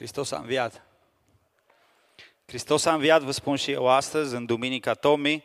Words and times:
Hristos 0.00 0.30
a 0.30 0.38
înviat. 0.38 0.82
Hristos 2.46 2.84
a 2.84 2.92
înviat, 2.92 3.22
vă 3.22 3.30
spun 3.30 3.56
și 3.56 3.70
eu 3.70 3.88
astăzi, 3.88 4.34
în 4.34 4.46
Duminica 4.46 4.94
Tomii, 4.94 5.44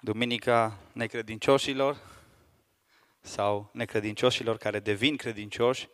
Duminica 0.00 0.78
necredincioșilor 0.92 1.96
sau 3.20 3.70
necredincioșilor 3.72 4.56
care 4.56 4.80
devin 4.80 5.16
credincioși 5.16 5.88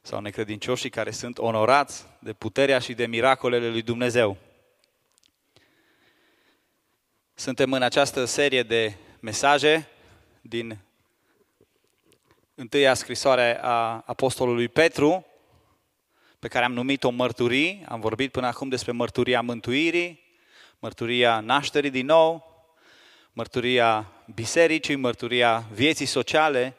sau 0.00 0.20
necredincioșii 0.20 0.90
care 0.90 1.10
sunt 1.10 1.38
onorați 1.38 2.06
de 2.18 2.32
puterea 2.32 2.78
și 2.78 2.94
de 2.94 3.06
miracolele 3.06 3.68
lui 3.68 3.82
Dumnezeu. 3.82 4.36
Suntem 7.34 7.72
în 7.72 7.82
această 7.82 8.24
serie 8.24 8.62
de 8.62 8.94
mesaje 9.20 9.88
din 10.40 10.78
întâia 12.54 12.94
scrisoare 12.94 13.58
a 13.62 14.02
Apostolului 14.06 14.68
Petru, 14.68 15.24
pe 16.40 16.48
care 16.48 16.64
am 16.64 16.72
numit-o 16.72 17.10
mărturii. 17.10 17.84
Am 17.88 18.00
vorbit 18.00 18.32
până 18.32 18.46
acum 18.46 18.68
despre 18.68 18.92
mărturia 18.92 19.40
mântuirii, 19.40 20.20
mărturia 20.78 21.40
nașterii 21.40 21.90
din 21.90 22.06
nou, 22.06 22.50
mărturia 23.32 24.12
bisericii, 24.34 24.96
mărturia 24.96 25.64
vieții 25.72 26.06
sociale 26.06 26.76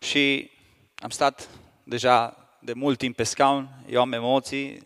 și 0.00 0.50
am 0.96 1.10
stat 1.10 1.48
deja 1.82 2.36
de 2.58 2.72
mult 2.72 2.98
timp 2.98 3.16
pe 3.16 3.22
scaun, 3.22 3.68
eu 3.88 4.00
am 4.00 4.12
emoții, 4.12 4.82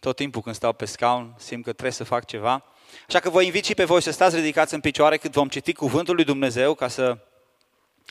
tot 0.00 0.16
timpul 0.16 0.42
când 0.42 0.54
stau 0.54 0.72
pe 0.72 0.84
scaun 0.84 1.34
simt 1.38 1.64
că 1.64 1.72
trebuie 1.72 1.92
să 1.92 2.04
fac 2.04 2.24
ceva. 2.24 2.64
Așa 3.08 3.20
că 3.20 3.30
vă 3.30 3.42
invit 3.42 3.64
și 3.64 3.74
pe 3.74 3.84
voi 3.84 4.02
să 4.02 4.10
stați 4.10 4.36
ridicați 4.36 4.74
în 4.74 4.80
picioare 4.80 5.16
cât 5.16 5.32
vom 5.32 5.48
citi 5.48 5.72
cuvântul 5.72 6.14
lui 6.14 6.24
Dumnezeu, 6.24 6.74
ca 6.74 6.88
să, 6.88 7.18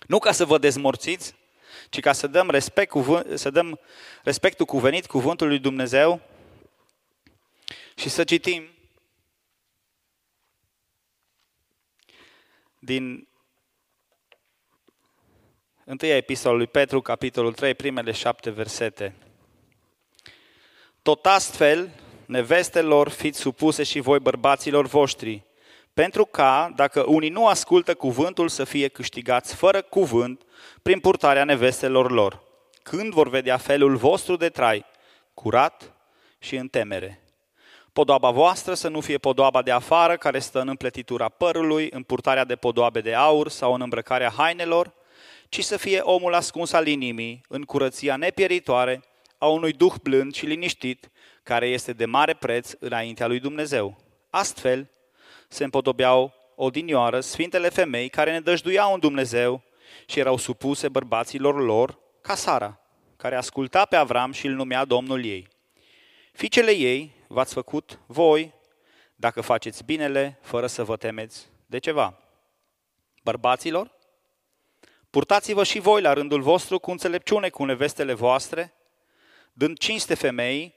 nu 0.07 0.19
ca 0.19 0.31
să 0.31 0.45
vă 0.45 0.57
dezmorțiți, 0.57 1.35
ci 1.89 1.99
ca 1.99 2.11
să 2.11 2.27
dăm, 2.27 2.49
respect, 2.49 2.93
să 3.33 3.49
dăm 3.49 3.79
respectul 4.23 4.65
cuvenit 4.65 5.05
cuvântului 5.05 5.53
lui 5.53 5.61
Dumnezeu 5.61 6.21
și 7.95 8.09
să 8.09 8.23
citim 8.23 8.69
din 12.79 13.27
întâia 15.85 16.15
epistolă 16.15 16.55
lui 16.55 16.67
Petru, 16.67 17.01
capitolul 17.01 17.53
3, 17.53 17.73
primele 17.73 18.11
șapte 18.11 18.49
versete. 18.49 19.15
Tot 21.01 21.25
astfel, 21.25 21.89
nevestelor, 22.25 23.09
fiți 23.09 23.39
supuse 23.39 23.83
și 23.83 23.99
voi 23.99 24.19
bărbaților 24.19 24.87
voștri, 24.87 25.43
pentru 25.95 26.25
ca, 26.25 26.73
dacă 26.75 27.03
unii 27.07 27.29
nu 27.29 27.47
ascultă 27.47 27.93
cuvântul, 27.93 28.47
să 28.47 28.63
fie 28.63 28.87
câștigați 28.87 29.55
fără 29.55 29.81
cuvânt 29.81 30.41
prin 30.81 30.99
purtarea 30.99 31.43
nevestelor 31.43 32.11
lor, 32.11 32.43
când 32.83 33.13
vor 33.13 33.29
vedea 33.29 33.57
felul 33.57 33.95
vostru 33.95 34.35
de 34.35 34.49
trai, 34.49 34.85
curat 35.33 35.93
și 36.39 36.55
în 36.55 36.67
temere. 36.67 37.23
Podoaba 37.93 38.29
voastră 38.29 38.73
să 38.73 38.87
nu 38.87 38.99
fie 38.99 39.17
podoaba 39.17 39.61
de 39.61 39.71
afară, 39.71 40.17
care 40.17 40.39
stă 40.39 40.59
în 40.59 40.67
împletitura 40.67 41.29
părului, 41.29 41.89
în 41.91 42.03
purtarea 42.03 42.43
de 42.43 42.55
podoabe 42.55 43.01
de 43.01 43.13
aur 43.13 43.49
sau 43.49 43.73
în 43.73 43.81
îmbrăcarea 43.81 44.33
hainelor, 44.37 44.93
ci 45.49 45.63
să 45.63 45.77
fie 45.77 45.99
omul 45.99 46.33
ascuns 46.33 46.71
al 46.71 46.87
inimii, 46.87 47.41
în 47.47 47.61
curăția 47.61 48.15
nepieritoare, 48.15 49.03
a 49.37 49.47
unui 49.47 49.71
duh 49.71 49.93
blând 50.03 50.33
și 50.33 50.45
liniștit, 50.45 51.09
care 51.43 51.67
este 51.67 51.93
de 51.93 52.05
mare 52.05 52.33
preț 52.33 52.71
înaintea 52.79 53.27
lui 53.27 53.39
Dumnezeu. 53.39 53.97
Astfel, 54.29 54.89
se 55.47 55.63
împodobeau 55.63 56.33
odinioară 56.55 57.19
sfintele 57.19 57.69
femei 57.69 58.09
care 58.09 58.31
ne 58.31 58.39
dăjduiau 58.39 58.93
în 58.93 58.99
Dumnezeu 58.99 59.61
și 60.05 60.19
erau 60.19 60.37
supuse 60.37 60.89
bărbaților 60.89 61.63
lor 61.63 61.99
ca 62.21 62.35
Sara, 62.35 62.79
care 63.17 63.35
asculta 63.35 63.85
pe 63.85 63.95
Avram 63.95 64.31
și 64.31 64.47
îl 64.47 64.53
numea 64.53 64.85
Domnul 64.85 65.25
ei. 65.25 65.47
Fiicele 66.31 66.71
ei 66.71 67.11
v-ați 67.27 67.53
făcut 67.53 67.99
voi 68.05 68.53
dacă 69.15 69.41
faceți 69.41 69.83
binele 69.83 70.39
fără 70.41 70.67
să 70.67 70.83
vă 70.83 70.97
temeți 70.97 71.47
de 71.65 71.77
ceva. 71.77 72.19
Bărbaților, 73.23 73.91
purtați-vă 75.09 75.63
și 75.63 75.79
voi 75.79 76.01
la 76.01 76.13
rândul 76.13 76.41
vostru 76.41 76.79
cu 76.79 76.91
înțelepciune 76.91 77.49
cu 77.49 77.65
nevestele 77.65 78.13
voastre, 78.13 78.73
dând 79.53 79.77
cinste 79.77 80.13
femei, 80.13 80.75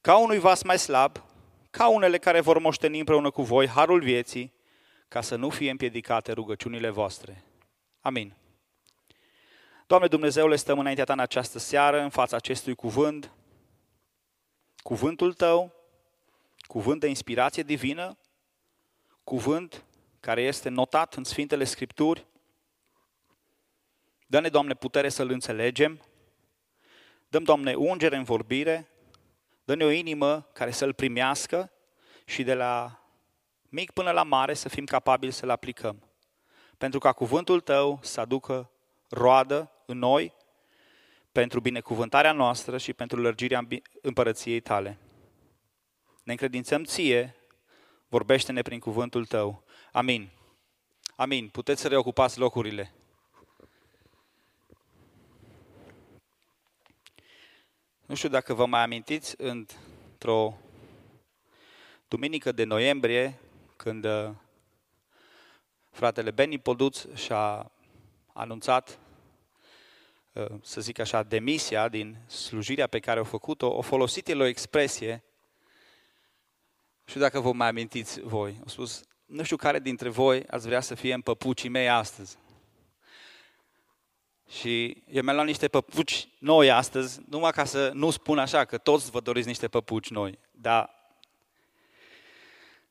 ca 0.00 0.16
unui 0.16 0.38
vas 0.38 0.62
mai 0.62 0.78
slab, 0.78 1.22
ca 1.72 1.88
unele 1.88 2.18
care 2.18 2.40
vor 2.40 2.58
moșteni 2.58 2.98
împreună 2.98 3.30
cu 3.30 3.42
voi 3.42 3.66
harul 3.66 4.00
vieții, 4.00 4.52
ca 5.08 5.20
să 5.20 5.36
nu 5.36 5.48
fie 5.48 5.70
împiedicate 5.70 6.32
rugăciunile 6.32 6.90
voastre. 6.90 7.44
Amin. 8.00 8.34
Doamne 9.86 10.06
Dumnezeule, 10.06 10.56
stăm 10.56 10.78
înaintea 10.78 11.04
Ta 11.04 11.12
în 11.12 11.18
această 11.18 11.58
seară, 11.58 12.00
în 12.00 12.10
fața 12.10 12.36
acestui 12.36 12.74
cuvânt, 12.74 13.32
cuvântul 14.82 15.32
Tău, 15.32 15.72
cuvânt 16.66 17.00
de 17.00 17.06
inspirație 17.06 17.62
divină, 17.62 18.18
cuvânt 19.24 19.84
care 20.20 20.42
este 20.42 20.68
notat 20.68 21.14
în 21.14 21.24
Sfintele 21.24 21.64
Scripturi. 21.64 22.26
Dă-ne, 24.26 24.48
Doamne, 24.48 24.74
putere 24.74 25.08
să-L 25.08 25.30
înțelegem, 25.30 26.00
dăm, 27.28 27.42
Doamne, 27.42 27.74
ungere 27.74 28.16
în 28.16 28.24
vorbire, 28.24 28.91
Dă-ne 29.64 29.84
o 29.84 29.90
inimă 29.90 30.48
care 30.52 30.70
să-L 30.70 30.94
primească 30.94 31.72
și 32.24 32.42
de 32.42 32.54
la 32.54 33.02
mic 33.68 33.90
până 33.90 34.10
la 34.10 34.22
mare 34.22 34.54
să 34.54 34.68
fim 34.68 34.84
capabili 34.84 35.32
să-L 35.32 35.50
aplicăm. 35.50 36.08
Pentru 36.78 36.98
ca 36.98 37.12
cuvântul 37.12 37.60
Tău 37.60 37.98
să 38.02 38.20
aducă 38.20 38.70
roadă 39.08 39.70
în 39.86 39.98
noi 39.98 40.34
pentru 41.32 41.60
binecuvântarea 41.60 42.32
noastră 42.32 42.78
și 42.78 42.92
pentru 42.92 43.20
lărgirea 43.20 43.66
împărăției 44.02 44.60
Tale. 44.60 44.98
Ne 46.22 46.32
încredințăm 46.32 46.84
Ție, 46.84 47.36
vorbește-ne 48.08 48.62
prin 48.62 48.78
cuvântul 48.78 49.26
Tău. 49.26 49.64
Amin. 49.92 50.30
Amin. 51.16 51.48
Puteți 51.48 51.80
să 51.80 51.88
reocupați 51.88 52.38
locurile. 52.38 52.94
Nu 58.06 58.14
știu 58.14 58.28
dacă 58.28 58.54
vă 58.54 58.66
mai 58.66 58.82
amintiți, 58.82 59.34
într-o 59.38 60.56
duminică 62.08 62.52
de 62.52 62.64
noiembrie, 62.64 63.38
când 63.76 64.04
uh, 64.04 64.30
fratele 65.90 66.30
Benny 66.30 66.58
Poduț 66.58 67.04
și-a 67.14 67.70
anunțat, 68.32 68.98
uh, 70.32 70.46
să 70.62 70.80
zic 70.80 70.98
așa, 70.98 71.22
demisia 71.22 71.88
din 71.88 72.16
slujirea 72.26 72.86
pe 72.86 72.98
care 72.98 73.18
au 73.18 73.24
făcut-o, 73.24 73.66
o 73.66 73.80
folosit 73.80 74.28
el 74.28 74.40
o 74.40 74.44
expresie, 74.44 75.24
și 77.04 77.18
dacă 77.18 77.40
vă 77.40 77.52
mai 77.52 77.68
amintiți 77.68 78.20
voi, 78.20 78.56
au 78.60 78.68
spus, 78.68 79.02
nu 79.26 79.42
știu 79.42 79.56
care 79.56 79.78
dintre 79.78 80.08
voi 80.08 80.46
ați 80.46 80.66
vrea 80.66 80.80
să 80.80 80.94
fie 80.94 81.14
în 81.14 81.20
păpucii 81.20 81.68
mei 81.68 81.88
astăzi. 81.88 82.38
Și 84.58 85.02
eu 85.06 85.22
mi-am 85.22 85.34
luat 85.34 85.46
niște 85.46 85.68
păpuci 85.68 86.28
noi 86.38 86.70
astăzi, 86.70 87.20
numai 87.28 87.50
ca 87.50 87.64
să 87.64 87.90
nu 87.94 88.10
spun 88.10 88.38
așa, 88.38 88.64
că 88.64 88.78
toți 88.78 89.10
vă 89.10 89.20
doriți 89.20 89.46
niște 89.46 89.68
păpuci 89.68 90.10
noi. 90.10 90.38
Dar 90.50 90.90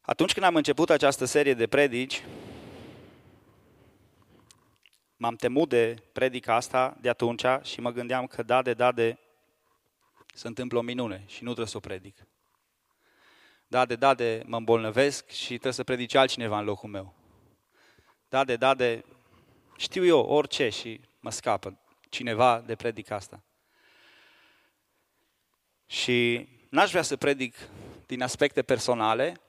atunci 0.01 0.33
când 0.33 0.45
am 0.45 0.55
început 0.55 0.89
această 0.89 1.25
serie 1.25 1.53
de 1.53 1.67
predici, 1.67 2.23
m-am 5.17 5.35
temut 5.35 5.69
de 5.69 6.03
predica 6.13 6.55
asta 6.55 6.97
de 7.01 7.09
atunci 7.09 7.45
și 7.61 7.79
mă 7.79 7.91
gândeam 7.91 8.27
că 8.27 8.44
da 8.44 8.61
de 8.61 8.73
da 8.73 8.91
de 8.91 9.17
se 10.33 10.47
întâmplă 10.47 10.77
o 10.77 10.81
minune 10.81 11.23
și 11.27 11.44
nu 11.44 11.50
trebuie 11.50 11.67
să 11.67 11.77
o 11.77 11.79
predic. 11.79 12.27
Da 13.67 13.85
de 13.85 13.95
da 13.95 14.13
de 14.13 14.44
mă 14.45 14.57
îmbolnăvesc 14.57 15.29
și 15.29 15.47
trebuie 15.47 15.73
să 15.73 15.83
predice 15.83 16.17
altcineva 16.17 16.59
în 16.59 16.66
locul 16.66 16.89
meu. 16.89 17.13
Da 18.29 18.44
de 18.44 18.55
da 18.55 18.73
de 18.73 19.03
știu 19.77 20.05
eu 20.05 20.19
orice 20.19 20.69
și 20.69 21.00
mă 21.21 21.31
scapă 21.31 21.79
cineva 22.09 22.61
de 22.65 22.75
predica 22.75 23.15
asta. 23.15 23.44
Și 25.85 26.47
n-aș 26.69 26.89
vrea 26.89 27.01
să 27.01 27.15
predic 27.15 27.56
din 28.06 28.21
aspecte 28.21 28.62
personale, 28.62 29.41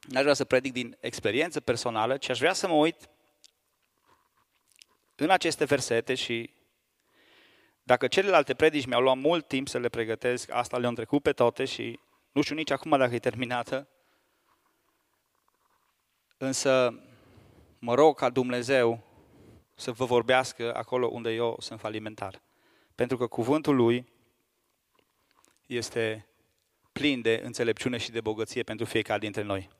n-aș 0.00 0.22
vrea 0.22 0.34
să 0.34 0.44
predic 0.44 0.72
din 0.72 0.96
experiență 1.00 1.60
personală, 1.60 2.16
ci 2.16 2.28
aș 2.28 2.38
vrea 2.38 2.52
să 2.52 2.68
mă 2.68 2.74
uit 2.74 3.08
în 5.14 5.30
aceste 5.30 5.64
versete 5.64 6.14
și 6.14 6.54
dacă 7.82 8.08
celelalte 8.08 8.54
predici 8.54 8.86
mi-au 8.86 9.00
luat 9.00 9.16
mult 9.16 9.48
timp 9.48 9.68
să 9.68 9.78
le 9.78 9.88
pregătesc, 9.88 10.50
asta 10.50 10.78
le-am 10.78 10.94
trecut 10.94 11.22
pe 11.22 11.32
toate 11.32 11.64
și 11.64 12.00
nu 12.32 12.42
știu 12.42 12.54
nici 12.54 12.70
acum 12.70 12.98
dacă 12.98 13.14
e 13.14 13.18
terminată, 13.18 13.88
însă 16.36 17.02
mă 17.78 17.94
rog 17.94 18.16
ca 18.16 18.30
Dumnezeu 18.30 19.09
să 19.80 19.92
vă 19.92 20.04
vorbească 20.04 20.74
acolo 20.74 21.06
unde 21.06 21.30
eu 21.30 21.56
sunt 21.60 21.80
falimentar. 21.80 22.42
Pentru 22.94 23.16
că 23.16 23.26
cuvântul 23.26 23.76
lui 23.76 24.12
este 25.66 26.26
plin 26.92 27.20
de 27.20 27.40
înțelepciune 27.44 27.96
și 27.96 28.10
de 28.10 28.20
bogăție 28.20 28.62
pentru 28.62 28.86
fiecare 28.86 29.18
dintre 29.18 29.42
noi. 29.42 29.70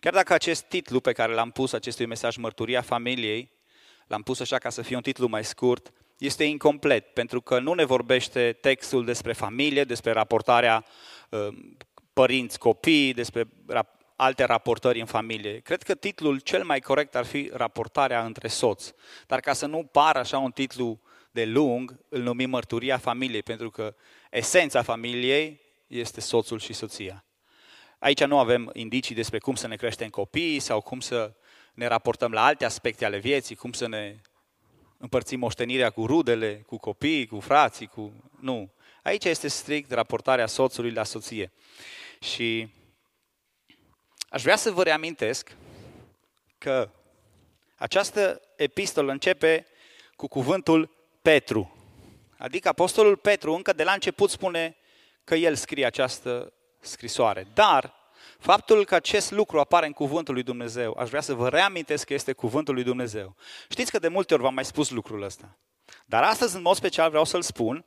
Chiar 0.00 0.12
dacă 0.12 0.32
acest 0.32 0.62
titlu 0.62 1.00
pe 1.00 1.12
care 1.12 1.32
l-am 1.32 1.50
pus 1.50 1.72
acestui 1.72 2.06
mesaj 2.06 2.36
Mărturia 2.36 2.80
Familiei, 2.80 3.52
l-am 4.06 4.22
pus 4.22 4.40
așa 4.40 4.58
ca 4.58 4.70
să 4.70 4.82
fie 4.82 4.96
un 4.96 5.02
titlu 5.02 5.26
mai 5.26 5.44
scurt, 5.44 5.92
este 6.18 6.44
incomplet, 6.44 7.12
pentru 7.12 7.40
că 7.40 7.58
nu 7.58 7.72
ne 7.72 7.84
vorbește 7.84 8.58
textul 8.60 9.04
despre 9.04 9.32
familie, 9.32 9.84
despre 9.84 10.12
raportarea 10.12 10.84
uh, 11.30 11.48
părinți-copii, 12.12 13.12
despre 13.12 13.48
alte 14.16 14.44
raportări 14.44 15.00
în 15.00 15.06
familie. 15.06 15.58
Cred 15.58 15.82
că 15.82 15.94
titlul 15.94 16.38
cel 16.38 16.64
mai 16.64 16.80
corect 16.80 17.14
ar 17.14 17.24
fi 17.24 17.50
raportarea 17.52 18.24
între 18.24 18.48
soți. 18.48 18.94
Dar 19.26 19.40
ca 19.40 19.52
să 19.52 19.66
nu 19.66 19.88
pară 19.92 20.18
așa 20.18 20.38
un 20.38 20.50
titlu 20.50 21.00
de 21.30 21.44
lung, 21.44 21.98
îl 22.08 22.22
numim 22.22 22.50
mărturia 22.50 22.98
familiei, 22.98 23.42
pentru 23.42 23.70
că 23.70 23.94
esența 24.30 24.82
familiei 24.82 25.60
este 25.86 26.20
soțul 26.20 26.58
și 26.58 26.72
soția. 26.72 27.24
Aici 27.98 28.24
nu 28.24 28.38
avem 28.38 28.70
indicii 28.72 29.14
despre 29.14 29.38
cum 29.38 29.54
să 29.54 29.66
ne 29.66 29.76
creștem 29.76 30.08
copiii 30.08 30.60
sau 30.60 30.80
cum 30.80 31.00
să 31.00 31.32
ne 31.74 31.86
raportăm 31.86 32.32
la 32.32 32.44
alte 32.44 32.64
aspecte 32.64 33.04
ale 33.04 33.18
vieții, 33.18 33.54
cum 33.54 33.72
să 33.72 33.88
ne 33.88 34.16
împărțim 34.98 35.38
moștenirea 35.38 35.90
cu 35.90 36.06
rudele, 36.06 36.64
cu 36.66 36.76
copiii, 36.76 37.26
cu 37.26 37.40
frații, 37.40 37.86
cu... 37.86 38.12
Nu. 38.40 38.72
Aici 39.02 39.24
este 39.24 39.48
strict 39.48 39.90
raportarea 39.90 40.46
soțului 40.46 40.90
la 40.90 41.04
soție. 41.04 41.52
Și 42.20 42.68
aș 44.32 44.42
vrea 44.42 44.56
să 44.56 44.70
vă 44.70 44.82
reamintesc 44.82 45.56
că 46.58 46.90
această 47.76 48.40
epistolă 48.56 49.12
începe 49.12 49.66
cu 50.16 50.26
cuvântul 50.28 50.90
Petru. 51.22 51.76
Adică 52.38 52.68
Apostolul 52.68 53.16
Petru 53.16 53.54
încă 53.54 53.72
de 53.72 53.84
la 53.84 53.92
început 53.92 54.30
spune 54.30 54.76
că 55.24 55.34
el 55.34 55.54
scrie 55.54 55.86
această 55.86 56.52
scrisoare. 56.80 57.46
Dar 57.54 57.94
faptul 58.38 58.84
că 58.84 58.94
acest 58.94 59.30
lucru 59.30 59.58
apare 59.58 59.86
în 59.86 59.92
cuvântul 59.92 60.34
lui 60.34 60.42
Dumnezeu, 60.42 60.96
aș 60.98 61.08
vrea 61.08 61.20
să 61.20 61.34
vă 61.34 61.48
reamintesc 61.48 62.06
că 62.06 62.14
este 62.14 62.32
cuvântul 62.32 62.74
lui 62.74 62.82
Dumnezeu. 62.82 63.36
Știți 63.68 63.90
că 63.90 63.98
de 63.98 64.08
multe 64.08 64.34
ori 64.34 64.42
v-am 64.42 64.54
mai 64.54 64.64
spus 64.64 64.90
lucrul 64.90 65.22
ăsta. 65.22 65.58
Dar 66.04 66.22
astăzi, 66.22 66.56
în 66.56 66.62
mod 66.62 66.76
special, 66.76 67.08
vreau 67.08 67.24
să-l 67.24 67.42
spun 67.42 67.84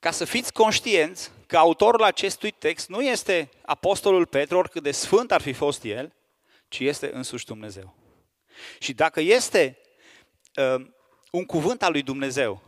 ca 0.00 0.10
să 0.10 0.24
fiți 0.24 0.52
conștienți 0.52 1.30
că 1.46 1.56
autorul 1.56 2.02
acestui 2.02 2.50
text 2.50 2.88
nu 2.88 3.02
este 3.02 3.48
Apostolul 3.64 4.26
Petru, 4.26 4.58
oricât 4.58 4.82
de 4.82 4.90
sfânt 4.90 5.32
ar 5.32 5.40
fi 5.40 5.52
fost 5.52 5.84
el, 5.84 6.12
ci 6.68 6.78
este 6.78 7.10
însuși 7.14 7.44
Dumnezeu. 7.44 7.94
Și 8.78 8.92
dacă 8.92 9.20
este 9.20 9.78
uh, 10.56 10.86
un 11.30 11.44
cuvânt 11.44 11.82
al 11.82 11.92
lui 11.92 12.02
Dumnezeu, 12.02 12.62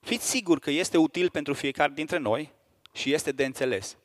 fiți 0.00 0.30
siguri 0.30 0.60
că 0.60 0.70
este 0.70 0.96
util 0.96 1.30
pentru 1.30 1.54
fiecare 1.54 1.92
dintre 1.94 2.18
noi 2.18 2.52
și 2.92 3.12
este 3.12 3.32
de 3.32 3.44
înțeles. 3.44 3.96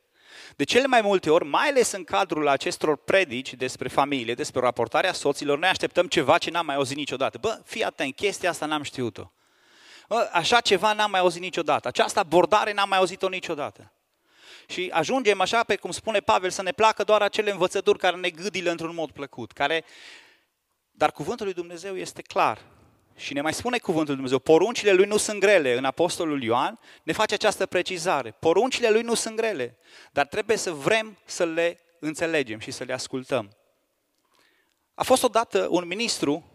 De 0.56 0.64
cele 0.64 0.86
mai 0.86 1.02
multe 1.02 1.30
ori, 1.30 1.46
mai 1.46 1.68
ales 1.68 1.92
în 1.92 2.04
cadrul 2.04 2.48
acestor 2.48 2.98
predici 2.98 3.54
despre 3.54 3.88
familie, 3.88 4.34
despre 4.34 4.60
raportarea 4.60 5.14
soților, 5.14 5.58
noi 5.58 5.70
așteptăm 5.70 6.08
ceva 6.08 6.38
ce 6.38 6.50
n-am 6.50 6.66
mai 6.66 6.76
auzit 6.76 6.98
niciodată. 6.98 7.38
Bă, 7.38 7.62
fii 7.66 7.84
atent, 7.84 8.16
chestia 8.16 8.50
asta 8.50 8.66
n-am 8.66 8.84
știut-o. 8.84 9.32
Bă, 10.08 10.30
așa 10.32 10.62
ceva 10.62 10.94
n-am 10.94 11.12
mai 11.12 11.20
auzit 11.20 11.42
niciodată. 11.42 11.88
Această 11.88 12.20
abordare 12.20 12.74
n-am 12.74 12.90
mai 12.90 12.98
auzit-o 12.98 13.30
niciodată. 13.30 13.92
Și 14.68 14.90
ajungem 14.94 15.42
așa, 15.42 15.64
pe 15.64 15.76
cum 15.76 15.92
spune 15.92 16.20
Pavel, 16.20 16.50
să 16.50 16.62
ne 16.62 16.72
placă 16.72 17.04
doar 17.04 17.22
acele 17.22 17.52
învățături 17.52 18.00
care 18.00 18.16
ne 18.16 18.30
gâdilă 18.30 18.72
într-un 18.72 18.94
mod 18.94 19.12
plăcut, 19.12 19.52
care 19.52 19.86
dar 20.92 21.12
cuvântul 21.12 21.46
lui 21.46 21.54
Dumnezeu 21.56 21.98
este 21.98 22.22
clar. 22.22 22.62
Și 23.16 23.34
ne 23.34 23.42
mai 23.42 23.54
spune 23.54 23.78
cuvântul 23.78 24.06
lui 24.06 24.16
Dumnezeu, 24.16 24.40
poruncile 24.40 24.92
lui 24.92 25.06
nu 25.06 25.18
sunt 25.18 25.40
grele. 25.40 25.78
În 25.78 25.86
Apostolul 25.86 26.44
Ioan 26.44 26.80
ne 27.04 27.14
face 27.14 27.34
această 27.34 27.66
precizare. 27.66 28.32
Poruncile 28.32 28.90
lui 28.90 29.02
nu 29.02 29.14
sunt 29.14 29.36
grele, 29.36 29.78
dar 30.12 30.26
trebuie 30.26 30.58
să 30.58 30.72
vrem 30.72 31.18
să 31.26 31.46
le 31.46 31.80
înțelegem 32.00 32.60
și 32.60 32.72
să 32.72 32.84
le 32.84 32.94
ascultăm. 32.94 33.56
A 34.94 35.04
fost 35.04 35.24
odată 35.24 35.68
un 35.70 35.88
ministru 35.88 36.52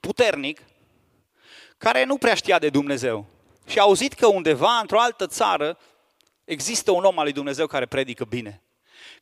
puternic 0.00 0.60
care 1.80 2.04
nu 2.04 2.16
prea 2.16 2.34
știa 2.34 2.58
de 2.58 2.68
Dumnezeu 2.68 3.26
și 3.66 3.78
a 3.78 3.82
auzit 3.82 4.12
că 4.12 4.26
undeva, 4.26 4.78
într-o 4.80 5.00
altă 5.00 5.26
țară, 5.26 5.78
există 6.44 6.90
un 6.90 7.04
om 7.04 7.18
al 7.18 7.24
lui 7.24 7.32
Dumnezeu 7.32 7.66
care 7.66 7.86
predică 7.86 8.24
bine, 8.24 8.62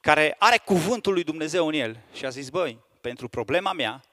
care 0.00 0.36
are 0.38 0.58
cuvântul 0.64 1.12
lui 1.12 1.24
Dumnezeu 1.24 1.66
în 1.66 1.72
el. 1.74 2.00
Și 2.12 2.24
a 2.24 2.28
zis, 2.28 2.48
băi, 2.48 2.78
pentru 3.00 3.28
problema 3.28 3.72
mea, 3.72 4.04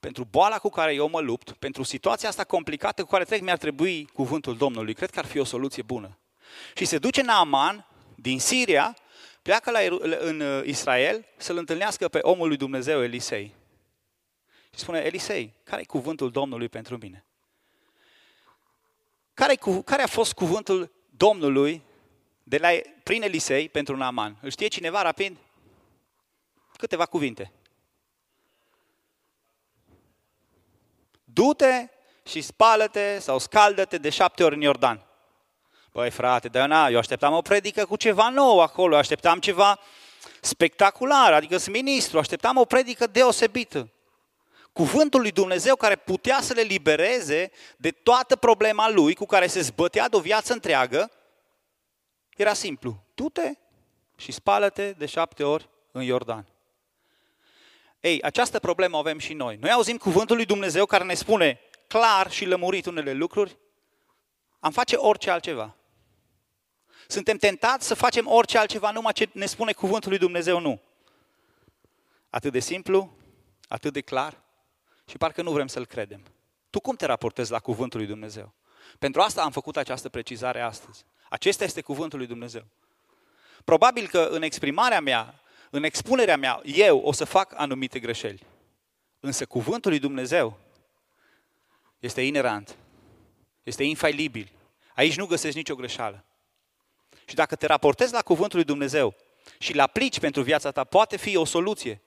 pentru 0.00 0.24
boala 0.24 0.58
cu 0.58 0.68
care 0.68 0.94
eu 0.94 1.08
mă 1.08 1.20
lupt, 1.20 1.52
pentru 1.52 1.82
situația 1.82 2.28
asta 2.28 2.44
complicată 2.44 3.02
cu 3.02 3.08
care 3.08 3.24
trec, 3.24 3.40
mi-ar 3.40 3.58
trebui 3.58 4.08
cuvântul 4.12 4.56
Domnului. 4.56 4.94
Cred 4.94 5.10
că 5.10 5.18
ar 5.18 5.26
fi 5.26 5.38
o 5.38 5.44
soluție 5.44 5.82
bună. 5.82 6.18
Și 6.74 6.84
se 6.84 6.98
duce 6.98 7.22
Naaman 7.22 7.86
din 8.14 8.40
Siria, 8.40 8.96
pleacă 9.42 9.70
la, 9.70 9.78
în 10.18 10.40
uh, 10.40 10.62
Israel 10.64 11.26
să-l 11.36 11.56
întâlnească 11.56 12.08
pe 12.08 12.18
omul 12.22 12.48
lui 12.48 12.56
Dumnezeu, 12.56 13.02
Elisei. 13.02 13.54
Și 14.74 14.80
spune, 14.80 14.98
Elisei, 14.98 15.54
care 15.64 15.80
e 15.80 15.84
cuvântul 15.84 16.30
Domnului 16.30 16.68
pentru 16.68 16.98
mine? 16.98 17.24
Care, 19.40 19.58
care 19.84 20.02
a 20.02 20.06
fost 20.06 20.32
cuvântul 20.32 20.92
Domnului 21.16 21.82
de 22.42 22.58
la, 22.58 22.68
prin 23.02 23.22
Elisei 23.22 23.68
pentru 23.68 23.96
Naaman? 23.96 24.36
Îl 24.42 24.50
știe 24.50 24.68
cineva 24.68 25.02
rapid? 25.02 25.36
Câteva 26.76 27.06
cuvinte. 27.06 27.52
du-te 31.32 31.88
și 32.22 32.40
spală-te 32.40 33.18
sau 33.18 33.38
scaldă-te 33.38 33.98
de 33.98 34.10
șapte 34.10 34.44
ori 34.44 34.54
în 34.54 34.60
Iordan. 34.60 35.06
Băi 35.92 36.10
frate, 36.10 36.48
dar 36.48 36.68
na, 36.68 36.88
eu 36.88 36.98
așteptam 36.98 37.34
o 37.34 37.40
predică 37.40 37.84
cu 37.84 37.96
ceva 37.96 38.28
nou 38.28 38.60
acolo, 38.60 38.96
așteptam 38.96 39.38
ceva 39.38 39.78
spectacular, 40.40 41.32
adică 41.32 41.56
sunt 41.56 41.74
ministru, 41.74 42.18
așteptam 42.18 42.56
o 42.56 42.64
predică 42.64 43.06
deosebită. 43.06 43.88
Cuvântul 44.72 45.20
lui 45.20 45.30
Dumnezeu 45.30 45.76
care 45.76 45.96
putea 45.96 46.40
să 46.40 46.52
le 46.52 46.62
libereze 46.62 47.50
de 47.76 47.90
toată 47.90 48.36
problema 48.36 48.90
lui 48.90 49.14
cu 49.14 49.26
care 49.26 49.46
se 49.46 49.60
zbătea 49.60 50.08
de 50.08 50.16
o 50.16 50.20
viață 50.20 50.52
întreagă, 50.52 51.10
era 52.36 52.52
simplu. 52.52 53.04
Du-te 53.14 53.52
și 54.16 54.32
spală-te 54.32 54.92
de 54.92 55.06
șapte 55.06 55.44
ori 55.44 55.68
în 55.92 56.02
Iordan. 56.02 56.46
Ei, 58.00 58.22
această 58.22 58.58
problemă 58.58 58.96
o 58.96 58.98
avem 58.98 59.18
și 59.18 59.32
noi. 59.32 59.56
Noi 59.56 59.70
auzim 59.70 59.96
cuvântul 59.96 60.36
lui 60.36 60.44
Dumnezeu 60.44 60.86
care 60.86 61.04
ne 61.04 61.14
spune 61.14 61.60
clar 61.86 62.30
și 62.30 62.44
lămurit 62.44 62.86
unele 62.86 63.12
lucruri, 63.12 63.58
am 64.60 64.72
face 64.72 64.96
orice 64.96 65.30
altceva. 65.30 65.76
Suntem 67.06 67.36
tentați 67.36 67.86
să 67.86 67.94
facem 67.94 68.26
orice 68.26 68.58
altceva, 68.58 68.90
numai 68.90 69.12
ce 69.12 69.28
ne 69.32 69.46
spune 69.46 69.72
cuvântul 69.72 70.10
lui 70.10 70.18
Dumnezeu 70.18 70.58
nu. 70.58 70.80
Atât 72.30 72.52
de 72.52 72.58
simplu, 72.58 73.16
atât 73.68 73.92
de 73.92 74.00
clar 74.00 74.42
și 75.10 75.16
parcă 75.16 75.42
nu 75.42 75.52
vrem 75.52 75.66
să-l 75.66 75.86
credem. 75.86 76.22
Tu 76.70 76.80
cum 76.80 76.96
te 76.96 77.06
raportezi 77.06 77.50
la 77.50 77.58
cuvântul 77.58 77.98
lui 77.98 78.08
Dumnezeu? 78.08 78.54
Pentru 78.98 79.20
asta 79.20 79.42
am 79.42 79.50
făcut 79.50 79.76
această 79.76 80.08
precizare 80.08 80.60
astăzi. 80.60 81.04
Acesta 81.28 81.64
este 81.64 81.80
cuvântul 81.80 82.18
lui 82.18 82.26
Dumnezeu. 82.26 82.64
Probabil 83.64 84.08
că 84.08 84.28
în 84.30 84.42
exprimarea 84.42 85.00
mea 85.00 85.40
în 85.70 85.84
expunerea 85.84 86.36
mea, 86.36 86.60
eu 86.64 86.98
o 86.98 87.12
să 87.12 87.24
fac 87.24 87.52
anumite 87.56 87.98
greșeli. 87.98 88.42
Însă 89.20 89.46
cuvântul 89.46 89.90
lui 89.90 90.00
Dumnezeu 90.00 90.58
este 91.98 92.22
inerant, 92.22 92.76
este 93.62 93.84
infailibil. 93.84 94.52
Aici 94.94 95.16
nu 95.16 95.26
găsești 95.26 95.56
nicio 95.56 95.74
greșeală. 95.74 96.24
Și 97.24 97.34
dacă 97.34 97.56
te 97.56 97.66
raportezi 97.66 98.12
la 98.12 98.22
cuvântul 98.22 98.56
lui 98.56 98.66
Dumnezeu 98.66 99.14
și 99.58 99.72
îl 99.72 99.80
aplici 99.80 100.20
pentru 100.20 100.42
viața 100.42 100.70
ta, 100.70 100.84
poate 100.84 101.16
fi 101.16 101.36
o 101.36 101.44
soluție 101.44 102.00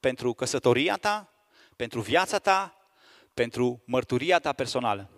pentru 0.00 0.32
căsătoria 0.32 0.96
ta, 0.96 1.33
pentru 1.76 2.00
viața 2.00 2.38
ta, 2.38 2.78
pentru 3.34 3.82
mărturia 3.86 4.38
ta 4.38 4.52
personală. 4.52 5.10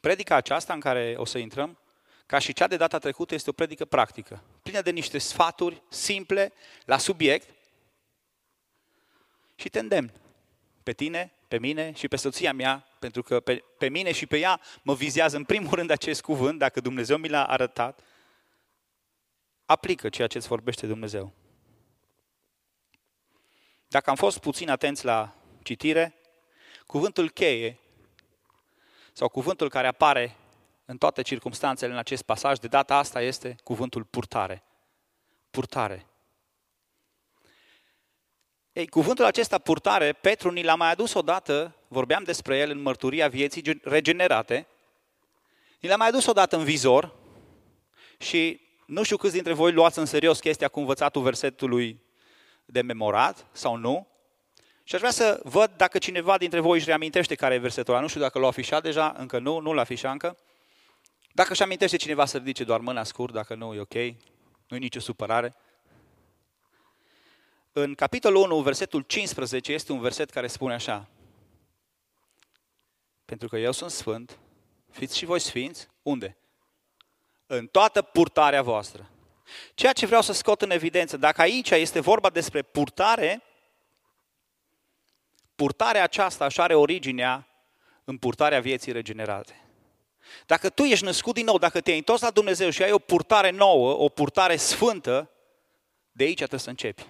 Predica 0.00 0.34
aceasta 0.34 0.72
în 0.72 0.80
care 0.80 1.14
o 1.16 1.24
să 1.24 1.38
intrăm 1.38 1.78
ca 2.26 2.38
și 2.38 2.52
cea 2.52 2.66
de 2.66 2.76
data 2.76 2.98
trecută, 2.98 3.34
este 3.34 3.50
o 3.50 3.52
predică 3.52 3.84
practică, 3.84 4.42
plină 4.62 4.80
de 4.80 4.90
niște 4.90 5.18
sfaturi 5.18 5.82
simple, 5.88 6.52
la 6.84 6.98
subiect 6.98 7.54
și 9.54 9.68
te 9.68 9.78
îndemn 9.78 10.12
pe 10.82 10.92
tine, 10.92 11.32
pe 11.48 11.58
mine 11.58 11.92
și 11.92 12.08
pe 12.08 12.16
soția 12.16 12.52
mea, 12.52 12.86
pentru 12.98 13.22
că 13.22 13.40
pe, 13.40 13.64
pe 13.78 13.88
mine 13.88 14.12
și 14.12 14.26
pe 14.26 14.38
ea 14.38 14.60
mă 14.82 14.94
vizează 14.94 15.36
în 15.36 15.44
primul 15.44 15.74
rând 15.74 15.90
acest 15.90 16.22
cuvânt, 16.22 16.58
dacă 16.58 16.80
Dumnezeu 16.80 17.16
mi 17.16 17.28
l-a 17.28 17.44
arătat, 17.44 18.00
aplică 19.64 20.08
ceea 20.08 20.26
ce 20.26 20.36
îți 20.36 20.48
vorbește 20.48 20.86
Dumnezeu. 20.86 21.32
Dacă 23.88 24.10
am 24.10 24.16
fost 24.16 24.38
puțin 24.38 24.70
atenți 24.70 25.04
la 25.04 25.34
citire, 25.62 26.14
cuvântul 26.86 27.30
cheie 27.30 27.78
sau 29.12 29.28
cuvântul 29.28 29.68
care 29.68 29.86
apare 29.86 30.36
în 30.84 30.98
toate 30.98 31.22
circumstanțele 31.22 31.92
în 31.92 31.98
acest 31.98 32.22
pasaj, 32.22 32.58
de 32.58 32.68
data 32.68 32.96
asta 32.96 33.20
este 33.20 33.56
cuvântul 33.64 34.04
purtare. 34.04 34.62
Purtare. 35.50 36.06
Ei, 38.72 38.86
cuvântul 38.86 39.24
acesta 39.24 39.58
purtare, 39.58 40.12
Petru 40.12 40.50
ni 40.50 40.62
l-a 40.62 40.74
mai 40.74 40.90
adus 40.90 41.14
odată, 41.14 41.74
vorbeam 41.88 42.22
despre 42.22 42.58
el 42.58 42.70
în 42.70 42.80
mărturia 42.80 43.28
vieții 43.28 43.80
regenerate, 43.82 44.66
ni 45.80 45.88
l-a 45.88 45.96
mai 45.96 46.08
adus 46.08 46.26
odată 46.26 46.56
în 46.56 46.64
vizor 46.64 47.14
și 48.18 48.60
nu 48.86 49.02
știu 49.02 49.16
câți 49.16 49.32
dintre 49.32 49.52
voi 49.52 49.72
luați 49.72 49.98
în 49.98 50.06
serios 50.06 50.40
chestia 50.40 50.68
cu 50.68 50.78
învățatul 50.78 51.22
versetului 51.22 52.00
de 52.70 52.80
memorat 52.80 53.46
sau 53.52 53.76
nu, 53.76 54.06
Și 54.84 54.94
aș 54.94 55.00
vrea 55.00 55.12
să 55.12 55.40
văd 55.44 55.70
dacă 55.76 55.98
cineva 55.98 56.38
dintre 56.38 56.60
voi 56.60 56.76
își 56.76 56.86
reamintește 56.86 57.34
care 57.34 57.54
e 57.54 57.58
versetul 57.58 57.92
ăla. 57.92 58.02
Nu 58.02 58.08
știu 58.08 58.20
dacă 58.20 58.38
l-a 58.38 58.46
afișat 58.46 58.82
deja, 58.82 59.14
încă 59.16 59.38
nu, 59.38 59.58
nu 59.58 59.72
l-a 59.72 59.80
afișat 59.80 60.12
încă. 60.12 60.36
Dacă 61.32 61.52
își 61.52 61.62
amintește 61.62 61.96
cineva 61.96 62.24
să 62.24 62.36
ridice 62.36 62.64
doar 62.64 62.80
mâna 62.80 63.04
scurt, 63.04 63.32
dacă 63.32 63.54
nu, 63.54 63.74
e 63.74 63.80
ok. 63.80 63.94
Nu 64.68 64.76
e 64.76 64.78
nicio 64.78 65.00
supărare. 65.00 65.54
În 67.72 67.94
capitolul 67.94 68.42
1, 68.42 68.60
versetul 68.60 69.00
15, 69.00 69.72
este 69.72 69.92
un 69.92 70.00
verset 70.00 70.30
care 70.30 70.46
spune 70.46 70.74
așa. 70.74 71.08
Pentru 73.24 73.48
că 73.48 73.58
eu 73.58 73.72
sunt 73.72 73.90
sfânt, 73.90 74.38
fiți 74.90 75.16
și 75.16 75.24
voi 75.24 75.40
sfinți, 75.40 75.88
unde? 76.02 76.36
În 77.46 77.66
toată 77.66 78.02
purtarea 78.02 78.62
voastră. 78.62 79.10
Ceea 79.74 79.92
ce 79.92 80.06
vreau 80.06 80.22
să 80.22 80.32
scot 80.32 80.62
în 80.62 80.70
evidență, 80.70 81.16
dacă 81.16 81.40
aici 81.40 81.70
este 81.70 82.00
vorba 82.00 82.30
despre 82.30 82.62
purtare, 82.62 83.42
purtarea 85.54 86.02
aceasta 86.02 86.44
așa 86.44 86.62
are 86.62 86.74
originea 86.74 87.48
în 88.04 88.18
purtarea 88.18 88.60
vieții 88.60 88.92
regenerate. 88.92 89.62
Dacă 90.46 90.68
tu 90.68 90.82
ești 90.82 91.04
născut 91.04 91.34
din 91.34 91.44
nou, 91.44 91.58
dacă 91.58 91.80
te-ai 91.80 91.96
întors 91.96 92.20
la 92.20 92.30
Dumnezeu 92.30 92.70
și 92.70 92.82
ai 92.82 92.92
o 92.92 92.98
purtare 92.98 93.50
nouă, 93.50 93.94
o 93.94 94.08
purtare 94.08 94.56
sfântă, 94.56 95.30
de 96.12 96.24
aici 96.24 96.36
trebuie 96.36 96.60
să 96.60 96.68
începi. 96.68 97.06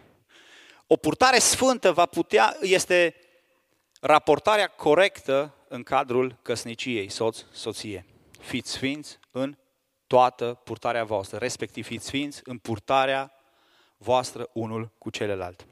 O 0.87 0.97
purtare 0.97 1.38
sfântă 1.38 1.92
va 1.92 2.07
putea, 2.07 2.57
este 2.61 3.14
raportarea 4.00 4.66
corectă 4.66 5.54
în 5.68 5.83
cadrul 5.83 6.38
căsniciei, 6.42 7.09
soț, 7.09 7.45
soție. 7.52 8.07
Fiți 8.40 8.71
sfinți 8.71 9.18
în 9.30 9.57
toată 10.09 10.61
purtarea 10.65 11.05
voastră, 11.05 11.38
respectiv 11.38 11.87
fiți 11.87 12.07
sfinți 12.07 12.41
în 12.45 12.59
purtarea 12.59 13.33
voastră 13.97 14.50
unul 14.53 14.91
cu 14.99 15.11
celălalt. 15.11 15.67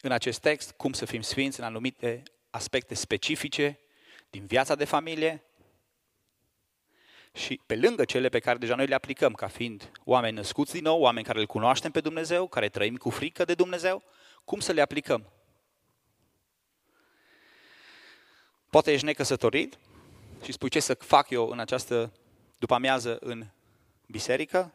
În 0.00 0.12
acest 0.12 0.40
text, 0.40 0.70
cum 0.70 0.92
să 0.92 1.04
fim 1.04 1.20
sfinți 1.20 1.60
în 1.60 1.66
anumite 1.66 2.22
aspecte 2.50 2.94
specifice 2.94 3.78
din 4.30 4.46
viața 4.46 4.74
de 4.74 4.84
familie 4.84 5.44
și 7.32 7.60
pe 7.66 7.76
lângă 7.76 8.04
cele 8.04 8.28
pe 8.28 8.38
care 8.38 8.58
deja 8.58 8.74
noi 8.74 8.86
le 8.86 8.94
aplicăm 8.94 9.32
ca 9.32 9.46
fiind 9.46 9.90
oameni 10.04 10.36
născuți 10.36 10.72
din 10.72 10.82
nou, 10.82 11.00
oameni 11.00 11.26
care 11.26 11.40
îl 11.40 11.46
cunoaștem 11.46 11.90
pe 11.90 12.00
Dumnezeu, 12.00 12.48
care 12.48 12.68
trăim 12.68 12.96
cu 12.96 13.10
frică 13.10 13.44
de 13.44 13.54
Dumnezeu, 13.54 14.02
cum 14.44 14.60
să 14.60 14.72
le 14.72 14.80
aplicăm? 14.80 15.32
Poate 18.70 18.92
ești 18.92 19.04
necăsătorit 19.04 19.78
și 20.44 20.52
spui 20.52 20.68
ce 20.68 20.80
să 20.80 20.94
fac 20.94 21.30
eu 21.30 21.48
în 21.48 21.58
această 21.58 22.12
după 22.58 22.74
amiază 22.74 23.18
în 23.20 23.46
biserică, 24.06 24.74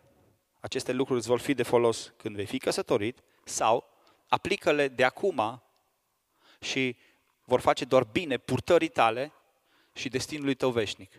aceste 0.60 0.92
lucruri 0.92 1.20
îți 1.20 1.28
vor 1.28 1.40
fi 1.40 1.54
de 1.54 1.64
folos 1.64 2.14
când 2.18 2.36
vei 2.36 2.46
fi 2.46 2.58
căsătorit 2.58 3.20
sau 3.44 3.90
aplică-le 4.28 4.88
de 4.88 5.04
acum 5.04 5.64
și 6.60 6.98
vor 7.44 7.60
face 7.60 7.86
doar 7.86 8.04
bine 8.04 8.38
purtării 8.38 8.88
tale 8.88 9.34
și 9.94 10.10
destinului 10.10 10.54
tău 10.54 10.72
veșnic. 10.72 11.12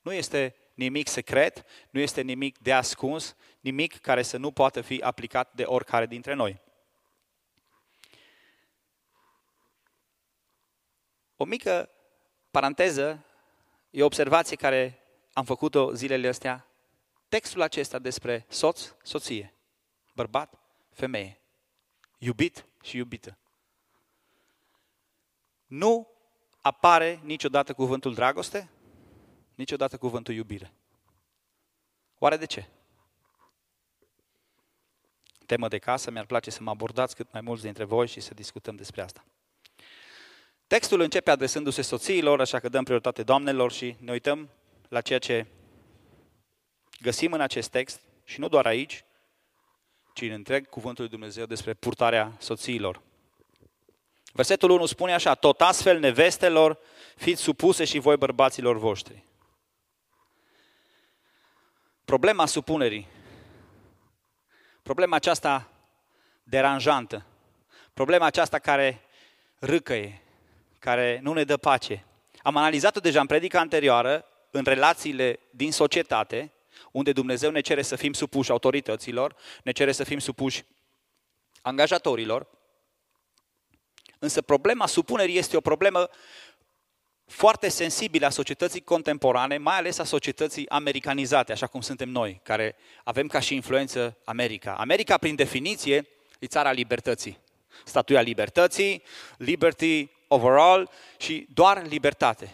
Nu 0.00 0.12
este 0.12 0.54
nimic 0.74 1.08
secret, 1.08 1.64
nu 1.90 2.00
este 2.00 2.20
nimic 2.20 2.58
de 2.58 2.72
ascuns, 2.72 3.36
nimic 3.60 4.00
care 4.00 4.22
să 4.22 4.36
nu 4.36 4.50
poată 4.50 4.80
fi 4.80 5.00
aplicat 5.00 5.54
de 5.54 5.62
oricare 5.62 6.06
dintre 6.06 6.34
noi. 6.34 6.60
O 11.36 11.44
mică 11.44 11.90
paranteză, 12.50 13.24
e 13.90 14.02
o 14.02 14.04
observație 14.04 14.56
care 14.56 14.98
am 15.32 15.44
făcut-o 15.44 15.92
zilele 15.94 16.28
astea. 16.28 16.66
Textul 17.28 17.62
acesta 17.62 17.98
despre 17.98 18.46
soț, 18.48 18.92
soție, 19.02 19.54
bărbat, 20.14 20.58
femeie, 20.90 21.40
iubit 22.18 22.66
și 22.82 22.96
iubită. 22.96 23.38
Nu 25.66 26.08
apare 26.60 27.20
niciodată 27.22 27.74
cuvântul 27.74 28.14
dragoste, 28.14 28.70
niciodată 29.54 29.98
cuvântul 29.98 30.34
iubire. 30.34 30.72
Oare 32.18 32.36
de 32.36 32.46
ce? 32.46 32.68
Temă 35.46 35.68
de 35.68 35.78
casă, 35.78 36.10
mi-ar 36.10 36.26
place 36.26 36.50
să 36.50 36.62
mă 36.62 36.70
abordați 36.70 37.14
cât 37.14 37.32
mai 37.32 37.40
mulți 37.40 37.62
dintre 37.62 37.84
voi 37.84 38.06
și 38.06 38.20
să 38.20 38.34
discutăm 38.34 38.76
despre 38.76 39.02
asta. 39.02 39.24
Textul 40.70 41.00
începe 41.00 41.30
adresându-se 41.30 41.82
soțiilor, 41.82 42.40
așa 42.40 42.60
că 42.60 42.68
dăm 42.68 42.84
prioritate 42.84 43.22
doamnelor 43.22 43.72
și 43.72 43.96
ne 43.98 44.12
uităm 44.12 44.50
la 44.88 45.00
ceea 45.00 45.18
ce 45.18 45.46
găsim 47.00 47.32
în 47.32 47.40
acest 47.40 47.70
text 47.70 48.00
și 48.24 48.40
nu 48.40 48.48
doar 48.48 48.66
aici, 48.66 49.04
ci 50.12 50.20
în 50.20 50.30
întreg 50.30 50.68
cuvântul 50.68 51.02
lui 51.02 51.12
Dumnezeu 51.12 51.46
despre 51.46 51.74
purtarea 51.74 52.36
soțiilor. 52.38 53.02
Versetul 54.32 54.70
1 54.70 54.86
spune 54.86 55.12
așa, 55.12 55.34
tot 55.34 55.60
astfel 55.60 55.98
nevestelor 55.98 56.78
fiți 57.16 57.42
supuse 57.42 57.84
și 57.84 57.98
voi 57.98 58.16
bărbaților 58.16 58.78
voștri. 58.78 59.24
Problema 62.04 62.46
supunerii, 62.46 63.06
problema 64.82 65.16
aceasta 65.16 65.70
deranjantă, 66.42 67.26
problema 67.92 68.26
aceasta 68.26 68.58
care 68.58 69.00
râcăie, 69.58 70.22
care 70.80 71.20
nu 71.22 71.32
ne 71.32 71.44
dă 71.44 71.56
pace. 71.56 72.04
Am 72.42 72.56
analizat-o 72.56 73.00
deja 73.00 73.20
în 73.20 73.26
predica 73.26 73.60
anterioară, 73.60 74.24
în 74.50 74.64
relațiile 74.64 75.38
din 75.50 75.72
societate, 75.72 76.52
unde 76.92 77.12
Dumnezeu 77.12 77.50
ne 77.50 77.60
cere 77.60 77.82
să 77.82 77.96
fim 77.96 78.12
supuși 78.12 78.50
autorităților, 78.50 79.36
ne 79.62 79.72
cere 79.72 79.92
să 79.92 80.04
fim 80.04 80.18
supuși 80.18 80.64
angajatorilor. 81.62 82.46
Însă 84.18 84.42
problema 84.42 84.86
supunerii 84.86 85.38
este 85.38 85.56
o 85.56 85.60
problemă 85.60 86.08
foarte 87.26 87.68
sensibilă 87.68 88.26
a 88.26 88.30
societății 88.30 88.80
contemporane, 88.80 89.58
mai 89.58 89.76
ales 89.76 89.98
a 89.98 90.04
societății 90.04 90.68
americanizate, 90.68 91.52
așa 91.52 91.66
cum 91.66 91.80
suntem 91.80 92.08
noi, 92.08 92.40
care 92.42 92.76
avem 93.04 93.26
ca 93.26 93.40
și 93.40 93.54
influență 93.54 94.16
America. 94.24 94.74
America, 94.74 95.16
prin 95.16 95.34
definiție, 95.34 96.08
e 96.38 96.46
țara 96.46 96.72
libertății. 96.72 97.38
Statuia 97.84 98.20
libertății, 98.20 99.02
liberty 99.36 100.08
overall 100.32 100.90
și 101.16 101.46
doar 101.54 101.86
libertate. 101.86 102.50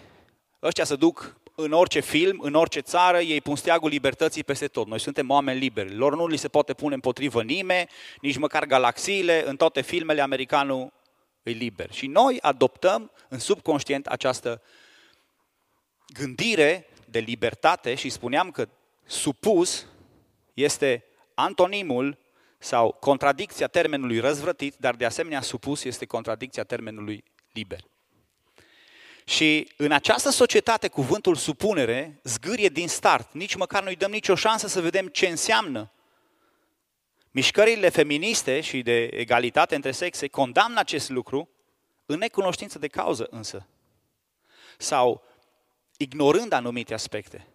Ăștia 0.62 0.84
se 0.84 0.96
duc 0.96 1.36
în 1.54 1.72
orice 1.72 2.00
film, 2.00 2.40
în 2.42 2.54
orice 2.54 2.80
țară, 2.80 3.20
ei 3.20 3.40
pun 3.40 3.56
steagul 3.56 3.88
libertății 3.88 4.44
peste 4.44 4.68
tot. 4.68 4.86
Noi 4.86 5.00
suntem 5.00 5.30
oameni 5.30 5.58
liberi. 5.58 5.94
Lor 5.94 6.16
nu 6.16 6.26
li 6.26 6.36
se 6.36 6.48
poate 6.48 6.74
pune 6.74 6.94
împotrivă 6.94 7.42
nimeni, 7.42 7.88
nici 8.20 8.36
măcar 8.36 8.64
galaxiile. 8.64 9.48
În 9.48 9.56
toate 9.56 9.80
filmele, 9.80 10.20
americanul 10.20 10.92
e 11.42 11.50
liber. 11.50 11.92
Și 11.92 12.06
noi 12.06 12.38
adoptăm 12.40 13.10
în 13.28 13.38
subconștient 13.38 14.06
această 14.06 14.62
gândire 16.06 16.86
de 17.08 17.18
libertate 17.18 17.94
și 17.94 18.08
spuneam 18.08 18.50
că 18.50 18.68
supus 19.06 19.86
este 20.54 21.04
antonimul 21.34 22.18
sau 22.58 22.92
contradicția 22.92 23.66
termenului 23.66 24.18
răzvrătit, 24.18 24.74
dar 24.78 24.94
de 24.94 25.04
asemenea 25.04 25.40
supus 25.40 25.84
este 25.84 26.06
contradicția 26.06 26.64
termenului 26.64 27.24
liber. 27.56 27.84
Și 29.24 29.72
în 29.76 29.92
această 29.92 30.30
societate, 30.30 30.88
cuvântul 30.88 31.36
supunere 31.36 32.20
zgârie 32.22 32.68
din 32.68 32.88
start. 32.88 33.32
Nici 33.32 33.54
măcar 33.54 33.82
nu-i 33.82 33.96
dăm 33.96 34.10
nicio 34.10 34.34
șansă 34.34 34.66
să 34.66 34.80
vedem 34.80 35.08
ce 35.08 35.26
înseamnă. 35.26 35.90
Mișcările 37.30 37.88
feministe 37.88 38.60
și 38.60 38.82
de 38.82 39.04
egalitate 39.04 39.74
între 39.74 39.90
sexe 39.90 40.28
condamnă 40.28 40.78
acest 40.78 41.08
lucru 41.08 41.48
în 42.06 42.18
necunoștință 42.18 42.78
de 42.78 42.88
cauză 42.88 43.26
însă. 43.30 43.66
Sau 44.78 45.24
ignorând 45.96 46.52
anumite 46.52 46.94
aspecte. 46.94 47.46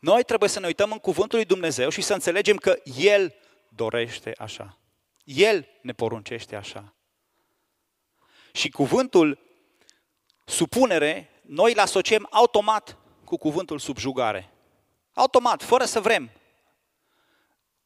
Noi 0.00 0.22
trebuie 0.22 0.48
să 0.48 0.60
ne 0.60 0.66
uităm 0.66 0.92
în 0.92 0.98
cuvântul 0.98 1.38
lui 1.38 1.46
Dumnezeu 1.46 1.88
și 1.88 2.02
să 2.02 2.14
înțelegem 2.14 2.56
că 2.56 2.76
El 2.96 3.34
dorește 3.68 4.32
așa. 4.38 4.78
El 5.24 5.68
ne 5.82 5.92
poruncește 5.92 6.56
așa. 6.56 6.94
Și 8.56 8.70
cuvântul 8.70 9.38
supunere, 10.44 11.30
noi 11.40 11.72
îl 11.72 11.78
asociem 11.78 12.26
automat 12.30 12.98
cu 13.24 13.36
cuvântul 13.36 13.78
subjugare. 13.78 14.50
Automat, 15.12 15.62
fără 15.62 15.84
să 15.84 16.00
vrem. 16.00 16.30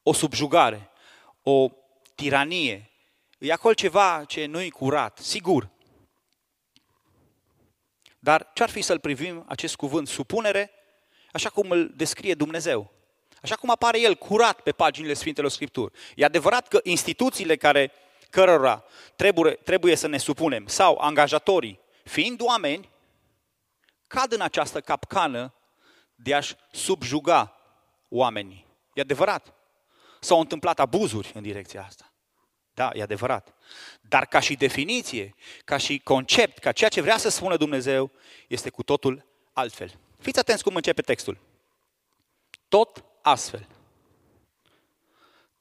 O 0.03 0.13
subjugare, 0.13 0.89
o 1.43 1.69
tiranie, 2.15 2.91
e 3.37 3.51
acolo 3.51 3.73
ceva 3.73 4.23
ce 4.27 4.45
nu-i 4.45 4.69
curat, 4.69 5.17
sigur. 5.17 5.69
Dar 8.19 8.51
ce-ar 8.53 8.69
fi 8.69 8.81
să-l 8.81 8.99
privim 8.99 9.45
acest 9.47 9.75
cuvânt 9.75 10.07
supunere 10.07 10.71
așa 11.31 11.49
cum 11.49 11.69
îl 11.69 11.91
descrie 11.95 12.33
Dumnezeu? 12.33 12.91
Așa 13.41 13.55
cum 13.55 13.69
apare 13.69 13.99
el 13.99 14.15
curat 14.15 14.61
pe 14.61 14.71
paginile 14.71 15.13
Sfintelor 15.13 15.49
Scripturi. 15.49 15.93
E 16.15 16.25
adevărat 16.25 16.67
că 16.67 16.79
instituțiile 16.83 17.55
care 17.55 17.91
cărora 18.29 18.83
trebuie, 19.15 19.53
trebuie 19.53 19.95
să 19.95 20.07
ne 20.07 20.17
supunem, 20.17 20.67
sau 20.67 20.97
angajatorii, 20.97 21.79
fiind 22.03 22.41
oameni, 22.41 22.89
cad 24.07 24.31
în 24.31 24.41
această 24.41 24.81
capcană 24.81 25.53
de 26.15 26.33
a-și 26.33 26.55
subjuga 26.71 27.57
oamenii. 28.09 28.65
E 28.93 29.01
adevărat. 29.01 29.53
s-au 30.19 30.39
întâmplat 30.39 30.79
abuzuri 30.79 31.31
în 31.33 31.41
direcția 31.41 31.83
asta. 31.83 32.11
Da, 32.73 32.89
e 32.93 33.01
adevărat. 33.01 33.53
Dar 34.01 34.25
ca 34.25 34.39
și 34.39 34.55
definiție, 34.55 35.35
ca 35.65 35.77
și 35.77 35.99
concept, 35.99 36.57
ca 36.57 36.71
ceea 36.71 36.89
ce 36.89 37.01
vrea 37.01 37.17
să 37.17 37.29
spună 37.29 37.57
Dumnezeu, 37.57 38.11
este 38.47 38.69
cu 38.69 38.83
totul 38.83 39.25
altfel. 39.53 39.99
Fiți 40.19 40.39
atenți 40.39 40.63
cum 40.63 40.75
începe 40.75 41.01
textul. 41.01 41.37
Tot 42.67 43.03
astfel. 43.21 43.67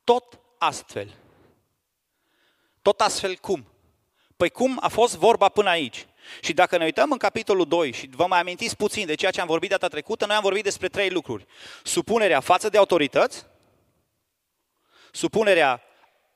Tot 0.04 0.40
astfel. 0.58 1.14
Tot 2.88 3.00
astfel 3.00 3.36
cum? 3.36 3.66
Păi 4.36 4.50
cum 4.50 4.78
a 4.80 4.88
fost 4.88 5.16
vorba 5.16 5.48
până 5.48 5.68
aici? 5.68 6.06
Și 6.40 6.52
dacă 6.52 6.76
ne 6.76 6.84
uităm 6.84 7.10
în 7.10 7.18
capitolul 7.18 7.66
2 7.66 7.92
și 7.92 8.08
vă 8.10 8.26
mai 8.26 8.40
amintiți 8.40 8.76
puțin 8.76 9.06
de 9.06 9.14
ceea 9.14 9.30
ce 9.30 9.40
am 9.40 9.46
vorbit 9.46 9.70
data 9.70 9.88
trecută, 9.88 10.26
noi 10.26 10.36
am 10.36 10.42
vorbit 10.42 10.62
despre 10.62 10.88
trei 10.88 11.10
lucruri. 11.10 11.46
Supunerea 11.82 12.40
față 12.40 12.68
de 12.68 12.78
autorități, 12.78 13.46
supunerea 15.12 15.82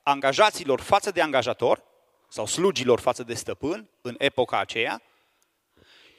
angajaților 0.02 0.80
față 0.80 1.11
de 1.11 1.21
angajator 1.21 1.82
sau 2.28 2.47
slugilor 2.47 3.00
față 3.00 3.23
de 3.23 3.35
stăpân 3.35 3.88
în 4.00 4.14
epoca 4.18 4.59
aceea 4.59 5.02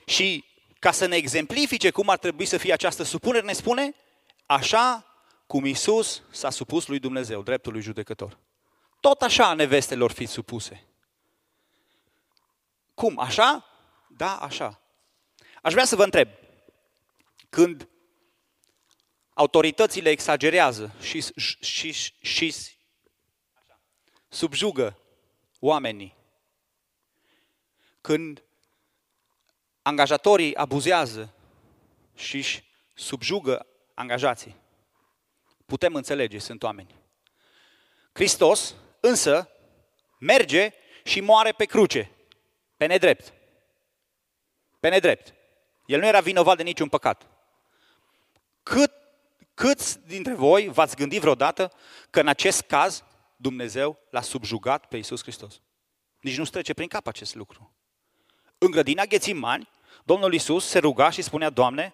și 0.05 0.45
ca 0.79 0.91
să 0.91 1.05
ne 1.05 1.15
exemplifice 1.15 1.89
cum 1.89 2.09
ar 2.09 2.17
trebui 2.17 2.45
să 2.45 2.57
fie 2.57 2.73
această 2.73 3.03
supunere, 3.03 3.45
ne 3.45 3.53
spune 3.53 3.95
așa 4.45 5.05
cum 5.47 5.65
Isus 5.65 6.21
s-a 6.31 6.49
supus 6.49 6.87
lui 6.87 6.99
Dumnezeu, 6.99 7.41
dreptul 7.41 7.71
lui 7.71 7.81
judecător. 7.81 8.37
Tot 9.03 9.21
așa 9.21 9.53
nevestelor 9.53 10.11
fiți 10.11 10.31
supuse. 10.31 10.83
Cum? 12.93 13.19
Așa? 13.19 13.65
Da, 14.07 14.37
așa. 14.37 14.81
Aș 15.61 15.71
vrea 15.71 15.85
să 15.85 15.95
vă 15.95 16.03
întreb, 16.03 16.29
când 17.49 17.89
autoritățile 19.33 20.09
exagerează 20.09 20.93
și, 21.01 21.23
și, 21.59 21.91
și, 21.91 22.13
și 22.21 22.55
subjugă 24.29 24.99
oamenii, 25.59 26.15
când 28.01 28.43
angajatorii 29.81 30.55
abuzează 30.55 31.33
și 32.15 32.37
își 32.37 32.63
subjugă 32.93 33.65
angajații, 33.93 34.55
putem 35.65 35.95
înțelege, 35.95 36.37
sunt 36.37 36.63
oameni. 36.63 36.95
Hristos 38.13 38.75
însă 39.05 39.49
merge 40.19 40.73
și 41.03 41.19
moare 41.19 41.51
pe 41.51 41.65
cruce, 41.65 42.11
pe 42.77 42.85
nedrept. 42.85 43.33
Pe 44.79 44.89
nedrept. 44.89 45.33
El 45.85 45.99
nu 45.99 46.05
era 46.05 46.19
vinovat 46.19 46.57
de 46.57 46.63
niciun 46.63 46.89
păcat. 46.89 47.27
Cât, 48.63 48.91
câți 49.53 49.99
dintre 50.05 50.33
voi 50.33 50.67
v-ați 50.67 50.95
gândit 50.95 51.19
vreodată 51.19 51.71
că 52.09 52.19
în 52.19 52.27
acest 52.27 52.61
caz 52.61 53.03
Dumnezeu 53.35 53.99
l-a 54.09 54.21
subjugat 54.21 54.85
pe 54.85 54.95
Iisus 54.95 55.21
Hristos? 55.21 55.61
Nici 56.19 56.37
nu 56.37 56.43
trece 56.43 56.73
prin 56.73 56.87
cap 56.87 57.07
acest 57.07 57.35
lucru. 57.35 57.73
În 58.57 58.71
grădina 58.71 59.05
Ghețimani, 59.05 59.69
Domnul 60.03 60.33
Iisus 60.33 60.67
se 60.67 60.79
ruga 60.79 61.09
și 61.09 61.21
spunea, 61.21 61.49
Doamne, 61.49 61.93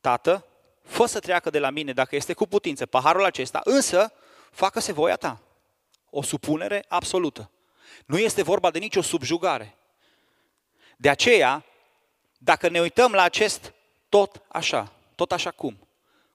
Tată, 0.00 0.46
fă 0.82 1.06
să 1.06 1.20
treacă 1.20 1.50
de 1.50 1.58
la 1.58 1.70
mine 1.70 1.92
dacă 1.92 2.16
este 2.16 2.32
cu 2.32 2.46
putință 2.46 2.86
paharul 2.86 3.24
acesta, 3.24 3.60
însă 3.64 4.12
facă-se 4.50 4.92
voia 4.92 5.16
ta. 5.16 5.42
O 6.16 6.22
supunere 6.22 6.84
absolută. 6.88 7.50
Nu 8.06 8.18
este 8.18 8.42
vorba 8.42 8.70
de 8.70 8.78
nicio 8.78 9.02
subjugare. 9.02 9.76
De 10.96 11.08
aceea, 11.08 11.64
dacă 12.38 12.68
ne 12.68 12.80
uităm 12.80 13.12
la 13.12 13.22
acest 13.22 13.74
tot 14.08 14.42
așa, 14.48 14.92
tot 15.14 15.32
așa 15.32 15.50
cum, 15.50 15.88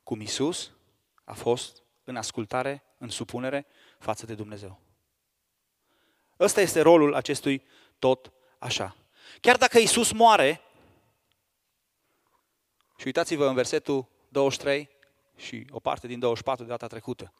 cum 0.04 0.22
Isus 0.22 0.72
a 1.24 1.34
fost 1.34 1.84
în 2.04 2.16
ascultare, 2.16 2.84
în 2.98 3.10
supunere 3.10 3.66
față 4.00 4.26
de 4.26 4.34
Dumnezeu. 4.34 4.80
Ăsta 6.40 6.62
este 6.62 6.82
rolul 6.82 7.14
acestui 7.14 7.64
tot 8.00 8.32
așa. 8.58 8.96
Chiar 9.42 9.58
dacă 9.58 9.78
Isus 9.78 10.12
moare, 10.12 10.62
și 12.98 13.06
uitați-vă 13.06 13.48
în 13.48 13.54
versetul 13.54 14.08
23 14.30 14.90
și 15.36 15.68
o 15.70 15.80
parte 15.80 16.08
din 16.08 16.20
24 16.20 16.64
de 16.64 16.70
data 16.70 16.88
trecută. 16.88 17.34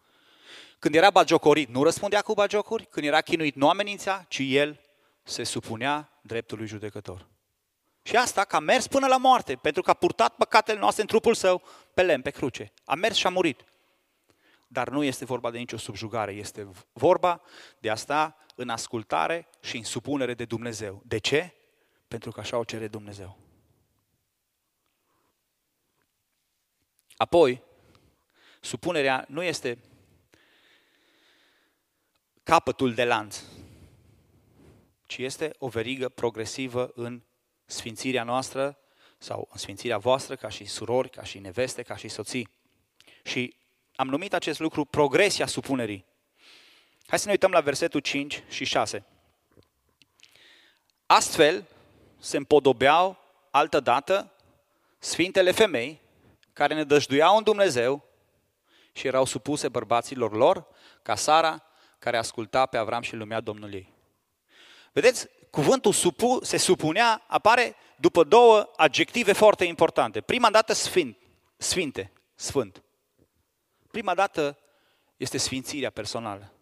Când 0.80 0.96
era 0.96 1.10
bagiocorit, 1.10 1.70
nu 1.70 1.84
răspundea 1.84 2.22
cu 2.22 2.34
bagiocuri, 2.34 2.86
când 2.86 3.06
era 3.06 3.22
chinuit, 3.22 3.56
nu 3.56 3.70
amenința, 3.70 4.26
ci 4.28 4.40
el 4.42 4.80
se 5.24 5.44
supunea 5.44 6.20
dreptului 6.22 6.68
judecător. 6.68 7.28
Și 8.02 8.16
asta 8.16 8.44
că 8.44 8.56
a 8.56 8.60
mers 8.60 8.88
până 8.88 9.08
la 9.08 9.18
moarte, 9.18 9.56
pentru 9.56 9.82
că 9.82 9.90
a 9.90 9.94
purtat 9.94 10.36
păcatele 10.36 10.80
noastre 10.80 11.02
în 11.02 11.08
trupul 11.08 11.34
său 11.34 11.62
pe 11.94 12.02
lemn, 12.02 12.22
pe 12.22 12.30
cruce. 12.30 12.74
A 12.86 12.96
mers 12.96 13.16
și 13.16 13.28
a 13.28 13.30
murit. 13.30 13.64
Dar 14.68 14.90
nu 14.90 15.04
este 15.04 15.26
vorba 15.26 15.52
de 15.52 15.58
nicio 15.58 15.78
subjugare, 15.78 16.32
este 16.32 16.70
vorba 16.94 17.42
de 17.80 17.90
a 17.90 17.96
sta 17.96 18.38
în 18.56 18.70
ascultare 18.70 19.48
și 19.62 19.78
în 19.78 19.84
supunere 19.84 20.34
de 20.34 20.46
Dumnezeu. 20.46 21.02
De 21.06 21.18
ce? 21.18 21.54
Pentru 22.08 22.32
că 22.32 22.40
așa 22.40 22.58
o 22.58 22.64
cere 22.64 22.88
Dumnezeu. 22.88 23.38
Apoi, 27.18 27.64
supunerea 28.62 29.26
nu 29.28 29.44
este 29.44 29.78
capătul 32.50 32.94
de 32.94 33.04
lanț, 33.04 33.44
ci 35.06 35.18
este 35.18 35.56
o 35.58 35.68
verigă 35.68 36.10
progresivă 36.10 36.92
în 36.96 37.22
sfințirea 37.66 38.24
noastră 38.24 38.78
sau 39.18 39.48
în 39.52 39.58
sfințirea 39.58 39.98
voastră 39.98 40.36
ca 40.36 40.50
și 40.50 40.66
surori, 40.66 41.10
ca 41.10 41.24
și 41.24 41.40
neveste, 41.40 41.82
ca 41.82 41.96
și 41.96 42.08
soții. 42.08 42.50
Și 43.24 43.56
am 43.96 44.08
numit 44.08 44.34
acest 44.34 44.60
lucru 44.60 44.86
progresia 44.86 45.46
supunerii. 45.46 46.06
Hai 47.08 47.20
să 47.20 47.26
ne 47.26 47.32
uităm 47.32 47.52
la 47.52 47.60
versetul 47.60 48.00
5 48.00 48.44
și 48.48 48.66
6. 48.66 49.06
Astfel 51.06 51.66
se 52.20 52.38
împodobeau 52.38 53.18
altădată 53.52 54.34
sfintele 55.00 55.52
femei 55.52 56.02
care 56.54 56.74
ne 56.74 56.84
dăjduiau 56.84 57.38
în 57.38 57.44
Dumnezeu 57.44 58.04
și 58.92 59.08
erau 59.08 59.26
supuse 59.26 59.70
bărbaților 59.70 60.32
lor, 60.32 60.68
ca 61.02 61.16
Sara, 61.16 61.64
care 62.00 62.18
asculta 62.18 62.66
pe 62.66 62.78
Avram 62.78 63.02
și 63.02 63.16
lumea 63.16 63.40
Domnului 63.40 63.76
ei. 63.76 63.94
Vedeți, 64.92 65.28
cuvântul 65.50 65.94
supu, 65.94 66.40
se 66.44 66.58
supunea 66.58 67.24
apare 67.28 67.76
după 67.96 68.24
două 68.24 68.70
adjective 68.76 69.34
foarte 69.34 69.66
importante. 69.66 70.22
Prima 70.22 70.50
dată 70.50 70.74
sfânt, 70.74 71.18
sfinte, 71.58 72.12
sfânt. 72.36 72.84
Prima 73.92 74.14
dată 74.14 74.58
este 75.18 75.38
sfințirea 75.38 75.90
personală. 75.90 76.54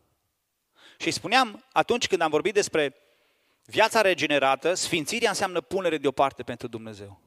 Și 0.97 1.11
spuneam 1.11 1.65
atunci 1.71 2.07
când 2.07 2.21
am 2.21 2.29
vorbit 2.29 2.53
despre 2.53 2.95
viața 3.65 4.01
regenerată, 4.01 4.73
sfințirea 4.73 5.29
înseamnă 5.29 5.61
punere 5.61 5.97
deoparte 5.97 6.43
pentru 6.43 6.67
Dumnezeu. 6.67 7.21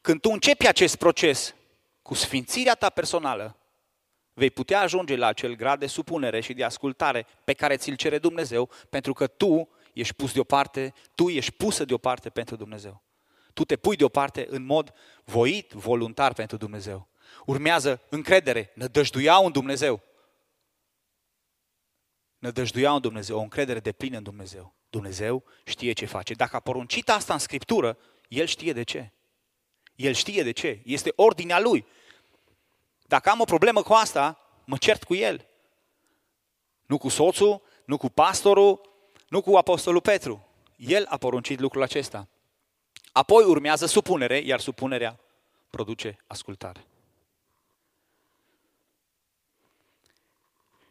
Când 0.00 0.20
tu 0.20 0.30
începi 0.30 0.66
acest 0.66 0.96
proces 0.96 1.54
cu 2.02 2.14
sfințirea 2.14 2.74
ta 2.74 2.90
personală, 2.90 3.56
vei 4.38 4.50
putea 4.50 4.80
ajunge 4.80 5.16
la 5.16 5.26
acel 5.26 5.54
grad 5.54 5.78
de 5.78 5.86
supunere 5.86 6.40
și 6.40 6.52
de 6.52 6.64
ascultare 6.64 7.26
pe 7.44 7.52
care 7.52 7.76
ți-l 7.76 7.96
cere 7.96 8.18
Dumnezeu, 8.18 8.70
pentru 8.90 9.12
că 9.12 9.26
tu 9.26 9.68
ești 9.92 10.14
pus 10.14 10.32
deoparte, 10.32 10.92
tu 11.14 11.28
ești 11.28 11.52
pusă 11.52 11.84
deoparte 11.84 12.30
pentru 12.30 12.56
Dumnezeu. 12.56 13.02
Tu 13.52 13.64
te 13.64 13.76
pui 13.76 13.96
deoparte 13.96 14.46
în 14.50 14.64
mod 14.64 14.92
voit, 15.24 15.72
voluntar 15.72 16.32
pentru 16.32 16.56
Dumnezeu. 16.56 17.08
Urmează 17.46 18.00
încredere, 18.08 18.70
nădăjduiau 18.74 19.44
în 19.44 19.52
Dumnezeu. 19.52 20.02
Nădăjduiau 22.38 22.94
în 22.94 23.00
Dumnezeu, 23.00 23.38
o 23.38 23.42
încredere 23.42 23.80
de 23.80 23.92
plină 23.92 24.16
în 24.16 24.22
Dumnezeu. 24.22 24.74
Dumnezeu 24.90 25.44
știe 25.64 25.92
ce 25.92 26.06
face. 26.06 26.34
Dacă 26.34 26.56
a 26.56 26.60
poruncit 26.60 27.10
asta 27.10 27.32
în 27.32 27.38
Scriptură, 27.38 27.98
El 28.28 28.46
știe 28.46 28.72
de 28.72 28.82
ce. 28.82 29.12
El 29.94 30.12
știe 30.12 30.42
de 30.42 30.50
ce. 30.50 30.80
Este 30.84 31.12
ordinea 31.16 31.60
Lui. 31.60 31.86
Dacă 33.08 33.30
am 33.30 33.40
o 33.40 33.44
problemă 33.44 33.82
cu 33.82 33.92
asta, 33.92 34.38
mă 34.64 34.76
cert 34.76 35.04
cu 35.04 35.14
El. 35.14 35.46
Nu 36.86 36.98
cu 36.98 37.08
soțul, 37.08 37.62
nu 37.84 37.96
cu 37.96 38.08
pastorul, 38.08 38.80
nu 39.28 39.40
cu 39.40 39.56
apostolul 39.56 40.00
Petru. 40.00 40.46
El 40.76 41.06
a 41.08 41.16
poruncit 41.16 41.60
lucrul 41.60 41.82
acesta. 41.82 42.28
Apoi 43.12 43.44
urmează 43.44 43.86
supunere, 43.86 44.38
iar 44.38 44.60
supunerea 44.60 45.20
produce 45.70 46.16
ascultare. 46.26 46.86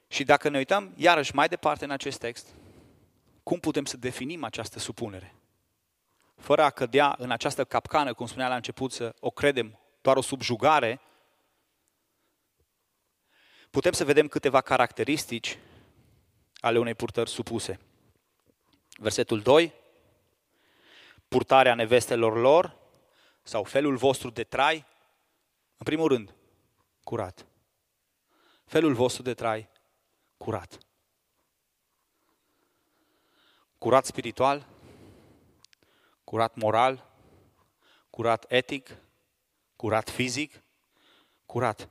Și 0.08 0.24
dacă 0.24 0.50
ne 0.50 0.58
uităm 0.58 0.94
iarăși 0.96 1.36
mai 1.36 1.48
departe 1.48 1.84
în 1.84 1.92
acest 1.92 2.20
text, 2.20 2.48
cum 3.44 3.60
putem 3.60 3.86
să 3.86 3.98
definim 3.98 4.44
această 4.44 4.80
supunere? 4.80 5.36
Fără 6.36 6.64
a 6.64 6.70
cădea 6.70 7.16
în 7.18 7.32
această 7.32 7.66
capcană, 7.66 8.14
cum 8.14 8.26
spunea 8.26 8.48
la 8.48 8.56
început, 8.56 8.92
să 8.92 9.16
o 9.20 9.30
credem 9.30 9.80
doar 10.02 10.18
o 10.18 10.22
subjugare, 10.22 11.02
putem 13.78 13.92
să 13.92 14.06
vedem 14.06 14.28
câteva 14.28 14.62
caracteristici 14.62 15.58
ale 16.60 16.80
unei 16.80 16.96
purtări 16.96 17.30
supuse. 17.30 17.80
Versetul 18.96 19.42
2, 19.42 19.74
purtarea 21.28 21.76
nevestelor 21.76 22.38
lor 22.38 22.78
sau 23.44 23.64
felul 23.64 23.98
vostru 23.98 24.30
de 24.30 24.44
trai, 24.44 24.86
în 25.78 25.86
primul 25.86 26.08
rând, 26.08 26.34
curat. 27.04 27.46
Felul 28.66 28.94
vostru 28.94 29.22
de 29.22 29.34
trai 29.34 29.70
curat. 30.38 30.78
Curat 33.78 34.06
spiritual, 34.06 34.68
curat 36.24 36.56
moral, 36.56 37.06
curat 38.10 38.46
etic, 38.48 38.98
curat 39.76 40.10
fizic, 40.10 40.62
curat. 41.46 41.90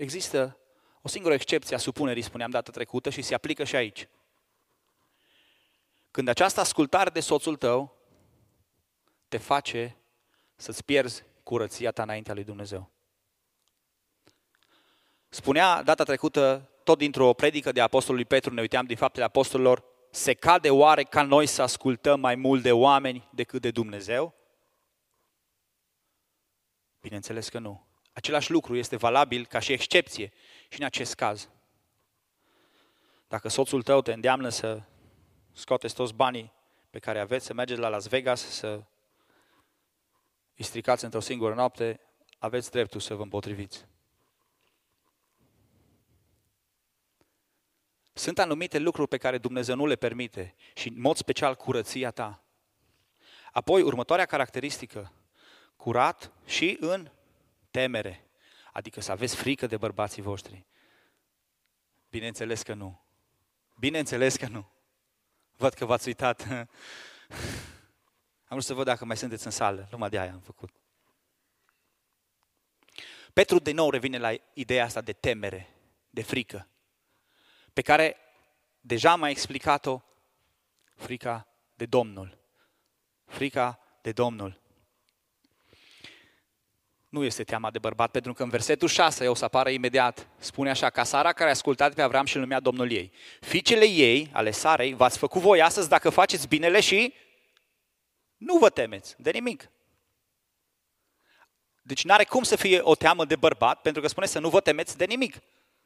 Există 0.00 0.58
o 1.02 1.08
singură 1.08 1.34
excepție 1.34 1.76
a 1.76 1.78
supunerii, 1.78 2.22
spuneam 2.22 2.50
data 2.50 2.70
trecută, 2.70 3.10
și 3.10 3.22
se 3.22 3.34
aplică 3.34 3.64
și 3.64 3.76
aici. 3.76 4.08
Când 6.10 6.28
această 6.28 6.60
ascultare 6.60 7.10
de 7.10 7.20
soțul 7.20 7.56
tău 7.56 7.96
te 9.28 9.36
face 9.36 9.96
să-ți 10.56 10.84
pierzi 10.84 11.24
curăția 11.42 11.90
ta 11.90 12.02
înaintea 12.02 12.34
lui 12.34 12.44
Dumnezeu. 12.44 12.90
Spunea 15.28 15.82
data 15.82 16.04
trecută, 16.04 16.70
tot 16.84 16.98
dintr-o 16.98 17.32
predică 17.32 17.72
de 17.72 17.80
Apostolului 17.80 18.26
Petru, 18.26 18.54
ne 18.54 18.60
uitam 18.60 18.84
din 18.84 18.96
faptele 18.96 19.24
Apostolilor, 19.24 19.84
se 20.10 20.34
cade 20.34 20.70
oare 20.70 21.02
ca 21.02 21.22
noi 21.22 21.46
să 21.46 21.62
ascultăm 21.62 22.20
mai 22.20 22.34
mult 22.34 22.62
de 22.62 22.72
oameni 22.72 23.28
decât 23.32 23.60
de 23.60 23.70
Dumnezeu? 23.70 24.34
Bineînțeles 27.00 27.48
că 27.48 27.58
nu. 27.58 27.88
Același 28.12 28.50
lucru 28.50 28.76
este 28.76 28.96
valabil 28.96 29.46
ca 29.46 29.58
și 29.58 29.72
excepție 29.72 30.32
și 30.68 30.80
în 30.80 30.84
acest 30.84 31.14
caz. 31.14 31.48
Dacă 33.28 33.48
soțul 33.48 33.82
tău 33.82 34.02
te 34.02 34.12
îndeamnă 34.12 34.48
să 34.48 34.82
scoateți 35.52 35.94
toți 35.94 36.14
banii 36.14 36.52
pe 36.90 36.98
care 36.98 37.20
aveți, 37.20 37.46
să 37.46 37.54
mergeți 37.54 37.80
la 37.80 37.88
Las 37.88 38.06
Vegas, 38.06 38.40
să 38.40 38.82
îi 40.56 40.64
stricați 40.64 41.04
într-o 41.04 41.20
singură 41.20 41.54
noapte, 41.54 42.00
aveți 42.38 42.70
dreptul 42.70 43.00
să 43.00 43.14
vă 43.14 43.22
împotriviți. 43.22 43.86
Sunt 48.12 48.38
anumite 48.38 48.78
lucruri 48.78 49.08
pe 49.08 49.16
care 49.16 49.38
Dumnezeu 49.38 49.74
nu 49.74 49.86
le 49.86 49.96
permite 49.96 50.54
și 50.74 50.88
în 50.88 51.00
mod 51.00 51.16
special 51.16 51.54
curăția 51.54 52.10
ta. 52.10 52.42
Apoi, 53.52 53.82
următoarea 53.82 54.26
caracteristică, 54.26 55.12
curat 55.76 56.32
și 56.46 56.76
în 56.80 57.10
temere, 57.70 58.30
adică 58.72 59.00
să 59.00 59.12
aveți 59.12 59.36
frică 59.36 59.66
de 59.66 59.76
bărbații 59.76 60.22
voștri. 60.22 60.66
Bineînțeles 62.10 62.62
că 62.62 62.74
nu. 62.74 63.00
Bineînțeles 63.78 64.36
că 64.36 64.46
nu. 64.46 64.70
Văd 65.56 65.72
că 65.72 65.84
v-ați 65.84 66.06
uitat. 66.06 66.46
Am 68.50 68.56
vrut 68.56 68.64
să 68.64 68.74
văd 68.74 68.84
dacă 68.84 69.04
mai 69.04 69.16
sunteți 69.16 69.44
în 69.44 69.52
sală. 69.52 69.88
Numai 69.90 70.08
de 70.08 70.18
aia 70.18 70.32
am 70.32 70.40
făcut. 70.40 70.70
Petru 73.32 73.58
de 73.58 73.72
nou 73.72 73.90
revine 73.90 74.18
la 74.18 74.34
ideea 74.52 74.84
asta 74.84 75.00
de 75.00 75.12
temere, 75.12 75.74
de 76.10 76.22
frică, 76.22 76.68
pe 77.72 77.82
care 77.82 78.16
deja 78.80 79.10
am 79.10 79.20
mai 79.20 79.30
explicat-o, 79.30 80.00
frica 80.94 81.46
de 81.74 81.86
Domnul. 81.86 82.38
Frica 83.24 83.78
de 84.02 84.12
Domnul. 84.12 84.59
Nu 87.10 87.24
este 87.24 87.44
teama 87.44 87.70
de 87.70 87.78
bărbat, 87.78 88.10
pentru 88.10 88.32
că 88.32 88.42
în 88.42 88.48
versetul 88.48 88.88
6, 88.88 89.28
o 89.28 89.34
să 89.34 89.44
apară 89.44 89.70
imediat, 89.70 90.28
spune 90.38 90.70
așa, 90.70 90.90
ca 90.90 91.04
Sara 91.04 91.32
care 91.32 91.48
a 91.48 91.52
ascultat 91.52 91.94
pe 91.94 92.02
Avram 92.02 92.24
și 92.24 92.34
îl 92.34 92.40
numea 92.40 92.60
Domnul 92.60 92.90
ei. 92.90 93.12
Fiicele 93.40 93.84
ei, 93.84 94.30
ale 94.32 94.50
Sarei, 94.50 94.94
v-ați 94.94 95.18
făcut 95.18 95.40
voi 95.40 95.62
astăzi 95.62 95.88
dacă 95.88 96.10
faceți 96.10 96.48
binele 96.48 96.80
și 96.80 97.14
nu 98.36 98.58
vă 98.58 98.70
temeți 98.70 99.14
de 99.18 99.30
nimic. 99.30 99.70
Deci 101.82 102.04
nu 102.04 102.12
are 102.12 102.24
cum 102.24 102.42
să 102.42 102.56
fie 102.56 102.80
o 102.82 102.94
teamă 102.94 103.24
de 103.24 103.36
bărbat, 103.36 103.80
pentru 103.80 104.02
că 104.02 104.08
spune 104.08 104.26
să 104.26 104.38
nu 104.38 104.48
vă 104.48 104.60
temeți 104.60 104.96
de 104.96 105.04
nimic, 105.04 105.36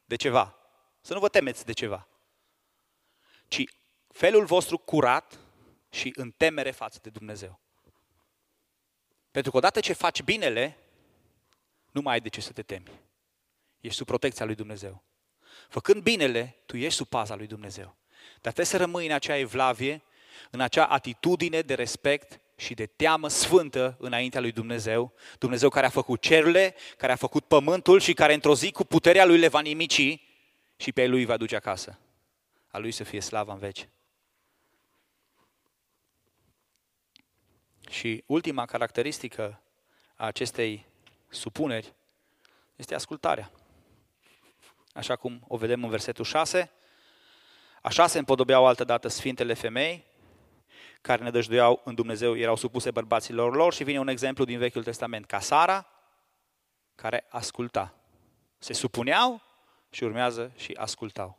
de 0.05 0.17
ceva. 0.17 0.57
Să 1.01 1.13
nu 1.13 1.21
vă 1.21 1.29
temeți 1.29 1.65
de 1.65 1.73
ceva. 1.73 2.09
Ci 3.49 3.65
felul 4.09 4.45
vostru 4.45 4.79
curat 4.79 5.39
și 5.91 6.13
în 6.17 6.31
temere 6.31 6.71
față 6.71 6.99
de 7.03 7.11
Dumnezeu. 7.11 7.61
Pentru 9.31 9.51
că 9.51 9.57
odată 9.57 9.81
ce 9.81 9.93
faci 9.93 10.23
binele, 10.23 10.79
nu 11.95 12.01
mai 12.01 12.13
ai 12.13 12.21
de 12.21 12.29
ce 12.29 12.41
să 12.41 12.53
te 12.53 12.63
temi. 12.63 12.91
Ești 13.81 13.97
sub 13.97 14.07
protecția 14.07 14.45
lui 14.45 14.55
Dumnezeu. 14.55 15.03
Făcând 15.69 16.03
binele, 16.03 16.57
tu 16.67 16.77
ești 16.77 16.95
sub 16.95 17.07
paza 17.07 17.35
lui 17.35 17.47
Dumnezeu. 17.47 17.97
Dar 18.19 18.53
trebuie 18.53 18.67
să 18.67 18.77
rămâi 18.77 19.07
în 19.07 19.13
acea 19.13 19.37
evlavie, 19.37 20.03
în 20.51 20.61
acea 20.61 20.85
atitudine 20.85 21.61
de 21.61 21.75
respect 21.75 22.41
și 22.57 22.75
de 22.75 22.87
teamă 22.87 23.29
sfântă 23.29 23.97
înaintea 23.99 24.41
lui 24.41 24.53
Dumnezeu. 24.53 25.13
Dumnezeu 25.39 25.69
care 25.69 25.87
a 25.87 25.89
făcut 25.89 26.21
cerurile, 26.21 26.75
care 26.97 27.13
a 27.13 27.17
făcut 27.17 27.45
pământul 27.45 28.01
și 28.01 28.13
care 28.13 28.35
într-o 28.35 28.55
zi 28.55 28.73
cu 28.73 28.85
puterea 28.85 29.25
lui 29.25 29.39
le 29.39 29.49
va 29.49 29.61
nimici 29.61 30.21
și 30.77 30.93
pe 30.95 31.07
lui 31.07 31.25
va 31.25 31.37
duce 31.37 31.57
acasă. 31.57 31.99
A 32.69 32.79
lui 32.79 32.91
să 32.91 33.05
fie 33.05 33.21
slava 33.21 33.53
în 33.53 33.59
veci. 33.59 33.89
Și 37.91 38.23
ultima 38.27 38.65
caracteristică 38.65 39.63
a 40.15 40.27
acestei 40.27 40.93
supuneri 41.35 41.95
este 42.77 42.95
ascultarea. 42.95 43.51
Așa 44.93 45.17
cum 45.17 45.45
o 45.49 45.57
vedem 45.57 45.85
în 45.85 45.91
versetul 45.91 46.25
6. 46.25 46.71
Așa 47.83 48.07
se 48.07 48.19
împodobeau 48.19 48.67
altă 48.67 48.85
dată 48.85 49.09
sfintele 49.09 49.55
femei, 49.55 50.05
care 51.01 51.23
ne 51.23 51.31
dăjduiau 51.31 51.81
în 51.85 51.95
Dumnezeu, 51.95 52.37
erau 52.37 52.57
supuse 52.57 52.91
bărbaților 52.91 53.55
lor 53.55 53.75
și 53.75 53.85
vine 53.85 53.99
un 53.99 54.09
exemplu 54.09 54.45
din 54.45 54.59
Vechiul 54.59 54.85
Testament, 54.85 55.27
ca 55.27 55.41
Sara, 55.41 55.87
care 56.95 57.27
asculta. 57.29 57.95
Se 58.59 58.73
supuneau 58.73 59.43
și 59.91 60.05
urmează 60.05 60.53
și 60.57 60.73
ascultau. 60.73 61.39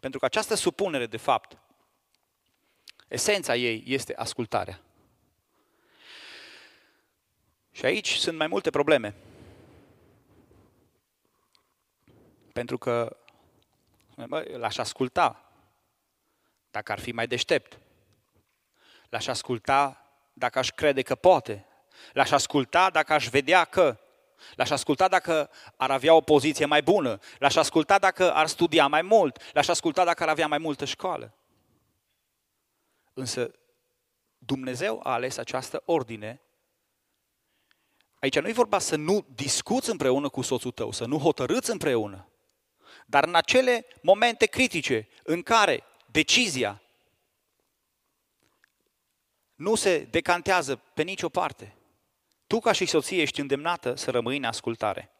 Pentru 0.00 0.18
că 0.18 0.24
această 0.24 0.54
supunere, 0.54 1.06
de 1.06 1.16
fapt, 1.16 1.58
esența 3.08 3.56
ei 3.56 3.82
este 3.86 4.14
ascultarea. 4.14 4.80
Și 7.70 7.84
aici 7.84 8.14
sunt 8.14 8.36
mai 8.36 8.46
multe 8.46 8.70
probleme. 8.70 9.14
Pentru 12.54 12.78
că 12.78 13.16
bă, 14.28 14.44
l-aș 14.56 14.76
asculta 14.76 15.52
dacă 16.70 16.92
ar 16.92 16.98
fi 16.98 17.12
mai 17.12 17.26
deștept. 17.26 17.78
L-aș 19.08 19.26
asculta 19.26 20.06
dacă 20.32 20.58
aș 20.58 20.70
crede 20.70 21.02
că 21.02 21.14
poate. 21.14 21.66
L-aș 22.12 22.30
asculta 22.30 22.90
dacă 22.90 23.12
aș 23.12 23.28
vedea 23.28 23.64
că. 23.64 23.98
L-aș 24.54 24.70
asculta 24.70 25.08
dacă 25.08 25.50
ar 25.76 25.90
avea 25.90 26.14
o 26.14 26.20
poziție 26.20 26.64
mai 26.64 26.82
bună. 26.82 27.18
L-aș 27.38 27.56
asculta 27.56 27.98
dacă 27.98 28.34
ar 28.34 28.46
studia 28.46 28.86
mai 28.86 29.02
mult. 29.02 29.52
L-aș 29.52 29.68
asculta 29.68 30.04
dacă 30.04 30.22
ar 30.22 30.28
avea 30.28 30.46
mai 30.46 30.58
multă 30.58 30.84
școală. 30.84 31.34
Însă 33.12 33.50
Dumnezeu 34.38 35.00
a 35.02 35.12
ales 35.12 35.36
această 35.36 35.82
ordine. 35.84 36.40
Aici 38.20 38.38
nu 38.38 38.48
e 38.48 38.52
vorba 38.52 38.78
să 38.78 38.96
nu 38.96 39.26
discuți 39.34 39.90
împreună 39.90 40.28
cu 40.28 40.42
soțul 40.42 40.70
tău, 40.70 40.90
să 40.90 41.04
nu 41.04 41.18
hotărâți 41.18 41.70
împreună. 41.70 42.28
Dar 43.04 43.24
în 43.24 43.34
acele 43.34 43.86
momente 44.02 44.46
critice 44.46 45.08
în 45.22 45.42
care 45.42 45.82
decizia 46.06 46.82
nu 49.54 49.74
se 49.74 49.98
decantează 50.10 50.76
pe 50.76 51.02
nicio 51.02 51.28
parte, 51.28 51.74
tu 52.46 52.60
ca 52.60 52.72
și 52.72 52.86
soție 52.86 53.22
ești 53.22 53.40
îndemnată 53.40 53.94
să 53.94 54.10
rămâi 54.10 54.36
în 54.36 54.44
ascultare. 54.44 55.10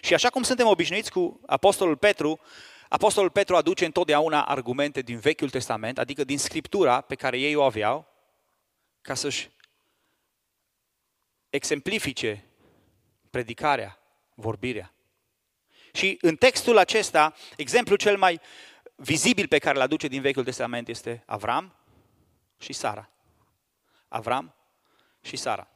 Și 0.00 0.14
așa 0.14 0.30
cum 0.30 0.42
suntem 0.42 0.66
obișnuiți 0.66 1.10
cu 1.10 1.40
Apostolul 1.46 1.96
Petru, 1.96 2.40
Apostolul 2.88 3.30
Petru 3.30 3.56
aduce 3.56 3.84
întotdeauna 3.84 4.44
argumente 4.44 5.00
din 5.00 5.18
Vechiul 5.18 5.50
Testament, 5.50 5.98
adică 5.98 6.24
din 6.24 6.38
Scriptura 6.38 7.00
pe 7.00 7.14
care 7.14 7.38
ei 7.38 7.54
o 7.54 7.62
aveau, 7.62 8.06
ca 9.00 9.14
să-și 9.14 9.50
exemplifice 11.50 12.44
predicarea, 13.30 13.98
vorbirea. 14.34 14.93
Și 15.94 16.18
în 16.20 16.36
textul 16.36 16.78
acesta, 16.78 17.34
exemplul 17.56 17.98
cel 17.98 18.18
mai 18.18 18.40
vizibil 18.96 19.48
pe 19.48 19.58
care 19.58 19.76
îl 19.76 19.82
aduce 19.82 20.08
din 20.08 20.20
Vechiul 20.20 20.44
Testament 20.44 20.88
este 20.88 21.22
Avram 21.26 21.74
și 22.58 22.72
Sara. 22.72 23.10
Avram 24.08 24.54
și 25.20 25.36
Sara. 25.36 25.68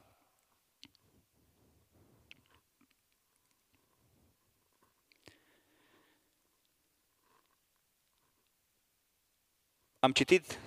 Am 9.98 10.12
citit 10.12 10.58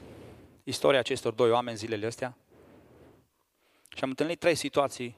istoria 0.64 1.00
acestor 1.00 1.34
doi 1.34 1.52
oameni 1.52 1.78
zilele 1.78 2.06
astea 2.06 2.38
și 3.96 4.04
am 4.04 4.10
întâlnit 4.10 4.40
trei 4.40 4.56
situații, 4.56 5.18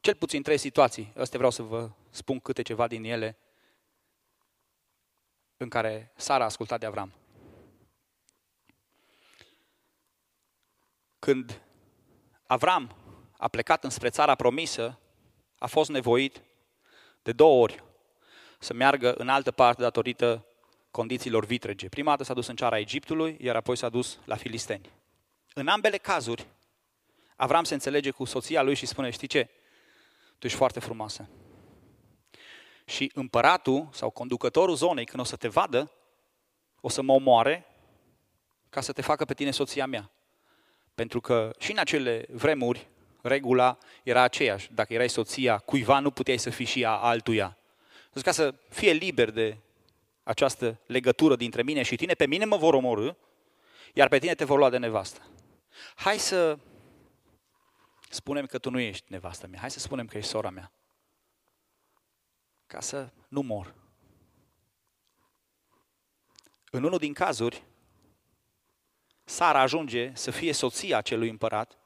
cel 0.00 0.14
puțin 0.14 0.42
trei 0.42 0.58
situații, 0.58 1.12
astea 1.16 1.38
vreau 1.38 1.50
să 1.50 1.62
vă 1.62 1.90
spun 2.10 2.40
câte 2.40 2.62
ceva 2.62 2.86
din 2.86 3.04
ele, 3.04 3.38
în 5.56 5.68
care 5.68 6.12
Sara 6.16 6.42
a 6.42 6.46
ascultat 6.46 6.80
de 6.80 6.86
Avram. 6.86 7.12
Când 11.18 11.62
Avram 12.46 12.96
a 13.38 13.48
plecat 13.48 13.84
înspre 13.84 14.10
țara 14.10 14.34
promisă, 14.34 14.98
a 15.58 15.66
fost 15.66 15.90
nevoit 15.90 16.42
de 17.22 17.32
două 17.32 17.62
ori 17.62 17.84
să 18.58 18.74
meargă 18.74 19.14
în 19.14 19.28
altă 19.28 19.50
parte 19.50 19.82
datorită 19.82 20.46
condițiilor 20.90 21.44
vitrege. 21.44 21.88
Prima 21.88 22.10
dată 22.10 22.24
s-a 22.24 22.34
dus 22.34 22.46
în 22.46 22.56
ceara 22.56 22.78
Egiptului, 22.78 23.36
iar 23.40 23.56
apoi 23.56 23.76
s-a 23.76 23.88
dus 23.88 24.18
la 24.24 24.36
filisteni. 24.36 24.90
În 25.54 25.68
ambele 25.68 25.96
cazuri, 25.96 26.46
Avram 27.36 27.64
se 27.64 27.74
înțelege 27.74 28.10
cu 28.10 28.24
soția 28.24 28.62
lui 28.62 28.74
și 28.74 28.86
spune, 28.86 29.10
știi 29.10 29.28
ce? 29.28 29.50
Tu 30.40 30.46
ești 30.46 30.58
foarte 30.58 30.80
frumoasă. 30.80 31.28
Și 32.84 33.10
împăratul 33.14 33.88
sau 33.92 34.10
conducătorul 34.10 34.74
zonei, 34.74 35.04
când 35.04 35.22
o 35.22 35.24
să 35.24 35.36
te 35.36 35.48
vadă, 35.48 35.92
o 36.80 36.88
să 36.88 37.02
mă 37.02 37.12
omoare 37.12 37.66
ca 38.68 38.80
să 38.80 38.92
te 38.92 39.02
facă 39.02 39.24
pe 39.24 39.34
tine 39.34 39.50
soția 39.50 39.86
mea. 39.86 40.10
Pentru 40.94 41.20
că 41.20 41.50
și 41.58 41.70
în 41.70 41.78
acele 41.78 42.26
vremuri, 42.30 42.88
regula 43.22 43.78
era 44.02 44.22
aceeași. 44.22 44.72
Dacă 44.72 44.92
erai 44.92 45.08
soția 45.08 45.58
cuiva, 45.58 45.98
nu 45.98 46.10
puteai 46.10 46.36
să 46.36 46.50
fii 46.50 46.64
și 46.64 46.84
a 46.84 46.90
altuia. 46.90 47.56
Deci 48.12 48.22
ca 48.22 48.30
să 48.30 48.54
fie 48.68 48.92
liber 48.92 49.30
de 49.30 49.56
această 50.22 50.78
legătură 50.86 51.36
dintre 51.36 51.62
mine 51.62 51.82
și 51.82 51.96
tine, 51.96 52.12
pe 52.12 52.26
mine 52.26 52.44
mă 52.44 52.56
vor 52.56 52.74
omorâ, 52.74 53.10
iar 53.94 54.08
pe 54.08 54.18
tine 54.18 54.34
te 54.34 54.44
vor 54.44 54.58
lua 54.58 54.70
de 54.70 54.78
nevastă. 54.78 55.20
Hai 55.94 56.18
să 56.18 56.58
spunem 58.12 58.46
că 58.46 58.58
tu 58.58 58.70
nu 58.70 58.78
ești 58.78 59.04
nevastă 59.08 59.46
mea, 59.46 59.60
hai 59.60 59.70
să 59.70 59.78
spunem 59.78 60.06
că 60.06 60.16
ești 60.16 60.30
sora 60.30 60.50
mea. 60.50 60.72
Ca 62.66 62.80
să 62.80 63.12
nu 63.28 63.40
mor. 63.40 63.74
În 66.70 66.84
unul 66.84 66.98
din 66.98 67.12
cazuri, 67.12 67.64
Sara 69.24 69.60
ajunge 69.60 70.14
să 70.14 70.30
fie 70.30 70.52
soția 70.52 70.96
acelui 70.96 71.28
împărat, 71.28 71.78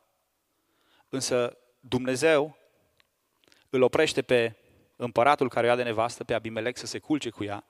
însă 1.08 1.58
Dumnezeu 1.80 2.56
îl 3.70 3.82
oprește 3.82 4.22
pe 4.22 4.56
împăratul 4.96 5.48
care 5.48 5.66
o 5.66 5.68
ia 5.68 5.76
de 5.76 5.82
nevastă, 5.82 6.24
pe 6.24 6.34
Abimelec, 6.34 6.76
să 6.76 6.86
se 6.86 6.98
culce 6.98 7.30
cu 7.30 7.44
ea, 7.44 7.64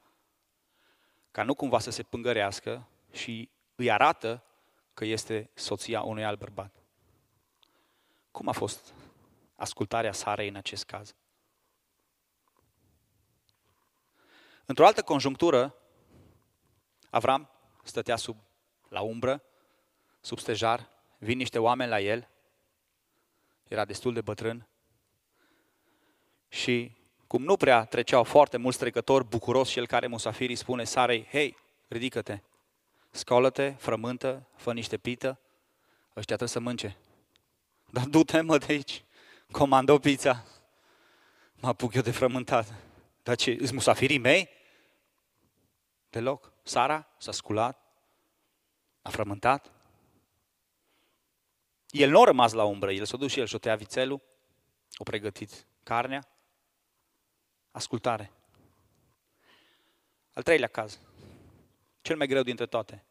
ca 1.31 1.43
nu 1.43 1.55
cumva 1.55 1.79
să 1.79 1.91
se 1.91 2.03
pângărească 2.03 2.89
și 3.13 3.51
îi 3.75 3.91
arată 3.91 4.45
că 4.95 5.05
este 5.05 5.51
soția 5.55 6.03
unui 6.03 6.25
alt 6.25 6.39
bărbat. 6.39 6.84
Cum 8.35 8.49
a 8.49 8.53
fost 8.53 8.95
ascultarea 9.57 10.13
Sarei 10.13 10.49
în 10.49 10.57
acest 10.57 10.85
caz? 10.85 11.15
Într-o 14.65 14.87
altă 14.87 15.03
conjunctură, 15.03 15.75
Avram 17.11 17.51
stătea 17.83 18.17
sub 18.17 18.37
la 18.89 19.01
umbră, 19.01 19.43
sub 20.21 20.39
stejar, 20.39 20.89
vin 21.19 21.37
niște 21.37 21.59
oameni 21.59 21.91
la 21.91 22.01
el, 22.01 22.29
era 23.69 23.85
destul 23.85 24.13
de 24.13 24.21
bătrân 24.21 24.69
și 26.49 26.97
cum 27.27 27.43
nu 27.43 27.57
prea 27.57 27.85
treceau 27.85 28.23
foarte 28.23 28.57
mulți 28.57 28.79
trecători, 28.79 29.25
bucuros 29.25 29.69
și 29.69 29.79
el 29.79 29.87
care 29.87 30.07
musafirii 30.07 30.57
spune 30.57 30.85
Sarei, 30.85 31.27
hei, 31.31 31.57
ridică-te, 31.89 32.41
scolă-te, 33.11 33.71
frământă, 33.71 34.49
fă 34.57 34.73
niște 34.73 34.97
pită, 34.97 35.41
ăștia 36.17 36.37
trebuie 36.37 36.49
să 36.49 36.61
mânce. 36.61 36.99
Dar 37.95 38.05
du-te 38.05 38.41
mă 38.41 38.59
de 38.59 38.73
aici, 38.73 39.05
comandă 39.51 39.99
pizza, 39.99 40.45
mă 41.55 41.69
apuc 41.69 41.95
eu 41.95 42.03
de 42.03 42.11
frământat. 42.11 42.75
Dar 43.23 43.37
ce, 43.37 43.57
îți 43.61 43.73
musafirii 43.73 44.19
mei? 44.19 44.49
Deloc. 46.11 46.53
Sara 46.63 47.09
s-a 47.19 47.33
sculat, 47.33 47.81
a 49.03 49.11
frământat. 49.11 49.73
El 51.89 52.11
nu 52.11 52.21
a 52.21 52.25
rămas 52.25 52.53
la 52.53 52.65
umbră, 52.65 52.93
el 52.93 53.05
s-a 53.05 53.17
dus 53.17 53.31
și 53.31 53.39
el 53.39 53.47
și-o 53.47 53.59
tăia 53.59 53.77
vițelul, 53.77 54.23
o 54.97 55.03
pregătit 55.03 55.67
carnea, 55.83 56.29
ascultare. 57.71 58.33
Al 60.33 60.43
treilea 60.43 60.69
caz, 60.69 60.99
cel 62.01 62.17
mai 62.17 62.27
greu 62.27 62.43
dintre 62.43 62.67
toate. 62.67 63.05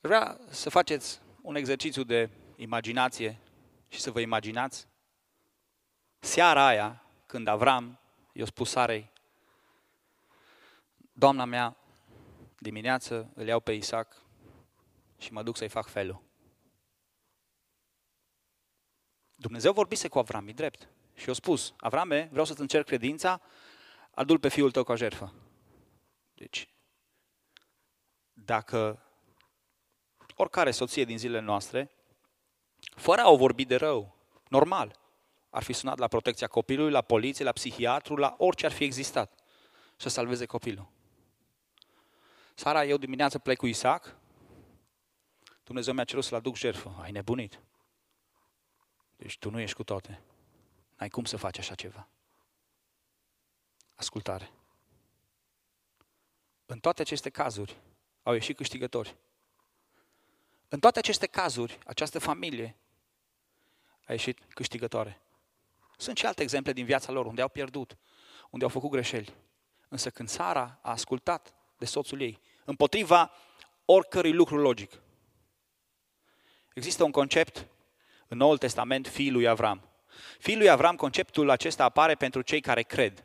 Vreau 0.00 0.40
să 0.50 0.70
faceți 0.70 1.20
un 1.40 1.54
exercițiu 1.54 2.02
de 2.02 2.30
imaginație 2.62 3.38
și 3.88 4.00
să 4.00 4.10
vă 4.10 4.20
imaginați 4.20 4.88
seara 6.18 6.66
aia 6.66 7.04
când 7.26 7.46
Avram 7.46 8.00
i-a 8.32 8.44
spus 8.44 8.70
Sarei, 8.70 9.10
Doamna 11.12 11.44
mea, 11.44 11.76
dimineață 12.58 13.30
îl 13.34 13.46
iau 13.46 13.60
pe 13.60 13.72
Isaac 13.72 14.22
și 15.18 15.32
mă 15.32 15.42
duc 15.42 15.56
să-i 15.56 15.68
fac 15.68 15.86
felul. 15.86 16.22
Dumnezeu 19.34 19.72
vorbise 19.72 20.08
cu 20.08 20.18
Avram, 20.18 20.48
e 20.48 20.52
drept. 20.52 20.88
Și 21.14 21.28
i-a 21.28 21.34
spus, 21.34 21.74
Avrame, 21.76 22.28
vreau 22.30 22.44
să-ți 22.44 22.60
încerc 22.60 22.86
credința, 22.86 23.40
adul 24.10 24.38
pe 24.38 24.48
fiul 24.48 24.70
tău 24.70 24.84
ca 24.84 24.94
jertfă. 24.94 25.34
Deci, 26.34 26.68
dacă 28.32 29.02
oricare 30.36 30.70
soție 30.70 31.04
din 31.04 31.18
zilele 31.18 31.40
noastre, 31.40 31.90
fără 32.94 33.20
a 33.20 33.30
o 33.30 33.36
vorbi 33.36 33.64
de 33.64 33.76
rău, 33.76 34.16
normal, 34.48 35.00
ar 35.50 35.62
fi 35.62 35.72
sunat 35.72 35.98
la 35.98 36.08
protecția 36.08 36.46
copilului, 36.46 36.92
la 36.92 37.02
poliție, 37.02 37.44
la 37.44 37.52
psihiatru, 37.52 38.16
la 38.16 38.34
orice 38.38 38.66
ar 38.66 38.72
fi 38.72 38.84
existat, 38.84 39.40
să 39.96 40.08
salveze 40.08 40.46
copilul. 40.46 40.88
Sara, 42.54 42.84
eu 42.84 42.96
dimineață 42.96 43.38
plec 43.38 43.58
cu 43.58 43.66
Isaac, 43.66 44.16
Dumnezeu 45.64 45.94
mi-a 45.94 46.04
cerut 46.04 46.24
să-l 46.24 46.38
aduc 46.38 46.56
jertfă. 46.56 46.98
Ai 47.00 47.10
nebunit. 47.10 47.60
Deci 49.16 49.38
tu 49.38 49.50
nu 49.50 49.60
ești 49.60 49.76
cu 49.76 49.84
toate. 49.84 50.22
N-ai 50.96 51.08
cum 51.08 51.24
să 51.24 51.36
faci 51.36 51.58
așa 51.58 51.74
ceva. 51.74 52.08
Ascultare. 53.94 54.52
În 56.66 56.80
toate 56.80 57.02
aceste 57.02 57.30
cazuri 57.30 57.76
au 58.22 58.32
ieșit 58.32 58.56
câștigători. 58.56 59.16
În 60.72 60.78
toate 60.78 60.98
aceste 60.98 61.26
cazuri, 61.26 61.78
această 61.86 62.18
familie 62.18 62.76
a 64.04 64.12
ieșit 64.12 64.38
câștigătoare. 64.48 65.20
Sunt 65.96 66.16
și 66.16 66.26
alte 66.26 66.42
exemple 66.42 66.72
din 66.72 66.84
viața 66.84 67.12
lor 67.12 67.26
unde 67.26 67.42
au 67.42 67.48
pierdut, 67.48 67.96
unde 68.50 68.64
au 68.64 68.70
făcut 68.70 68.90
greșeli. 68.90 69.34
Însă 69.88 70.10
când 70.10 70.28
Sara 70.28 70.78
a 70.82 70.90
ascultat 70.90 71.54
de 71.78 71.84
soțul 71.84 72.20
ei, 72.20 72.40
împotriva 72.64 73.32
oricărui 73.84 74.32
lucru 74.32 74.56
logic, 74.56 75.00
există 76.74 77.04
un 77.04 77.10
concept 77.10 77.66
în 78.28 78.36
Noul 78.36 78.58
Testament, 78.58 79.08
fiul 79.08 79.32
lui 79.32 79.48
Avram. 79.48 79.88
Fiul 80.38 80.58
lui 80.58 80.68
Avram, 80.68 80.96
conceptul 80.96 81.50
acesta 81.50 81.84
apare 81.84 82.14
pentru 82.14 82.42
cei 82.42 82.60
care 82.60 82.82
cred. 82.82 83.24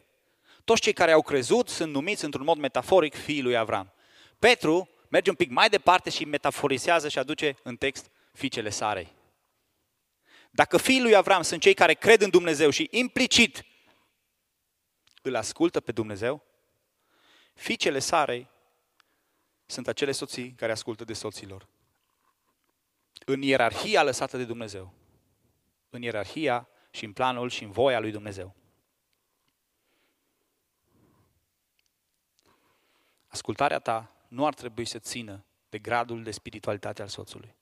Toți 0.63 0.81
cei 0.81 0.93
care 0.93 1.11
au 1.11 1.21
crezut 1.21 1.69
sunt 1.69 1.93
numiți 1.93 2.23
într-un 2.23 2.45
mod 2.45 2.57
metaforic 2.57 3.15
fiul 3.15 3.43
lui 3.43 3.57
Avram. 3.57 3.93
Petru 4.39 4.89
merge 5.09 5.29
un 5.29 5.35
pic 5.35 5.49
mai 5.49 5.69
departe 5.69 6.09
și 6.09 6.25
metaforisează 6.25 7.09
și 7.09 7.19
aduce 7.19 7.55
în 7.63 7.77
text 7.77 8.11
fiicele 8.33 8.69
Sarei. 8.69 9.15
Dacă 10.51 10.77
fiul 10.77 11.01
lui 11.01 11.15
Avram 11.15 11.41
sunt 11.41 11.61
cei 11.61 11.73
care 11.73 11.93
cred 11.93 12.21
în 12.21 12.29
Dumnezeu 12.29 12.69
și 12.69 12.87
implicit 12.91 13.65
îl 15.21 15.35
ascultă 15.35 15.79
pe 15.79 15.91
Dumnezeu, 15.91 16.43
fiicele 17.53 17.99
Sarei 17.99 18.49
sunt 19.65 19.87
acele 19.87 20.11
soții 20.11 20.51
care 20.51 20.71
ascultă 20.71 21.03
de 21.03 21.13
soților. 21.13 21.67
În 23.25 23.41
ierarhia 23.41 24.03
lăsată 24.03 24.37
de 24.37 24.45
Dumnezeu. 24.45 24.93
În 25.89 26.01
ierarhia 26.01 26.67
și 26.91 27.05
în 27.05 27.13
planul 27.13 27.49
și 27.49 27.63
în 27.63 27.71
voia 27.71 27.99
lui 27.99 28.11
Dumnezeu. 28.11 28.55
Ascultarea 33.27 33.79
ta 33.79 34.16
nu 34.27 34.45
ar 34.45 34.53
trebui 34.53 34.85
să 34.85 34.99
țină 34.99 35.45
de 35.69 35.79
gradul 35.79 36.23
de 36.23 36.31
spiritualitate 36.31 37.01
al 37.01 37.07
soțului. 37.07 37.55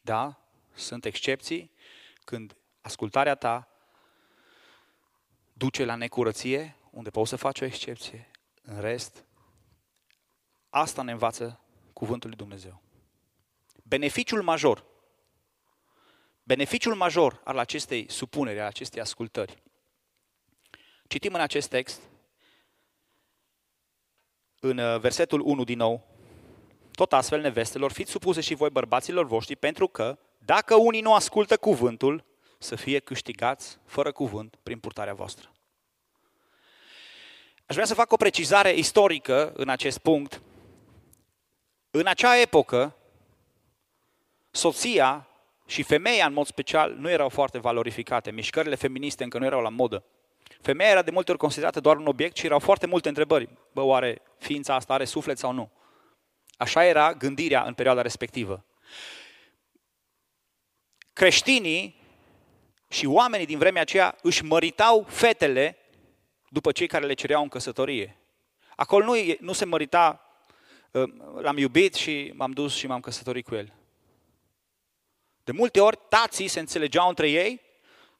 Da, 0.00 0.40
sunt 0.74 1.04
excepții 1.04 1.72
când 2.24 2.56
ascultarea 2.80 3.34
ta 3.34 3.68
duce 5.52 5.84
la 5.84 5.94
necurăție, 5.94 6.76
unde 6.90 7.10
poți 7.10 7.30
să 7.30 7.36
faci 7.36 7.60
o 7.60 7.64
excepție. 7.64 8.30
În 8.62 8.80
rest, 8.80 9.24
asta 10.68 11.02
ne 11.02 11.12
învață 11.12 11.60
cuvântul 11.92 12.28
lui 12.28 12.38
Dumnezeu. 12.38 12.82
Beneficiul 13.82 14.42
major, 14.42 14.84
beneficiul 16.42 16.94
major 16.94 17.40
al 17.44 17.58
acestei 17.58 18.10
supuneri, 18.10 18.60
al 18.60 18.66
acestei 18.66 19.00
ascultări. 19.00 19.62
Citim 21.06 21.34
în 21.34 21.40
acest 21.40 21.68
text, 21.68 22.00
în 24.60 24.78
uh, 24.78 25.00
versetul 25.00 25.40
1 25.40 25.64
din 25.64 25.78
nou, 25.78 26.06
tot 26.90 27.12
astfel, 27.12 27.40
nevestelor, 27.40 27.92
fiți 27.92 28.10
supuse 28.10 28.40
și 28.40 28.54
voi 28.54 28.70
bărbaților 28.70 29.26
voștri, 29.26 29.56
pentru 29.56 29.88
că, 29.88 30.18
dacă 30.38 30.74
unii 30.74 31.00
nu 31.00 31.14
ascultă 31.14 31.56
cuvântul, 31.56 32.24
să 32.58 32.76
fie 32.76 32.98
câștigați 32.98 33.78
fără 33.84 34.12
cuvânt 34.12 34.58
prin 34.62 34.78
purtarea 34.78 35.14
voastră. 35.14 35.52
Aș 37.66 37.74
vrea 37.74 37.86
să 37.86 37.94
fac 37.94 38.12
o 38.12 38.16
precizare 38.16 38.74
istorică 38.74 39.52
în 39.56 39.68
acest 39.68 39.98
punct. 39.98 40.42
În 41.90 42.06
acea 42.06 42.40
epocă, 42.40 42.96
soția 44.50 45.28
și 45.66 45.82
femeia 45.82 46.26
în 46.26 46.32
mod 46.32 46.46
special 46.46 46.94
nu 46.94 47.10
erau 47.10 47.28
foarte 47.28 47.58
valorificate. 47.58 48.30
Mișcările 48.30 48.74
feministe 48.74 49.24
încă 49.24 49.38
nu 49.38 49.44
erau 49.44 49.60
la 49.60 49.68
modă. 49.68 50.04
Femeia 50.60 50.90
era 50.90 51.02
de 51.02 51.10
multe 51.10 51.30
ori 51.30 51.40
considerată 51.40 51.80
doar 51.80 51.96
un 51.96 52.06
obiect 52.06 52.36
și 52.36 52.46
erau 52.46 52.58
foarte 52.58 52.86
multe 52.86 53.08
întrebări. 53.08 53.48
Bă, 53.72 53.82
oare 53.82 54.22
ființa 54.38 54.74
asta 54.74 54.94
are 54.94 55.04
suflet 55.04 55.38
sau 55.38 55.52
nu? 55.52 55.70
Așa 56.56 56.84
era 56.84 57.12
gândirea 57.12 57.62
în 57.62 57.74
perioada 57.74 58.02
respectivă. 58.02 58.64
Creștinii 61.12 62.00
și 62.88 63.06
oamenii 63.06 63.46
din 63.46 63.58
vremea 63.58 63.82
aceea 63.82 64.16
își 64.22 64.44
măritau 64.44 65.04
fetele 65.08 65.76
după 66.48 66.72
cei 66.72 66.86
care 66.86 67.06
le 67.06 67.14
cereau 67.14 67.42
în 67.42 67.48
căsătorie. 67.48 68.16
Acolo 68.76 69.04
nu, 69.04 69.14
nu 69.40 69.52
se 69.52 69.64
mărita, 69.64 70.26
ă, 70.94 71.06
l-am 71.40 71.58
iubit 71.58 71.94
și 71.94 72.32
m-am 72.34 72.50
dus 72.50 72.74
și 72.74 72.86
m-am 72.86 73.00
căsătorit 73.00 73.44
cu 73.44 73.54
el. 73.54 73.72
De 75.44 75.52
multe 75.52 75.80
ori, 75.80 75.98
tații 76.08 76.48
se 76.48 76.60
înțelegeau 76.60 77.08
între 77.08 77.30
ei, 77.30 77.60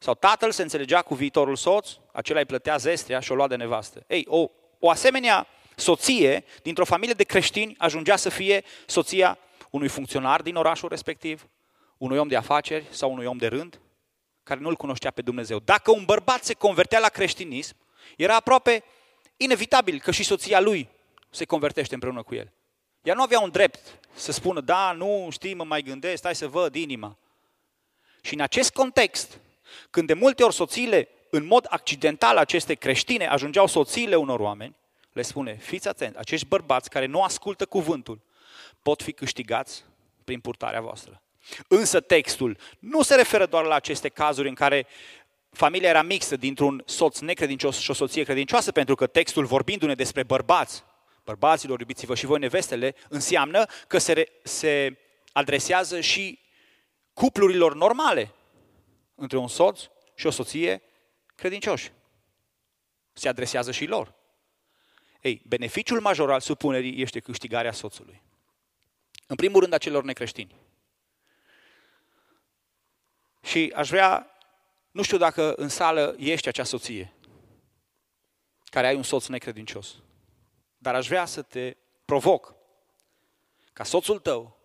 sau 0.03 0.15
tatăl 0.15 0.51
se 0.51 0.63
înțelegea 0.63 1.03
cu 1.03 1.15
viitorul 1.15 1.57
soț, 1.57 1.91
acela 2.13 2.39
îi 2.39 2.45
plătea 2.45 2.77
zestria 2.77 3.21
și 3.21 3.33
o 3.33 3.35
lua 3.35 3.49
de 3.49 3.57
nevastă. 3.57 4.05
Ei, 4.07 4.25
o, 4.29 4.51
o 4.79 4.91
asemenea 4.91 5.47
soție 5.77 6.45
dintr-o 6.63 6.85
familie 6.85 7.15
de 7.15 7.25
creștini 7.25 7.75
ajungea 7.79 8.17
să 8.17 8.29
fie 8.29 8.65
soția 8.87 9.39
unui 9.71 9.89
funcționar 9.89 10.43
din 10.43 10.57
orașul 10.57 10.89
respectiv, 10.89 11.49
unui 11.97 12.19
om 12.19 12.29
de 12.29 12.37
afaceri 12.37 12.85
sau 12.91 13.13
unui 13.13 13.27
om 13.27 13.37
de 13.37 13.47
rând, 13.47 13.81
care 14.43 14.61
nu-L 14.61 14.77
cunoștea 14.77 15.11
pe 15.11 15.23
Dumnezeu. 15.23 15.59
Dacă 15.59 15.91
un 15.91 16.05
bărbat 16.05 16.45
se 16.45 16.55
convertea 16.55 16.99
la 16.99 17.09
creștinism, 17.09 17.77
era 18.17 18.35
aproape 18.35 18.85
inevitabil 19.37 20.01
că 20.01 20.11
și 20.11 20.23
soția 20.23 20.61
lui 20.61 20.89
se 21.31 21.45
convertește 21.45 21.95
împreună 21.95 22.23
cu 22.23 22.35
el. 22.35 22.53
Ea 23.03 23.15
nu 23.15 23.23
avea 23.23 23.41
un 23.41 23.51
drept 23.51 23.99
să 24.15 24.33
spună, 24.33 24.61
da, 24.61 24.93
nu, 24.93 25.29
știi, 25.31 25.55
mă 25.55 25.65
mai 25.65 25.83
gândesc, 25.83 26.17
stai 26.17 26.35
să 26.35 26.49
văd 26.49 26.75
inima. 26.75 27.17
Și 28.21 28.35
în 28.35 28.41
acest 28.41 28.73
context, 28.73 29.39
când 29.91 30.07
de 30.07 30.15
multe 30.15 30.43
ori 30.43 30.55
soțiile, 30.55 31.09
în 31.31 31.47
mod 31.47 31.67
accidental, 31.69 32.37
aceste 32.37 32.75
creștine 32.75 33.27
ajungeau 33.27 33.67
soțiile 33.67 34.17
unor 34.17 34.41
oameni, 34.41 34.77
le 35.13 35.23
spune, 35.23 35.55
fiți 35.55 35.89
atenți, 35.89 36.19
acești 36.19 36.47
bărbați 36.47 36.91
care 36.91 37.07
nu 37.07 37.23
ascultă 37.23 37.67
cuvântul 37.67 38.21
pot 38.83 39.03
fi 39.03 39.13
câștigați 39.13 39.85
prin 40.25 40.41
purtarea 40.41 40.81
voastră. 40.81 41.23
Însă 41.69 42.01
textul 42.01 42.57
nu 42.79 43.03
se 43.03 43.15
referă 43.15 43.47
doar 43.47 43.65
la 43.65 43.75
aceste 43.75 44.09
cazuri 44.09 44.49
în 44.49 44.55
care 44.55 44.87
familia 45.51 45.89
era 45.89 46.03
mixtă 46.03 46.37
dintr-un 46.37 46.83
soț 46.87 47.19
necredincios 47.19 47.79
și 47.79 47.91
o 47.91 47.95
soție 47.95 48.23
credincioasă, 48.23 48.73
pentru 48.73 48.95
că 48.95 49.07
textul 49.07 49.45
vorbindu-ne 49.45 49.95
despre 49.95 50.23
bărbați, 50.23 50.85
bărbaților, 51.25 51.81
iubiți-vă 51.81 52.15
și 52.15 52.27
voi 52.27 52.39
nevestele, 52.39 52.95
înseamnă 53.09 53.65
că 53.87 53.99
se, 53.99 54.29
se 54.43 54.99
adresează 55.33 56.01
și 56.01 56.39
cuplurilor 57.13 57.75
normale 57.75 58.35
între 59.21 59.37
un 59.37 59.49
soț 59.49 59.81
și 60.15 60.27
o 60.27 60.31
soție 60.31 60.83
credincioși. 61.35 61.93
Se 63.13 63.29
adresează 63.29 63.71
și 63.71 63.87
lor. 63.87 64.15
Ei, 65.21 65.43
beneficiul 65.47 66.01
major 66.01 66.31
al 66.31 66.41
supunerii 66.41 67.03
este 67.03 67.21
câștigarea 67.21 67.73
soțului. 67.73 68.23
În 69.27 69.37
primul 69.37 69.61
rând 69.61 69.73
a 69.73 69.79
celor 69.79 70.05
necreștini. 70.05 70.55
Și 73.43 73.73
aș 73.75 73.89
vrea, 73.89 74.37
nu 74.91 75.03
știu 75.03 75.17
dacă 75.17 75.55
în 75.55 75.69
sală 75.69 76.15
ești 76.19 76.49
acea 76.49 76.65
soție 76.65 77.15
care 78.65 78.87
ai 78.87 78.95
un 78.95 79.03
soț 79.03 79.27
necredincios, 79.27 79.95
dar 80.79 80.95
aș 80.95 81.07
vrea 81.07 81.25
să 81.25 81.43
te 81.43 81.77
provoc 82.05 82.55
ca 83.73 83.85
soțul 83.85 84.19
tău 84.19 84.59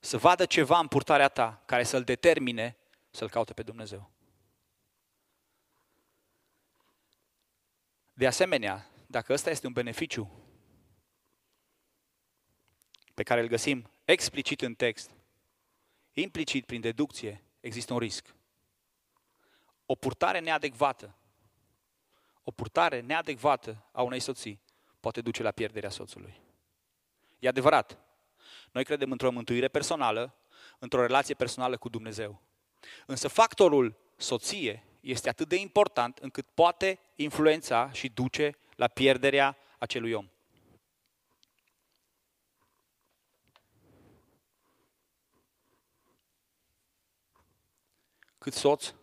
să 0.00 0.16
vadă 0.16 0.44
ceva 0.44 0.78
în 0.78 0.86
purtarea 0.86 1.28
ta 1.28 1.62
care 1.66 1.82
să-l 1.82 2.02
determine 2.02 2.76
să-l 3.10 3.30
caute 3.30 3.52
pe 3.52 3.62
Dumnezeu. 3.62 4.10
De 8.12 8.26
asemenea, 8.26 8.90
dacă 9.06 9.32
ăsta 9.32 9.50
este 9.50 9.66
un 9.66 9.72
beneficiu 9.72 10.42
pe 13.14 13.22
care 13.22 13.40
îl 13.40 13.46
găsim 13.46 13.90
explicit 14.04 14.60
în 14.60 14.74
text, 14.74 15.10
implicit 16.12 16.66
prin 16.66 16.80
deducție, 16.80 17.44
există 17.60 17.92
un 17.92 17.98
risc. 17.98 18.34
O 19.86 19.94
purtare 19.94 20.38
neadecvată, 20.38 21.16
o 22.42 22.50
purtare 22.50 23.00
neadecvată 23.00 23.88
a 23.92 24.02
unei 24.02 24.20
soții 24.20 24.60
poate 25.00 25.20
duce 25.20 25.42
la 25.42 25.50
pierderea 25.50 25.90
soțului. 25.90 26.40
E 27.38 27.48
adevărat. 27.48 27.98
Noi 28.72 28.84
credem 28.84 29.10
într-o 29.10 29.30
mântuire 29.30 29.68
personală, 29.68 30.34
într-o 30.78 31.00
relație 31.00 31.34
personală 31.34 31.76
cu 31.76 31.88
Dumnezeu. 31.88 32.42
Însă 33.06 33.28
factorul 33.28 33.96
soție 34.16 34.84
este 35.00 35.28
atât 35.28 35.48
de 35.48 35.56
important 35.56 36.18
încât 36.18 36.46
poate 36.54 36.98
influența 37.14 37.92
și 37.92 38.08
duce 38.08 38.58
la 38.76 38.88
pierderea 38.88 39.56
acelui 39.78 40.12
om. 40.12 40.28
Cât 48.38 48.52
soț 48.52 48.94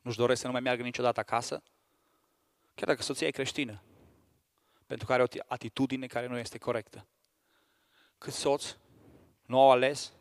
nu-și 0.00 0.16
doresc 0.16 0.40
să 0.40 0.46
nu 0.46 0.52
mai 0.52 0.60
meargă 0.60 0.82
niciodată 0.82 1.20
acasă, 1.20 1.62
chiar 2.74 2.88
dacă 2.88 3.02
soția 3.02 3.26
e 3.26 3.30
creștină, 3.30 3.82
pentru 4.86 5.06
că 5.06 5.12
are 5.12 5.22
o 5.22 5.26
atitudine 5.46 6.06
care 6.06 6.26
nu 6.26 6.38
este 6.38 6.58
corectă. 6.58 7.06
Cât 8.18 8.32
soț 8.32 8.76
nu 9.46 9.60
au 9.60 9.70
ales 9.70 10.12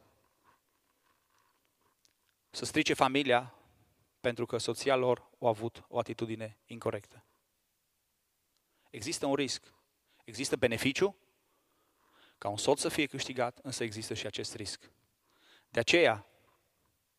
să 2.55 2.65
strice 2.65 2.93
familia 2.93 3.53
pentru 4.19 4.45
că 4.45 4.57
soția 4.57 4.95
lor 4.95 5.29
a 5.39 5.47
avut 5.47 5.85
o 5.87 5.99
atitudine 5.99 6.57
incorrectă. 6.65 7.25
Există 8.89 9.25
un 9.25 9.33
risc. 9.33 9.73
Există 10.23 10.55
beneficiu 10.55 11.15
ca 12.37 12.49
un 12.49 12.57
soț 12.57 12.79
să 12.79 12.89
fie 12.89 13.05
câștigat, 13.05 13.59
însă 13.61 13.83
există 13.83 14.13
și 14.13 14.25
acest 14.25 14.55
risc. 14.55 14.91
De 15.69 15.79
aceea, 15.79 16.25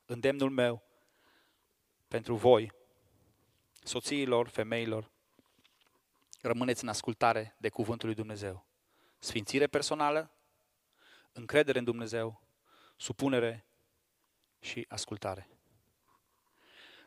îndemnul 0.06 0.50
meu 0.50 0.82
pentru 2.08 2.34
voi, 2.34 2.72
soțiilor, 3.82 4.48
femeilor, 4.48 5.10
rămâneți 6.40 6.82
în 6.82 6.88
ascultare 6.88 7.56
de 7.58 7.68
cuvântul 7.68 8.06
lui 8.06 8.16
Dumnezeu. 8.16 8.66
Sfințire 9.18 9.66
personală, 9.66 10.30
încredere 11.32 11.78
în 11.78 11.84
Dumnezeu, 11.84 12.42
supunere 12.96 13.65
și 14.60 14.86
ascultare. 14.88 15.48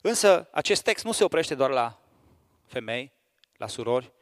Însă, 0.02 0.50
acest 0.52 0.84
text 0.84 1.04
nu 1.04 1.12
se 1.12 1.24
oprește 1.24 1.56
doar 1.56 1.70
la 1.70 2.02
femei, 2.66 3.14
la 3.58 3.68
surori, 3.68 4.14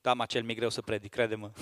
da, 0.00 0.14
mă, 0.14 0.26
cel 0.26 0.42
mic 0.42 0.56
greu 0.56 0.68
să 0.68 0.80
predic, 0.82 1.10
crede-mă. 1.10 1.52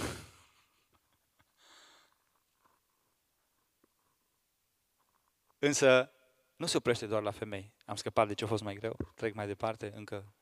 Însă, 5.58 6.12
nu 6.56 6.66
se 6.66 6.76
oprește 6.76 7.06
doar 7.06 7.22
la 7.22 7.30
femei. 7.30 7.72
Am 7.86 7.96
scăpat 7.96 8.26
de 8.26 8.34
ce 8.34 8.44
a 8.44 8.46
fost 8.46 8.62
mai 8.62 8.74
greu, 8.74 8.96
trec 9.14 9.34
mai 9.34 9.46
departe, 9.46 9.92
încă 9.94 10.34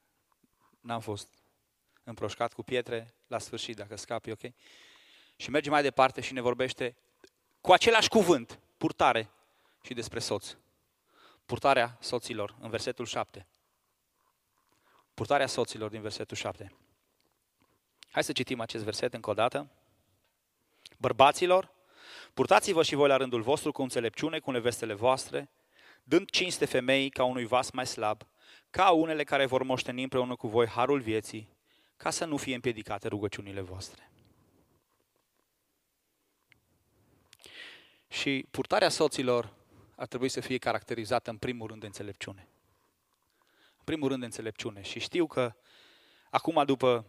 n-am 0.80 1.00
fost 1.00 1.28
împroșcat 2.04 2.52
cu 2.52 2.62
pietre, 2.62 3.14
la 3.26 3.38
sfârșit, 3.38 3.76
dacă 3.76 3.96
scapi, 3.96 4.30
ok? 4.30 4.40
Și 5.36 5.50
merge 5.50 5.70
mai 5.70 5.82
departe 5.82 6.20
și 6.20 6.32
ne 6.32 6.40
vorbește 6.40 6.96
cu 7.60 7.72
același 7.72 8.08
cuvânt, 8.08 8.60
purtare, 8.76 9.30
și 9.88 9.94
despre 9.94 10.18
soț. 10.18 10.56
Purtarea 11.46 11.96
soților, 12.00 12.56
în 12.60 12.70
versetul 12.70 13.06
7. 13.06 13.46
Purtarea 15.14 15.46
soților 15.46 15.90
din 15.90 16.00
versetul 16.00 16.36
7. 16.36 16.72
Hai 18.10 18.24
să 18.24 18.32
citim 18.32 18.60
acest 18.60 18.84
verset 18.84 19.14
încă 19.14 19.30
o 19.30 19.34
dată. 19.34 19.70
Bărbaților, 20.98 21.70
purtați-vă 22.34 22.82
și 22.82 22.94
voi 22.94 23.08
la 23.08 23.16
rândul 23.16 23.42
vostru 23.42 23.72
cu 23.72 23.82
înțelepciune, 23.82 24.38
cu 24.38 24.50
nevestele 24.50 24.94
voastre, 24.94 25.50
dând 26.02 26.30
cinste 26.30 26.64
femeii 26.64 27.10
ca 27.10 27.24
unui 27.24 27.46
vas 27.46 27.70
mai 27.70 27.86
slab, 27.86 28.22
ca 28.70 28.90
unele 28.90 29.24
care 29.24 29.46
vor 29.46 29.62
moșteni 29.62 30.02
împreună 30.02 30.36
cu 30.36 30.48
voi 30.48 30.66
harul 30.66 31.00
vieții, 31.00 31.56
ca 31.96 32.10
să 32.10 32.24
nu 32.24 32.36
fie 32.36 32.54
împiedicate 32.54 33.08
rugăciunile 33.08 33.60
voastre. 33.60 34.10
Și 38.08 38.46
purtarea 38.50 38.88
soților 38.88 39.56
ar 39.98 40.06
trebui 40.06 40.28
să 40.28 40.40
fie 40.40 40.58
caracterizată 40.58 41.30
în 41.30 41.36
primul 41.36 41.68
rând 41.68 41.80
de 41.80 41.86
înțelepciune. 41.86 42.48
În 43.76 43.84
primul 43.84 44.08
rând 44.08 44.20
de 44.20 44.26
înțelepciune. 44.26 44.82
Și 44.82 44.98
știu 45.00 45.26
că 45.26 45.54
acum 46.30 46.64
după 46.64 47.06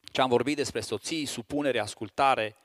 ce 0.00 0.20
am 0.20 0.28
vorbit 0.28 0.56
despre 0.56 0.80
soții, 0.80 1.24
supunere, 1.24 1.78
ascultare, 1.78 2.56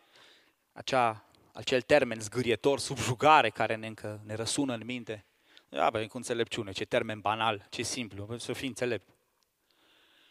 acea, 0.71 1.25
acel 1.53 1.81
termen 1.81 2.19
zgârietor, 2.19 2.79
subjugare 2.79 3.49
care 3.49 3.75
ne, 3.75 3.87
încă 3.87 4.21
ne 4.25 4.33
răsună 4.33 4.73
în 4.73 4.81
minte, 4.85 5.25
da, 5.69 5.89
bă, 5.89 6.05
cu 6.05 6.17
înțelepciune, 6.17 6.71
ce 6.71 6.85
termen 6.85 7.19
banal, 7.19 7.67
ce 7.69 7.81
simplu, 7.81 8.37
să 8.37 8.53
fii 8.53 8.67
înțelept. 8.67 9.09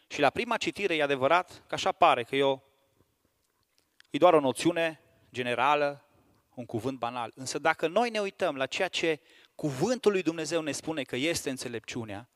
Și 0.07 0.19
la 0.19 0.29
prima 0.29 0.57
citire 0.57 0.95
e 0.95 1.03
adevărat 1.03 1.63
că 1.67 1.75
așa 1.75 1.91
pare, 1.91 2.23
că 2.23 2.35
eu 2.35 2.63
e 4.09 4.17
doar 4.17 4.33
o 4.33 4.39
noțiune 4.39 5.01
generală, 5.31 6.08
un 6.59 6.65
cuvânt 6.65 6.97
banal. 6.97 7.31
Însă 7.35 7.59
dacă 7.59 7.87
noi 7.87 8.09
ne 8.09 8.19
uităm 8.19 8.55
la 8.55 8.65
ceea 8.65 8.87
ce 8.87 9.19
cuvântul 9.55 10.11
lui 10.11 10.21
Dumnezeu 10.21 10.61
ne 10.61 10.71
spune 10.71 11.03
că 11.03 11.15
este 11.15 11.49
înțelepciunea, 11.49 12.29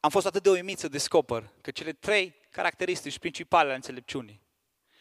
am 0.00 0.10
fost 0.10 0.26
atât 0.26 0.42
de 0.42 0.50
uimit 0.50 0.78
să 0.78 0.88
descoper 0.88 1.50
că 1.60 1.70
cele 1.70 1.92
trei 1.92 2.34
caracteristici 2.50 3.18
principale 3.18 3.66
ale 3.66 3.74
înțelepciunii 3.74 4.42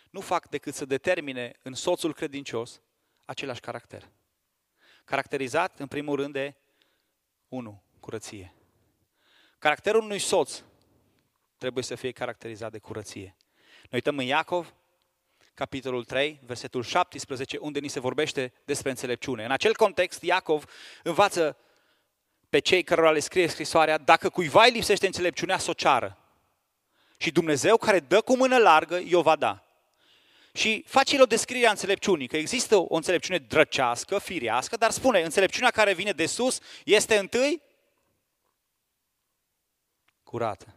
nu 0.09 0.19
fac 0.19 0.49
decât 0.49 0.73
să 0.73 0.85
determine 0.85 1.59
în 1.61 1.73
soțul 1.73 2.13
credincios 2.13 2.81
același 3.25 3.59
caracter. 3.59 4.11
Caracterizat, 5.05 5.79
în 5.79 5.87
primul 5.87 6.15
rând, 6.15 6.33
de 6.33 6.55
1. 7.47 7.83
Curăție. 7.99 8.53
Caracterul 9.59 10.01
unui 10.01 10.19
soț 10.19 10.63
trebuie 11.57 11.83
să 11.83 11.95
fie 11.95 12.11
caracterizat 12.11 12.71
de 12.71 12.79
curăție. 12.79 13.35
Noi 13.81 13.91
uităm 13.91 14.17
în 14.17 14.25
Iacov, 14.25 14.73
capitolul 15.53 16.03
3, 16.03 16.39
versetul 16.45 16.83
17, 16.83 17.57
unde 17.57 17.79
ni 17.79 17.87
se 17.87 17.99
vorbește 17.99 18.53
despre 18.65 18.89
înțelepciune. 18.89 19.43
În 19.43 19.51
acel 19.51 19.75
context, 19.75 20.21
Iacov 20.21 20.65
învață 21.03 21.57
pe 22.49 22.59
cei 22.59 22.83
cărora 22.83 23.11
le 23.11 23.19
scrie 23.19 23.47
scrisoarea, 23.47 23.97
dacă 23.97 24.29
cuiva 24.29 24.63
îi 24.63 24.71
lipsește 24.71 25.05
înțelepciunea, 25.05 25.57
să 25.57 25.69
o 25.69 25.73
ceară. 25.73 26.17
Și 27.17 27.31
Dumnezeu 27.31 27.77
care 27.77 27.99
dă 27.99 28.21
cu 28.21 28.35
mână 28.35 28.57
largă, 28.57 29.01
i-o 29.05 29.21
va 29.21 29.35
da. 29.35 29.63
Și 30.53 30.83
face 30.87 31.15
el 31.15 31.21
o 31.21 31.25
descriere 31.25 31.67
a 31.67 31.69
înțelepciunii, 31.69 32.27
că 32.27 32.37
există 32.37 32.75
o 32.75 32.95
înțelepciune 32.95 33.37
drăcească, 33.37 34.19
firească, 34.19 34.75
dar 34.75 34.91
spune, 34.91 35.21
înțelepciunea 35.21 35.71
care 35.71 35.93
vine 35.93 36.11
de 36.11 36.25
sus 36.25 36.59
este 36.83 37.17
întâi 37.17 37.61
curată. 40.23 40.75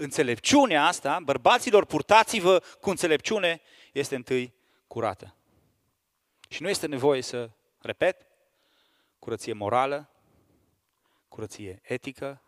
Înțelepciunea 0.00 0.86
asta, 0.86 1.20
bărbaților, 1.20 1.84
purtați-vă 1.84 2.62
cu 2.80 2.90
înțelepciune, 2.90 3.60
este 3.92 4.14
întâi 4.14 4.54
curată. 4.86 5.36
Și 6.48 6.62
nu 6.62 6.68
este 6.68 6.86
nevoie 6.86 7.20
să, 7.20 7.50
repet, 7.80 8.26
curăție 9.18 9.52
morală, 9.52 10.10
curăție 11.28 11.80
etică, 11.82 12.42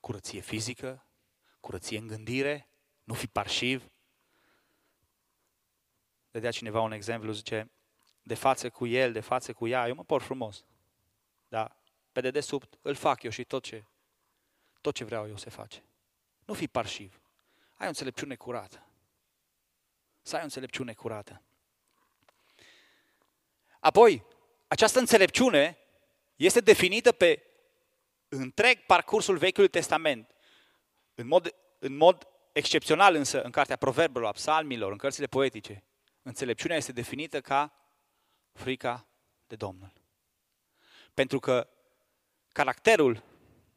curăție 0.00 0.40
fizică, 0.40 1.06
curăție 1.60 1.98
în 1.98 2.06
gândire, 2.06 2.68
nu 3.04 3.14
fi 3.14 3.26
parșiv. 3.26 3.90
Dădea 6.30 6.50
cineva 6.50 6.80
un 6.80 6.92
exemplu, 6.92 7.32
zice, 7.32 7.70
de 8.22 8.34
față 8.34 8.70
cu 8.70 8.86
el, 8.86 9.12
de 9.12 9.20
față 9.20 9.52
cu 9.52 9.66
ea, 9.66 9.88
eu 9.88 9.94
mă 9.94 10.04
por 10.04 10.22
frumos. 10.22 10.64
Dar 11.48 11.76
pe 12.12 12.20
dedesubt 12.20 12.78
îl 12.82 12.94
fac 12.94 13.22
eu 13.22 13.30
și 13.30 13.44
tot 13.44 13.62
ce, 13.62 13.84
tot 14.80 14.94
ce 14.94 15.04
vreau 15.04 15.28
eu 15.28 15.36
se 15.36 15.50
face. 15.50 15.82
Nu 16.48 16.54
fi 16.54 16.68
parșiv. 16.68 17.20
Ai 17.74 17.86
o 17.86 17.88
înțelepciune 17.88 18.34
curată. 18.34 18.86
Să 20.22 20.34
ai 20.34 20.40
o 20.40 20.44
înțelepciune 20.44 20.92
curată. 20.92 21.42
Apoi, 23.80 24.24
această 24.68 24.98
înțelepciune 24.98 25.78
este 26.36 26.60
definită 26.60 27.12
pe 27.12 27.42
întreg 28.28 28.78
parcursul 28.86 29.36
Vechiului 29.36 29.68
Testament. 29.68 30.34
În 31.14 31.26
mod, 31.26 31.54
în 31.78 31.96
mod 31.96 32.28
excepțional 32.52 33.14
însă 33.14 33.42
în 33.42 33.50
cartea 33.50 33.76
Proverbelor, 33.76 34.28
a 34.28 34.32
psalmilor, 34.32 34.92
în 34.92 34.98
cărțile 34.98 35.26
poetice, 35.26 35.84
înțelepciunea 36.22 36.76
este 36.76 36.92
definită 36.92 37.40
ca 37.40 37.72
frica 38.52 39.06
de 39.46 39.56
Domnul. 39.56 39.92
Pentru 41.14 41.38
că 41.38 41.68
caracterul 42.52 43.22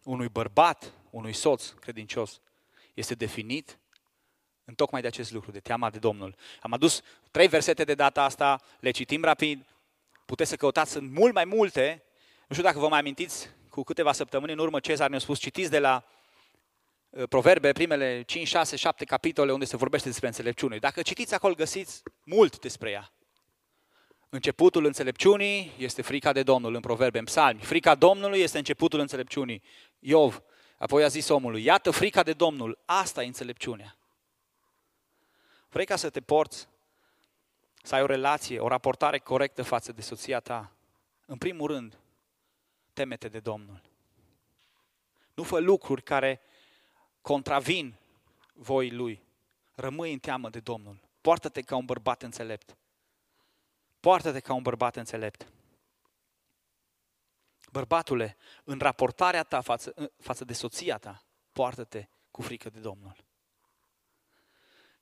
unui 0.03 0.30
bărbat, 0.30 0.93
unui 1.09 1.34
soț 1.34 1.69
credincios, 1.69 2.41
este 2.94 3.16
definit 3.16 3.80
în 4.66 4.74
tocmai 4.74 5.02
de 5.02 5.08
acest 5.08 5.32
lucru, 5.32 5.52
de 5.52 5.60
teama 5.60 5.89
de 5.89 6.00
Domnul. 6.00 6.36
Am 6.60 6.74
adus 6.74 7.02
trei 7.32 7.48
versete 7.48 7.84
de 7.84 7.94
data 7.94 8.24
asta, 8.24 8.62
le 8.80 8.92
citim 8.92 9.24
rapid, 9.24 9.66
puteți 10.26 10.50
să 10.50 10.56
căutați, 10.56 10.92
sunt 10.92 11.12
mult 11.12 11.34
mai 11.34 11.46
multe. 11.46 12.04
Nu 12.48 12.56
știu 12.56 12.64
dacă 12.64 12.80
vă 12.80 12.88
mai 12.88 13.00
amintiți, 13.00 13.50
cu 13.70 13.84
câteva 13.84 14.12
săptămâni 14.12 14.52
în 14.52 14.58
urmă, 14.58 14.80
Cezar 14.80 15.10
ne-a 15.10 15.20
spus, 15.20 15.39
citiți 15.39 15.70
de 15.70 15.80
la 15.80 16.06
uh, 17.10 17.24
Proverbe, 17.30 17.72
primele 17.72 18.22
5, 18.22 18.48
6, 18.48 18.76
7 18.76 19.06
capitole 19.06 19.52
unde 19.52 19.66
se 19.66 19.78
vorbește 19.78 20.08
despre 20.08 20.28
înțelepciune. 20.28 20.78
Dacă 20.78 21.02
citiți 21.02 21.34
acolo, 21.34 21.54
găsiți 21.54 22.04
mult 22.24 22.60
despre 22.60 22.89
ea. 22.89 23.12
Începutul 24.30 24.86
înțelepciunii 24.86 25.72
este 25.78 26.02
frica 26.02 26.32
de 26.32 26.44
Domnul 26.44 26.74
în 26.74 26.82
Proverbe, 26.82 27.20
în 27.20 27.26
Psalmi. 27.26 27.60
Frica 27.60 27.96
Domnului 27.96 28.39
este 28.39 28.58
începutul 28.58 29.00
înțelepciunii. 29.00 29.64
Iov, 30.00 30.42
apoi 30.82 31.04
a 31.04 31.08
zis 31.08 31.30
omului, 31.30 31.64
iată 31.64 31.92
frica 31.92 32.24
de 32.24 32.34
Domnul, 32.34 32.80
asta 32.86 33.24
e 33.24 33.26
înțelepciunea. 33.26 33.96
Vrei 35.70 35.86
ca 35.86 35.96
să 35.96 36.10
te 36.10 36.22
porți, 36.22 36.68
să 37.84 37.96
ai 37.96 38.02
o 38.02 38.06
relație, 38.06 38.60
o 38.60 38.68
raportare 38.68 39.20
corectă 39.20 39.64
față 39.64 39.92
de 39.92 40.02
soția 40.02 40.40
ta? 40.40 40.72
În 41.26 41.38
primul 41.38 41.68
rând, 41.68 41.98
temete 42.94 43.28
de 43.28 43.40
Domnul. 43.40 43.82
Nu 45.34 45.44
fă 45.44 45.60
lucruri 45.60 46.04
care 46.04 46.42
contravin 47.22 47.96
voii 48.54 48.92
Lui. 48.92 49.22
Rămâi 49.76 50.14
în 50.14 50.20
teamă 50.20 50.50
de 50.50 50.60
Domnul. 50.60 51.00
Poartă-te 51.22 51.62
ca 51.62 51.76
un 51.76 51.86
bărbat 51.86 52.22
înțelept. 52.22 52.76
Poartă-te 54.00 54.40
ca 54.40 54.54
un 54.54 54.62
bărbat 54.62 54.96
înțelept. 54.96 55.48
Bărbatule, 57.72 58.38
în 58.63 58.80
raportarea 58.80 59.43
ta 59.43 59.61
față, 59.61 59.93
față 60.17 60.45
de 60.45 60.53
soția 60.53 60.97
ta, 60.97 61.24
poartă-te 61.51 62.07
cu 62.32 62.41
frică 62.41 62.69
de 62.69 62.80
Domnul. 62.80 63.15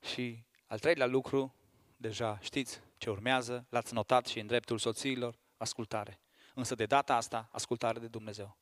Și 0.00 0.44
al 0.66 0.78
treilea 0.78 1.06
lucru, 1.06 1.54
deja 1.96 2.38
știți 2.42 2.80
ce 2.96 3.10
urmează, 3.10 3.66
l-ați 3.68 3.94
notat 3.94 4.26
și 4.26 4.38
în 4.38 4.46
dreptul 4.46 4.78
soțiilor, 4.78 5.38
ascultare. 5.56 6.20
Însă 6.54 6.74
de 6.74 6.86
data 6.86 7.16
asta, 7.16 7.48
ascultare 7.52 7.98
de 7.98 8.06
Dumnezeu. 8.06 8.56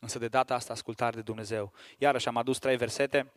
Însă 0.00 0.18
de 0.18 0.28
data 0.28 0.54
asta, 0.54 0.72
ascultare 0.72 1.16
de 1.16 1.22
Dumnezeu. 1.22 1.72
Iarăși 1.98 2.28
am 2.28 2.36
adus 2.36 2.58
trei 2.58 2.76
versete 2.76 3.32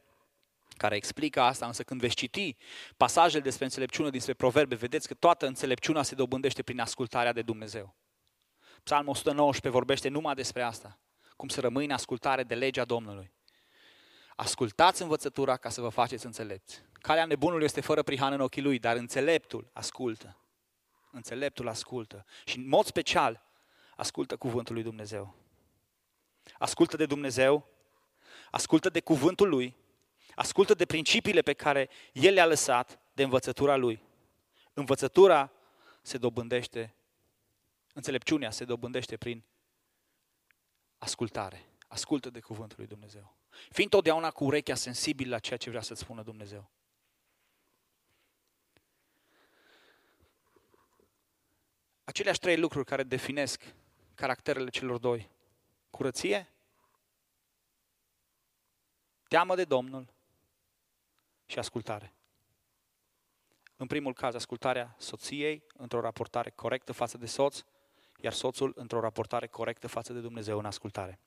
care 0.78 0.96
explică 0.96 1.42
asta, 1.42 1.66
însă 1.66 1.84
când 1.84 2.02
veți 2.02 2.16
citi 2.16 2.56
pasajele 2.98 3.44
despre 3.44 3.64
înțelepciune 3.64 4.10
dinspre 4.10 4.34
proverbe, 4.34 4.76
vedeți 4.76 5.08
că 5.08 5.14
toată 5.14 5.48
înțelepciunea 5.48 6.04
se 6.04 6.16
dobândește 6.16 6.64
prin 6.64 6.80
ascultarea 6.80 7.34
de 7.34 7.42
Dumnezeu. 7.42 7.96
Psalmul 8.86 9.10
119 9.10 9.70
vorbește 9.70 10.10
numai 10.10 10.34
despre 10.36 10.62
asta, 10.62 11.00
cum 11.36 11.48
să 11.48 11.62
rămâi 11.62 11.86
în 11.86 11.92
ascultare 11.92 12.44
de 12.44 12.56
legea 12.56 12.86
Domnului. 12.86 13.32
Ascultați 14.36 15.02
învățătura 15.02 15.58
ca 15.58 15.70
să 15.70 15.82
vă 15.82 15.90
faceți 15.90 16.26
înțelepți. 16.26 16.84
Calea 16.92 17.26
nebunului 17.26 17.66
este 17.66 17.82
fără 17.82 18.04
prihan 18.04 18.34
în 18.34 18.40
ochii 18.40 18.62
lui, 18.62 18.80
dar 18.80 18.96
înțeleptul 18.96 19.70
ascultă. 19.74 20.38
Înțeleptul 21.12 21.68
ascultă. 21.68 22.26
Și 22.44 22.58
în 22.58 22.68
mod 22.68 22.86
special, 22.86 23.44
ascultă 23.96 24.36
cuvântul 24.36 24.74
lui 24.74 24.84
Dumnezeu. 24.84 25.36
Ascultă 26.58 26.98
de 26.98 27.06
Dumnezeu, 27.06 27.68
ascultă 28.52 28.90
de 28.90 29.00
cuvântul 29.00 29.50
lui, 29.50 29.76
ascultă 30.36 30.74
de 30.74 30.86
principiile 30.86 31.42
pe 31.42 31.54
care 31.54 31.90
El 32.12 32.34
le-a 32.34 32.46
lăsat, 32.46 33.00
de 33.14 33.24
învățătura 33.24 33.76
lui. 33.76 34.04
Învățătura 34.74 35.52
se 36.02 36.18
dobândește, 36.18 36.96
înțelepciunea 37.96 38.52
se 38.52 38.66
dobândește 38.66 39.18
prin 39.18 39.44
ascultare. 40.98 41.70
Ascultă 41.88 42.30
de 42.30 42.40
cuvântul 42.40 42.78
lui 42.78 42.88
Dumnezeu. 42.88 43.38
Fii 43.70 43.84
întotdeauna 43.84 44.32
cu 44.32 44.44
urechea 44.44 44.76
sensibil 44.76 45.30
la 45.30 45.40
ceea 45.40 45.58
ce 45.58 45.70
vrea 45.70 45.82
să-ți 45.82 46.02
spună 46.02 46.24
Dumnezeu. 46.24 46.72
Aceleași 52.04 52.40
trei 52.40 52.58
lucruri 52.58 52.86
care 52.86 53.04
definesc 53.04 53.76
caracterele 54.16 54.70
celor 54.70 54.98
doi. 54.98 55.30
Curăție, 55.90 56.54
teamă 59.28 59.56
de 59.56 59.64
Domnul 59.66 60.14
și 61.46 61.60
ascultare. 61.60 62.14
În 63.76 63.88
primul 63.88 64.14
caz, 64.14 64.36
ascultarea 64.36 64.96
soției 65.00 65.64
într-o 65.74 66.00
raportare 66.00 66.50
corectă 66.50 66.92
față 66.92 67.18
de 67.18 67.26
soț, 67.26 67.64
iar 68.26 68.34
soțul 68.34 68.74
într-o 68.76 69.00
raportare 69.00 69.48
corectă 69.48 69.88
față 69.88 70.14
de 70.14 70.20
Dumnezeu 70.20 70.58
în 70.58 70.66
ascultare. 70.66 71.20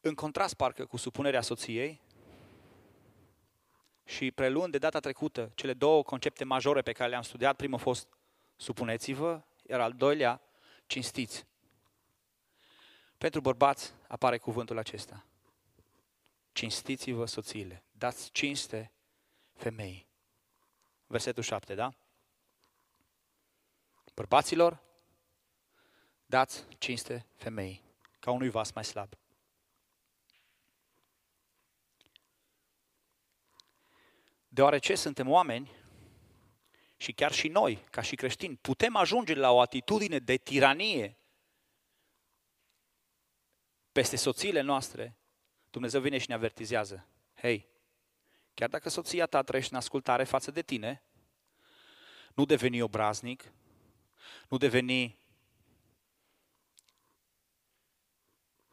În 0.00 0.14
contrast, 0.14 0.54
parcă, 0.54 0.86
cu 0.86 0.96
supunerea 0.96 1.40
soției, 1.40 2.00
și 4.04 4.30
preluând 4.30 4.72
de 4.72 4.78
data 4.78 5.00
trecută 5.00 5.52
cele 5.54 5.72
două 5.72 6.02
concepte 6.02 6.44
majore 6.44 6.82
pe 6.82 6.92
care 6.92 7.10
le-am 7.10 7.22
studiat, 7.22 7.56
primul 7.56 7.78
a 7.78 7.82
fost 7.82 8.08
supuneți-vă, 8.56 9.42
iar 9.68 9.80
al 9.80 9.92
doilea, 9.92 10.40
cinstiți. 10.86 11.46
Pentru 13.18 13.40
bărbați 13.40 13.92
apare 14.08 14.38
cuvântul 14.38 14.78
acesta. 14.78 15.26
Cinstiți-vă 16.52 17.26
soțiile, 17.26 17.84
dați 17.92 18.30
cinste 18.30 18.92
femei. 19.54 20.10
Versetul 21.12 21.42
7, 21.42 21.74
da? 21.74 21.94
Bărbaților, 24.14 24.82
dați 26.26 26.64
cinste 26.78 27.26
femei, 27.34 27.82
ca 28.18 28.30
unui 28.30 28.48
vas 28.48 28.72
mai 28.72 28.84
slab. 28.84 29.14
Deoarece 34.48 34.94
suntem 34.94 35.28
oameni 35.28 35.70
și 36.96 37.12
chiar 37.12 37.32
și 37.32 37.48
noi, 37.48 37.76
ca 37.90 38.00
și 38.00 38.16
creștini, 38.16 38.56
putem 38.56 38.96
ajunge 38.96 39.34
la 39.34 39.50
o 39.50 39.60
atitudine 39.60 40.18
de 40.18 40.36
tiranie 40.36 41.16
peste 43.92 44.16
soțiile 44.16 44.60
noastre, 44.60 45.16
Dumnezeu 45.70 46.00
vine 46.00 46.18
și 46.18 46.28
ne 46.28 46.34
avertizează. 46.34 47.06
Hei, 47.34 47.71
chiar 48.54 48.68
dacă 48.68 48.88
soția 48.88 49.26
ta 49.26 49.42
trăiește 49.42 49.74
în 49.74 49.80
ascultare 49.80 50.24
față 50.24 50.50
de 50.50 50.62
tine, 50.62 51.02
nu 52.34 52.44
deveni 52.44 52.80
obraznic, 52.80 53.52
nu 54.48 54.56
deveni 54.56 55.18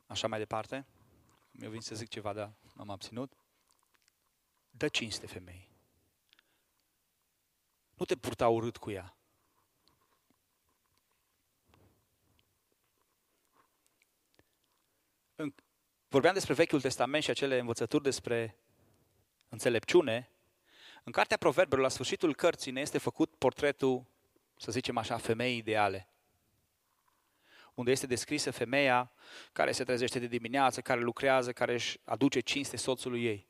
așa 0.06 0.28
mai 0.28 0.40
departe. 0.40 0.86
Mi-a 1.52 1.70
vin 1.70 1.82
să 1.82 1.96
zic 1.96 2.08
ceva, 2.08 2.34
dar 2.34 2.54
m-am 2.74 2.90
abținut. 2.90 3.34
Dă 4.70 4.88
cinste 4.88 5.28
femei. 5.28 5.70
Nu 7.96 8.06
te 8.06 8.16
purta 8.16 8.48
urât 8.48 8.78
cu 8.78 8.92
ea. 8.92 9.14
Vorbeam 16.08 16.34
despre 16.34 16.54
Vechiul 16.54 16.82
Testament 16.82 17.24
și 17.24 17.30
acele 17.30 17.60
învățături 17.60 18.04
despre 18.04 18.58
înțelepciune. 19.50 20.30
În 21.04 21.12
Cartea 21.12 21.38
Proverbelor, 21.38 21.84
la 21.84 21.90
sfârșitul 21.90 22.36
cărții, 22.36 22.72
ne 22.72 22.82
este 22.82 22.98
făcut 22.98 23.36
portretul, 23.36 24.06
să 24.58 24.72
zicem 24.72 24.98
așa, 24.98 25.18
femeii 25.18 25.58
ideale. 25.58 26.10
Unde 27.74 27.92
este 27.92 28.08
descrisă 28.08 28.52
femeia 28.52 29.12
care 29.52 29.72
se 29.72 29.84
trezește 29.84 30.20
de 30.20 30.28
dimineață, 30.28 30.82
care 30.82 31.00
lucrează, 31.00 31.52
care 31.52 31.74
își 31.74 32.00
aduce 32.04 32.40
cinste 32.40 32.78
soțului 32.78 33.24
ei. 33.26 33.48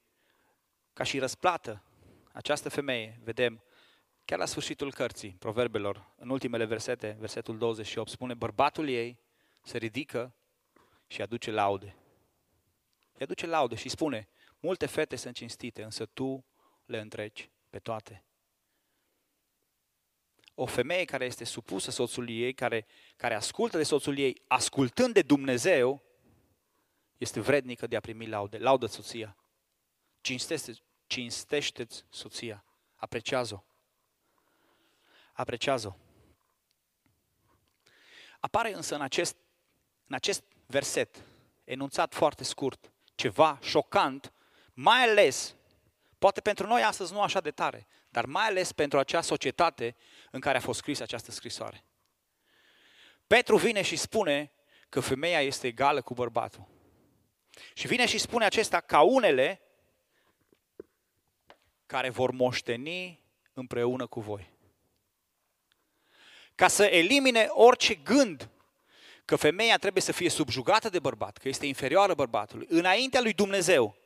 Ca 0.93 1.03
și 1.03 1.19
răsplată, 1.19 1.83
această 2.31 2.69
femeie, 2.69 3.19
vedem, 3.23 3.63
chiar 4.25 4.39
la 4.39 4.45
sfârșitul 4.45 4.93
cărții, 4.93 5.35
Proverbelor, 5.39 6.13
în 6.15 6.29
ultimele 6.29 6.65
versete, 6.65 7.15
versetul 7.19 7.57
28, 7.57 8.09
spune, 8.09 8.33
bărbatul 8.33 8.89
ei 8.89 9.19
se 9.63 9.77
ridică 9.77 10.35
și 11.07 11.21
aduce 11.21 11.51
laude. 11.51 11.95
Îi 13.13 13.21
aduce 13.21 13.47
laude 13.47 13.75
și 13.75 13.89
spune, 13.89 14.29
multe 14.59 14.85
fete 14.85 15.15
sunt 15.15 15.35
cinstite, 15.35 15.83
însă 15.83 16.05
tu 16.05 16.45
le 16.85 16.99
întreci 16.99 17.49
pe 17.69 17.79
toate. 17.79 18.23
O 20.53 20.65
femeie 20.65 21.05
care 21.05 21.25
este 21.25 21.43
supusă 21.43 21.91
soțului 21.91 22.39
ei, 22.39 22.53
care, 22.53 22.85
care 23.15 23.33
ascultă 23.33 23.77
de 23.77 23.83
soțul 23.83 24.17
ei, 24.17 24.41
ascultând 24.47 25.13
de 25.13 25.21
Dumnezeu, 25.21 26.03
este 27.17 27.39
vrednică 27.39 27.87
de 27.87 27.95
a 27.95 27.99
primi 27.99 28.27
laude. 28.27 28.57
Laudă 28.57 28.85
soția. 28.85 29.37
Cinstește, 30.21 30.73
cinstește-ți 31.07 32.05
soția. 32.09 32.65
Apreciază-o. 32.95 33.63
Apreciază-o. 35.33 35.93
Apare 38.39 38.73
însă 38.73 38.95
în 38.95 39.01
acest, 39.01 39.37
în 40.07 40.15
acest 40.15 40.43
verset, 40.65 41.25
enunțat 41.63 42.13
foarte 42.13 42.43
scurt, 42.43 42.91
ceva 43.15 43.59
șocant, 43.61 44.33
mai 44.81 45.03
ales, 45.03 45.55
poate 46.19 46.41
pentru 46.41 46.67
noi 46.67 46.83
astăzi 46.83 47.13
nu 47.13 47.21
așa 47.21 47.41
de 47.41 47.51
tare, 47.51 47.87
dar 48.09 48.25
mai 48.25 48.45
ales 48.45 48.71
pentru 48.71 48.99
acea 48.99 49.21
societate 49.21 49.95
în 50.31 50.39
care 50.39 50.57
a 50.57 50.61
fost 50.61 50.79
scrisă 50.79 51.03
această 51.03 51.31
scrisoare. 51.31 51.83
Petru 53.27 53.57
vine 53.57 53.81
și 53.81 53.95
spune 53.95 54.51
că 54.89 54.99
femeia 54.99 55.41
este 55.41 55.67
egală 55.67 56.01
cu 56.01 56.13
bărbatul. 56.13 56.67
Și 57.73 57.87
vine 57.87 58.05
și 58.05 58.17
spune 58.17 58.45
acesta 58.45 58.79
ca 58.79 59.01
unele 59.01 59.61
care 61.85 62.09
vor 62.09 62.31
moșteni 62.31 63.23
împreună 63.53 64.07
cu 64.07 64.19
voi. 64.19 64.53
Ca 66.55 66.67
să 66.67 66.83
elimine 66.83 67.47
orice 67.49 67.95
gând 67.95 68.49
că 69.25 69.35
femeia 69.35 69.77
trebuie 69.77 70.03
să 70.03 70.11
fie 70.11 70.29
subjugată 70.29 70.89
de 70.89 70.99
bărbat, 70.99 71.37
că 71.37 71.47
este 71.47 71.65
inferioară 71.65 72.13
bărbatului, 72.13 72.65
înaintea 72.69 73.21
lui 73.21 73.33
Dumnezeu, 73.33 73.99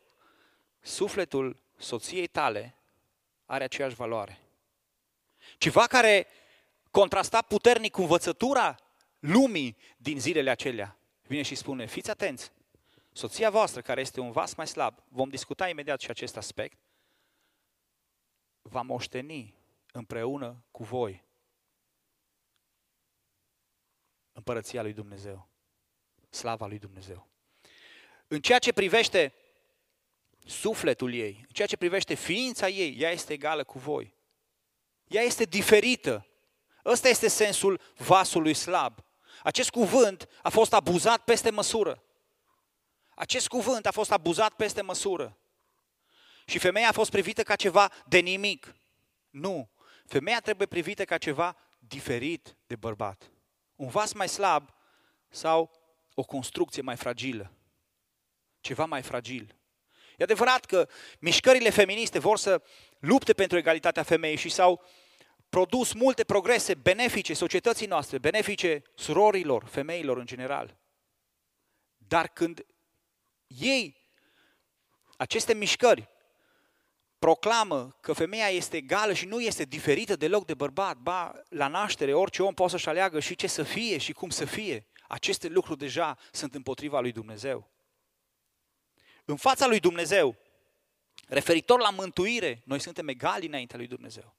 sufletul 0.84 1.58
soției 1.78 2.28
tale 2.28 2.76
are 3.46 3.64
aceeași 3.64 3.96
valoare. 3.96 4.40
Ceva 5.58 5.88
care 5.88 6.28
contrasta 6.92 7.42
puternic 7.42 7.92
cu 7.92 8.02
învățătura 8.02 8.76
lumii 9.20 9.78
din 9.98 10.20
zilele 10.20 10.50
acelea. 10.50 10.98
Vine 11.22 11.42
și 11.42 11.56
spune, 11.56 11.86
fiți 11.86 12.10
atenți, 12.10 12.52
soția 13.12 13.50
voastră, 13.50 13.82
care 13.82 14.02
este 14.02 14.20
un 14.20 14.32
vas 14.32 14.54
mai 14.56 14.68
slab, 14.68 15.04
vom 15.08 15.30
discuta 15.30 15.70
imediat 15.70 16.00
și 16.00 16.10
acest 16.10 16.38
aspect, 16.38 16.78
va 18.62 18.82
moșteni 18.82 19.56
împreună 19.92 20.64
cu 20.72 20.84
voi 20.84 21.24
împărăția 24.32 24.82
lui 24.82 24.94
Dumnezeu. 24.94 25.48
Slava 26.30 26.68
lui 26.68 26.80
Dumnezeu. 26.80 27.28
În 28.28 28.42
ceea 28.42 28.60
ce 28.60 28.74
privește 28.74 29.34
sufletul 30.46 31.14
ei, 31.14 31.36
în 31.40 31.54
ceea 31.54 31.68
ce 31.68 31.78
privește 31.78 32.14
ființa 32.14 32.70
ei, 32.70 32.96
ea 33.00 33.12
este 33.12 33.34
egală 33.34 33.64
cu 33.64 33.80
voi. 33.80 34.16
Ea 35.08 35.22
este 35.22 35.44
diferită. 35.44 36.28
Ăsta 36.86 37.08
este 37.08 37.28
sensul 37.28 37.82
vasului 37.98 38.54
slab. 38.54 39.06
Acest 39.44 39.70
cuvânt 39.70 40.30
a 40.42 40.50
fost 40.50 40.74
abuzat 40.74 41.24
peste 41.24 41.50
măsură. 41.50 42.04
Acest 43.16 43.48
cuvânt 43.48 43.86
a 43.86 43.92
fost 43.92 44.12
abuzat 44.12 44.54
peste 44.54 44.82
măsură. 44.82 45.38
Și 46.46 46.60
femeia 46.60 46.88
a 46.88 46.92
fost 46.92 47.12
privită 47.12 47.44
ca 47.44 47.56
ceva 47.56 47.92
de 48.08 48.18
nimic. 48.18 48.76
Nu. 49.30 49.70
Femeia 50.06 50.40
trebuie 50.40 50.68
privită 50.68 51.06
ca 51.06 51.18
ceva 51.18 51.58
diferit 51.80 52.56
de 52.68 52.76
bărbat 52.76 53.34
un 53.76 53.90
vas 53.90 54.14
mai 54.14 54.30
slab 54.30 54.74
sau 55.30 55.72
o 56.14 56.24
construcție 56.24 56.82
mai 56.82 56.96
fragilă. 56.96 57.52
Ceva 58.60 58.86
mai 58.86 59.02
fragil. 59.02 59.56
E 60.18 60.24
adevărat 60.24 60.66
că 60.66 60.88
mișcările 61.20 61.70
feministe 61.70 62.20
vor 62.20 62.38
să 62.38 62.62
lupte 63.00 63.34
pentru 63.34 63.58
egalitatea 63.58 64.04
femeii 64.04 64.38
și 64.38 64.50
s-au 64.50 64.86
produs 65.50 65.94
multe 65.94 66.24
progrese 66.24 66.74
benefice 66.74 67.34
societății 67.34 67.88
noastre, 67.88 68.18
benefice 68.18 68.82
surorilor, 68.96 69.66
femeilor 69.66 70.18
în 70.18 70.26
general. 70.26 70.78
Dar 71.98 72.28
când 72.28 72.66
ei, 73.48 74.02
aceste 75.18 75.54
mișcări, 75.54 76.10
proclamă 77.20 77.98
că 78.02 78.14
femeia 78.14 78.48
este 78.48 78.78
egală 78.78 79.14
și 79.14 79.26
nu 79.26 79.40
este 79.42 79.64
diferită 79.64 80.16
deloc 80.16 80.46
de 80.46 80.54
bărbat, 80.54 80.98
ba, 80.98 81.44
la 81.50 81.68
naștere 81.68 82.14
orice 82.14 82.44
om 82.44 82.54
poate 82.54 82.72
să-și 82.72 82.90
aleagă 82.90 83.20
și 83.20 83.36
ce 83.36 83.48
să 83.48 83.64
fie 83.64 83.98
și 83.98 84.14
cum 84.14 84.30
să 84.30 84.46
fie. 84.46 84.88
Aceste 85.08 85.48
lucruri 85.48 85.80
deja 85.80 86.18
sunt 86.32 86.56
împotriva 86.56 87.00
lui 87.00 87.12
Dumnezeu. 87.12 87.73
În 89.26 89.36
fața 89.36 89.68
lui 89.68 89.80
Dumnezeu, 89.80 90.36
referitor 91.28 91.80
la 91.80 91.90
mântuire, 91.90 92.62
noi 92.66 92.80
suntem 92.80 93.08
egali 93.08 93.48
înaintea 93.48 93.78
lui 93.78 93.88
Dumnezeu. 93.88 94.36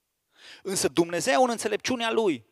Însă 0.62 0.88
Dumnezeu, 0.88 1.42
în 1.42 1.50
înțelepciunea 1.50 2.10
Lui, 2.10 2.44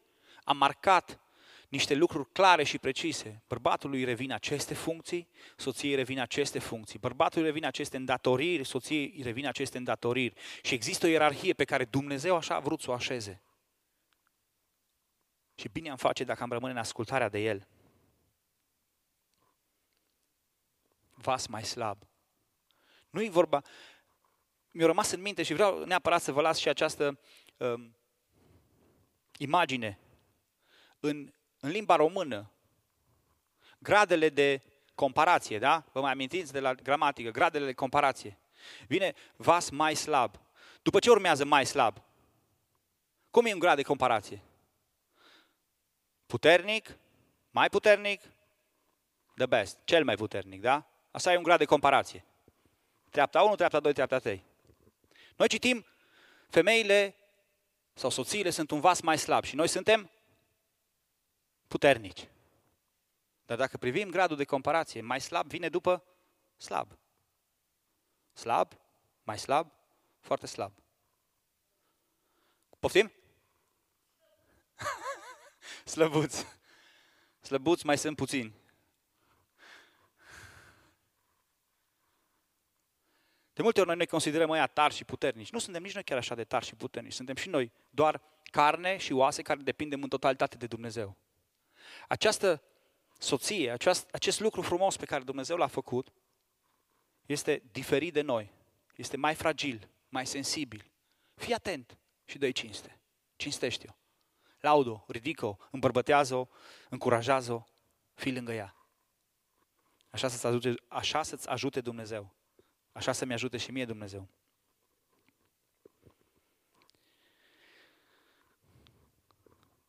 a 0.44 0.52
marcat 0.52 1.20
niște 1.68 1.94
lucruri 1.94 2.32
clare 2.32 2.62
și 2.62 2.78
precise. 2.78 3.42
Bărbatului 3.48 4.04
revin 4.04 4.32
aceste 4.32 4.74
funcții, 4.74 5.28
soției 5.56 5.94
revin 5.94 6.20
aceste 6.20 6.58
funcții. 6.58 6.98
Bărbatului 6.98 7.46
revin 7.46 7.64
aceste 7.64 7.96
îndatoriri, 7.96 8.64
soției 8.64 9.20
revin 9.22 9.46
aceste 9.46 9.78
îndatoriri. 9.78 10.34
Și 10.62 10.74
există 10.74 11.06
o 11.06 11.08
ierarhie 11.08 11.52
pe 11.52 11.64
care 11.64 11.84
Dumnezeu 11.84 12.36
așa 12.36 12.54
a 12.54 12.60
vrut 12.60 12.80
să 12.80 12.90
o 12.90 12.94
așeze. 12.94 13.42
Și 15.54 15.68
bine 15.68 15.90
am 15.90 15.96
face 15.96 16.24
dacă 16.24 16.42
am 16.42 16.50
rămâne 16.50 16.72
în 16.72 16.78
ascultarea 16.78 17.28
de 17.28 17.38
El. 17.38 17.68
Vas 21.14 21.46
mai 21.46 21.64
slab. 21.64 22.11
Nu 23.12 23.22
e 23.22 23.28
vorba... 23.28 23.62
Mi-a 24.70 24.86
rămas 24.86 25.10
în 25.10 25.20
minte 25.20 25.42
și 25.42 25.52
vreau 25.52 25.84
neapărat 25.84 26.22
să 26.22 26.32
vă 26.32 26.40
las 26.40 26.58
și 26.58 26.68
această 26.68 27.18
um, 27.56 27.96
imagine 29.38 29.98
în 31.00 31.32
în 31.64 31.70
limba 31.70 31.96
română, 31.96 32.50
gradele 33.78 34.28
de 34.28 34.62
comparație, 34.94 35.58
da? 35.58 35.84
Vă 35.92 36.00
mai 36.00 36.12
amintiți 36.12 36.52
de 36.52 36.60
la 36.60 36.74
gramatică, 36.74 37.30
gradele 37.30 37.64
de 37.64 37.72
comparație. 37.72 38.38
Vine 38.86 39.14
vas 39.36 39.70
mai 39.70 39.94
slab. 39.94 40.40
După 40.82 40.98
ce 40.98 41.10
urmează 41.10 41.44
mai 41.44 41.66
slab? 41.66 42.02
Cum 43.30 43.46
e 43.46 43.52
un 43.52 43.58
grad 43.58 43.76
de 43.76 43.82
comparație? 43.82 44.42
Puternic, 46.26 46.96
mai 47.50 47.68
puternic, 47.68 48.20
the 49.36 49.46
best, 49.46 49.78
cel 49.84 50.04
mai 50.04 50.14
puternic, 50.14 50.60
da? 50.60 50.86
Asta 51.10 51.32
e 51.32 51.36
un 51.36 51.42
grad 51.42 51.58
de 51.58 51.64
comparație. 51.64 52.24
Treapta 53.12 53.42
1, 53.42 53.54
treapta 53.54 53.80
2, 53.80 53.92
treapta 53.92 54.18
3. 54.18 54.44
Noi 55.36 55.48
citim, 55.48 55.86
femeile 56.48 57.16
sau 57.94 58.10
soțiile 58.10 58.50
sunt 58.50 58.70
un 58.70 58.80
vas 58.80 59.00
mai 59.00 59.18
slab 59.18 59.44
și 59.44 59.54
noi 59.54 59.68
suntem 59.68 60.10
puternici. 61.68 62.28
Dar 63.46 63.56
dacă 63.56 63.76
privim 63.76 64.10
gradul 64.10 64.36
de 64.36 64.44
comparație, 64.44 65.00
mai 65.00 65.20
slab 65.20 65.48
vine 65.48 65.68
după 65.68 66.04
slab. 66.56 66.98
Slab, 68.32 68.72
mai 69.22 69.38
slab, 69.38 69.72
foarte 70.20 70.46
slab. 70.46 70.72
Poftim? 72.78 73.12
Slăbuți. 75.84 76.46
Slăbuți 77.40 77.86
mai 77.86 77.98
sunt 77.98 78.16
puțini. 78.16 78.61
De 83.52 83.62
multe 83.62 83.80
ori 83.80 83.88
noi 83.88 83.96
ne 83.96 84.04
considerăm 84.04 84.48
mai 84.48 84.70
tari 84.70 84.94
și 84.94 85.04
puternici. 85.04 85.50
Nu 85.50 85.58
suntem 85.58 85.82
nici 85.82 85.94
noi 85.94 86.04
chiar 86.04 86.18
așa 86.18 86.34
de 86.34 86.44
tari 86.44 86.64
și 86.64 86.74
puternici. 86.74 87.12
Suntem 87.12 87.34
și 87.34 87.48
noi 87.48 87.72
doar 87.90 88.22
carne 88.50 88.96
și 88.96 89.12
oase 89.12 89.42
care 89.42 89.60
depindem 89.60 90.02
în 90.02 90.08
totalitate 90.08 90.56
de 90.56 90.66
Dumnezeu. 90.66 91.16
Această 92.08 92.62
soție, 93.18 93.70
aceast, 93.70 94.08
acest 94.12 94.40
lucru 94.40 94.62
frumos 94.62 94.96
pe 94.96 95.04
care 95.04 95.22
Dumnezeu 95.22 95.56
l-a 95.56 95.66
făcut, 95.66 96.12
este 97.26 97.62
diferit 97.72 98.12
de 98.12 98.20
noi. 98.20 98.50
Este 98.96 99.16
mai 99.16 99.34
fragil, 99.34 99.88
mai 100.08 100.26
sensibil. 100.26 100.90
Fii 101.34 101.54
atent 101.54 101.98
și 102.24 102.38
dă 102.38 102.50
cinste. 102.50 103.00
Cinstește-o. 103.36 103.92
Laudă-o, 104.60 105.04
ridică-o, 105.06 105.56
îmbărbătează-o, 105.70 106.46
încurajează-o, 106.88 107.64
fii 108.14 108.32
lângă 108.32 108.52
ea. 108.52 108.76
Așa 110.10 110.28
să-ți 110.28 110.46
ajute, 110.46 110.74
așa 110.88 111.22
să-ți 111.22 111.48
ajute 111.48 111.80
Dumnezeu. 111.80 112.34
Așa 112.92 113.12
să-mi 113.12 113.32
ajute 113.32 113.56
și 113.56 113.70
mie 113.70 113.84
Dumnezeu. 113.84 114.28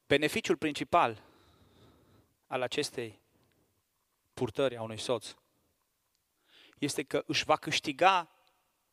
Beneficiul 0.07 0.57
principal 0.57 1.23
al 2.47 2.61
acestei 2.61 3.19
purtări 4.33 4.77
a 4.77 4.81
unui 4.81 4.97
soț 4.97 5.35
este 6.77 7.03
că 7.03 7.23
își 7.27 7.43
va 7.43 7.55
câștiga 7.55 8.29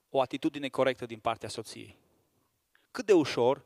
o 0.09 0.21
atitudine 0.21 0.69
corectă 0.69 1.07
din 1.07 1.19
partea 1.19 1.49
soției. 1.49 1.97
Cât 2.91 3.07
de 3.07 3.13
ușor 3.13 3.65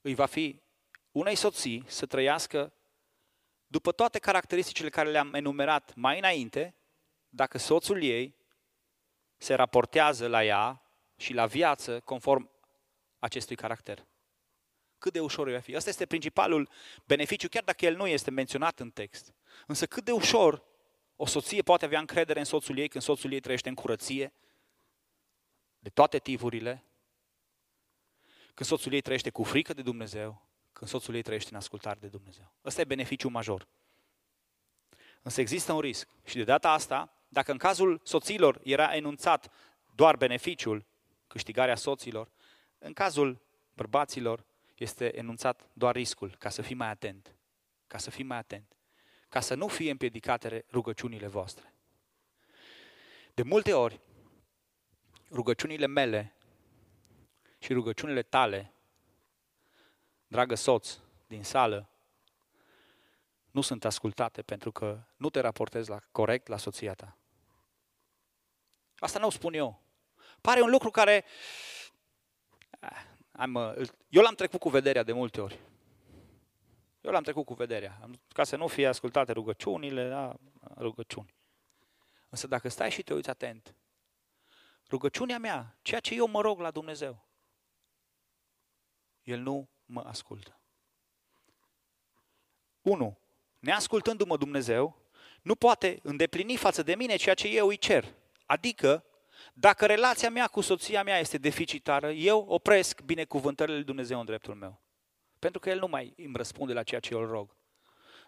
îi 0.00 0.14
va 0.14 0.26
fi 0.26 0.60
unei 1.12 1.34
soții 1.34 1.84
să 1.86 2.06
trăiască 2.06 2.72
după 3.66 3.92
toate 3.92 4.18
caracteristicile 4.18 4.88
care 4.88 5.10
le-am 5.10 5.34
enumerat 5.34 5.94
mai 5.94 6.18
înainte, 6.18 6.74
dacă 7.28 7.58
soțul 7.58 8.02
ei 8.02 8.34
se 9.44 9.54
raportează 9.54 10.26
la 10.28 10.44
ea 10.44 10.82
și 11.16 11.32
la 11.32 11.46
viață 11.46 12.00
conform 12.00 12.50
acestui 13.18 13.56
caracter. 13.56 14.06
Cât 14.98 15.12
de 15.12 15.20
ușor 15.20 15.50
va 15.50 15.58
fi. 15.58 15.76
Asta 15.76 15.88
este 15.88 16.06
principalul 16.06 16.68
beneficiu, 17.04 17.48
chiar 17.48 17.62
dacă 17.62 17.84
el 17.84 17.96
nu 17.96 18.06
este 18.06 18.30
menționat 18.30 18.80
în 18.80 18.90
text. 18.90 19.34
Însă 19.66 19.86
cât 19.86 20.04
de 20.04 20.12
ușor 20.12 20.64
o 21.16 21.26
soție 21.26 21.62
poate 21.62 21.84
avea 21.84 21.98
încredere 21.98 22.38
în 22.38 22.44
soțul 22.44 22.78
ei 22.78 22.88
când 22.88 23.04
soțul 23.04 23.32
ei 23.32 23.40
trăiește 23.40 23.68
în 23.68 23.74
curăție, 23.74 24.32
de 25.78 25.88
toate 25.88 26.18
tipurile, 26.18 26.84
când 28.54 28.68
soțul 28.68 28.92
ei 28.92 29.00
trăiește 29.00 29.30
cu 29.30 29.42
frică 29.42 29.72
de 29.72 29.82
Dumnezeu, 29.82 30.46
când 30.72 30.90
soțul 30.90 31.14
ei 31.14 31.22
trăiește 31.22 31.50
în 31.50 31.56
ascultare 31.56 31.98
de 32.00 32.06
Dumnezeu. 32.06 32.52
Ăsta 32.64 32.80
e 32.80 32.84
beneficiul 32.84 33.30
major. 33.30 33.68
Însă 35.22 35.40
există 35.40 35.72
un 35.72 35.80
risc. 35.80 36.08
Și 36.24 36.36
de 36.36 36.44
data 36.44 36.70
asta, 36.70 37.12
dacă 37.34 37.50
în 37.52 37.58
cazul 37.58 38.00
soților 38.04 38.60
era 38.62 38.94
enunțat 38.96 39.52
doar 39.94 40.16
beneficiul, 40.16 40.84
câștigarea 41.26 41.74
soților, 41.76 42.30
în 42.78 42.92
cazul 42.92 43.40
bărbaților 43.72 44.44
este 44.74 45.18
enunțat 45.18 45.68
doar 45.72 45.94
riscul, 45.94 46.36
ca 46.38 46.48
să 46.48 46.62
fii 46.62 46.74
mai 46.74 46.88
atent. 46.88 47.34
Ca 47.86 47.98
să 47.98 48.10
fii 48.10 48.24
mai 48.24 48.36
atent. 48.36 48.76
Ca 49.28 49.40
să 49.40 49.54
nu 49.54 49.68
fie 49.68 49.90
împiedicate 49.90 50.64
rugăciunile 50.70 51.26
voastre. 51.26 51.74
De 53.34 53.42
multe 53.42 53.72
ori, 53.72 54.00
rugăciunile 55.30 55.86
mele 55.86 56.34
și 57.58 57.72
rugăciunile 57.72 58.22
tale, 58.22 58.72
dragă 60.26 60.54
soț 60.54 60.98
din 61.26 61.42
sală, 61.42 61.88
nu 63.50 63.60
sunt 63.60 63.84
ascultate 63.84 64.42
pentru 64.42 64.72
că 64.72 65.02
nu 65.16 65.30
te 65.30 65.40
raportezi 65.40 65.90
la, 65.90 65.98
corect 66.12 66.46
la 66.46 66.56
soția 66.56 66.94
ta. 66.94 67.18
Asta 68.98 69.18
nu 69.18 69.26
o 69.26 69.30
spun 69.30 69.54
eu. 69.54 69.82
Pare 70.40 70.60
un 70.60 70.70
lucru 70.70 70.90
care... 70.90 71.24
Am, 73.32 73.54
uh, 73.54 73.88
eu 74.08 74.22
l-am 74.22 74.34
trecut 74.34 74.60
cu 74.60 74.68
vederea 74.68 75.02
de 75.02 75.12
multe 75.12 75.40
ori. 75.40 75.58
Eu 77.00 77.12
l-am 77.12 77.22
trecut 77.22 77.44
cu 77.44 77.54
vederea. 77.54 78.08
Ca 78.28 78.44
să 78.44 78.56
nu 78.56 78.66
fie 78.66 78.86
ascultate 78.86 79.32
rugăciunile, 79.32 80.08
da, 80.08 80.34
rugăciuni. 80.76 81.34
Însă 82.28 82.46
dacă 82.46 82.68
stai 82.68 82.90
și 82.90 83.02
te 83.02 83.14
uiți 83.14 83.30
atent, 83.30 83.74
rugăciunea 84.88 85.38
mea, 85.38 85.78
ceea 85.82 86.00
ce 86.00 86.14
eu 86.14 86.26
mă 86.26 86.40
rog 86.40 86.60
la 86.60 86.70
Dumnezeu, 86.70 87.24
El 89.22 89.38
nu 89.38 89.68
mă 89.84 90.00
ascultă. 90.00 90.58
Unu, 92.82 93.18
neascultându-mă 93.58 94.36
Dumnezeu, 94.36 95.02
nu 95.42 95.54
poate 95.54 95.98
îndeplini 96.02 96.56
față 96.56 96.82
de 96.82 96.94
mine 96.94 97.16
ceea 97.16 97.34
ce 97.34 97.48
eu 97.48 97.68
îi 97.68 97.76
cer. 97.76 98.14
Adică, 98.46 99.04
dacă 99.52 99.86
relația 99.86 100.30
mea 100.30 100.46
cu 100.46 100.60
soția 100.60 101.02
mea 101.02 101.18
este 101.18 101.38
deficitară, 101.38 102.10
eu 102.10 102.38
opresc 102.38 103.00
binecuvântările 103.00 103.76
lui 103.76 103.84
Dumnezeu 103.84 104.18
în 104.18 104.24
dreptul 104.24 104.54
meu. 104.54 104.80
Pentru 105.38 105.60
că 105.60 105.70
El 105.70 105.78
nu 105.78 105.86
mai 105.86 106.14
îmi 106.16 106.36
răspunde 106.36 106.72
la 106.72 106.82
ceea 106.82 107.00
ce 107.00 107.14
eu 107.14 107.20
îl 107.20 107.26
rog. 107.26 107.56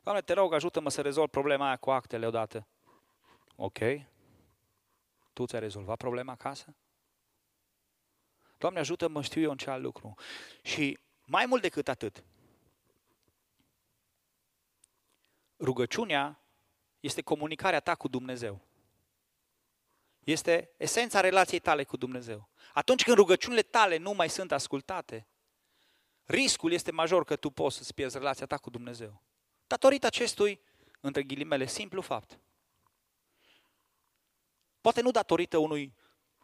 Doamne, 0.02 0.22
te 0.22 0.32
rog, 0.32 0.52
ajută-mă 0.52 0.90
să 0.90 1.00
rezolv 1.00 1.28
problema 1.28 1.66
aia 1.66 1.76
cu 1.76 1.90
actele 1.90 2.26
odată. 2.26 2.66
Ok. 3.56 3.78
Tu 5.32 5.46
ți-ai 5.46 5.60
rezolvat 5.60 5.96
problema 5.96 6.32
acasă? 6.32 6.76
Doamne, 8.58 8.78
ajută-mă, 8.78 9.22
știu 9.22 9.40
eu 9.40 9.50
în 9.50 9.56
ce 9.56 9.70
alt 9.70 9.82
lucru. 9.82 10.14
Și 10.62 10.98
mai 11.24 11.46
mult 11.46 11.62
decât 11.62 11.88
atât, 11.88 12.24
rugăciunea 15.58 16.40
este 17.00 17.22
comunicarea 17.22 17.80
ta 17.80 17.94
cu 17.94 18.08
Dumnezeu. 18.08 18.60
Este 20.26 20.70
esența 20.76 21.20
relației 21.20 21.60
tale 21.60 21.84
cu 21.84 21.96
Dumnezeu. 21.96 22.48
Atunci 22.72 23.02
când 23.02 23.16
rugăciunile 23.16 23.62
tale 23.62 23.96
nu 23.96 24.12
mai 24.12 24.28
sunt 24.30 24.52
ascultate, 24.52 25.26
riscul 26.24 26.72
este 26.72 26.90
major 26.90 27.24
că 27.24 27.36
tu 27.36 27.50
poți 27.50 27.76
să-ți 27.76 27.94
pierzi 27.94 28.18
relația 28.18 28.46
ta 28.46 28.56
cu 28.56 28.70
Dumnezeu. 28.70 29.22
Datorită 29.66 30.06
acestui, 30.06 30.60
între 31.00 31.22
ghilimele, 31.22 31.66
simplu 31.66 32.00
fapt. 32.00 32.38
Poate 34.80 35.00
nu 35.00 35.10
datorită 35.10 35.58
unui 35.58 35.94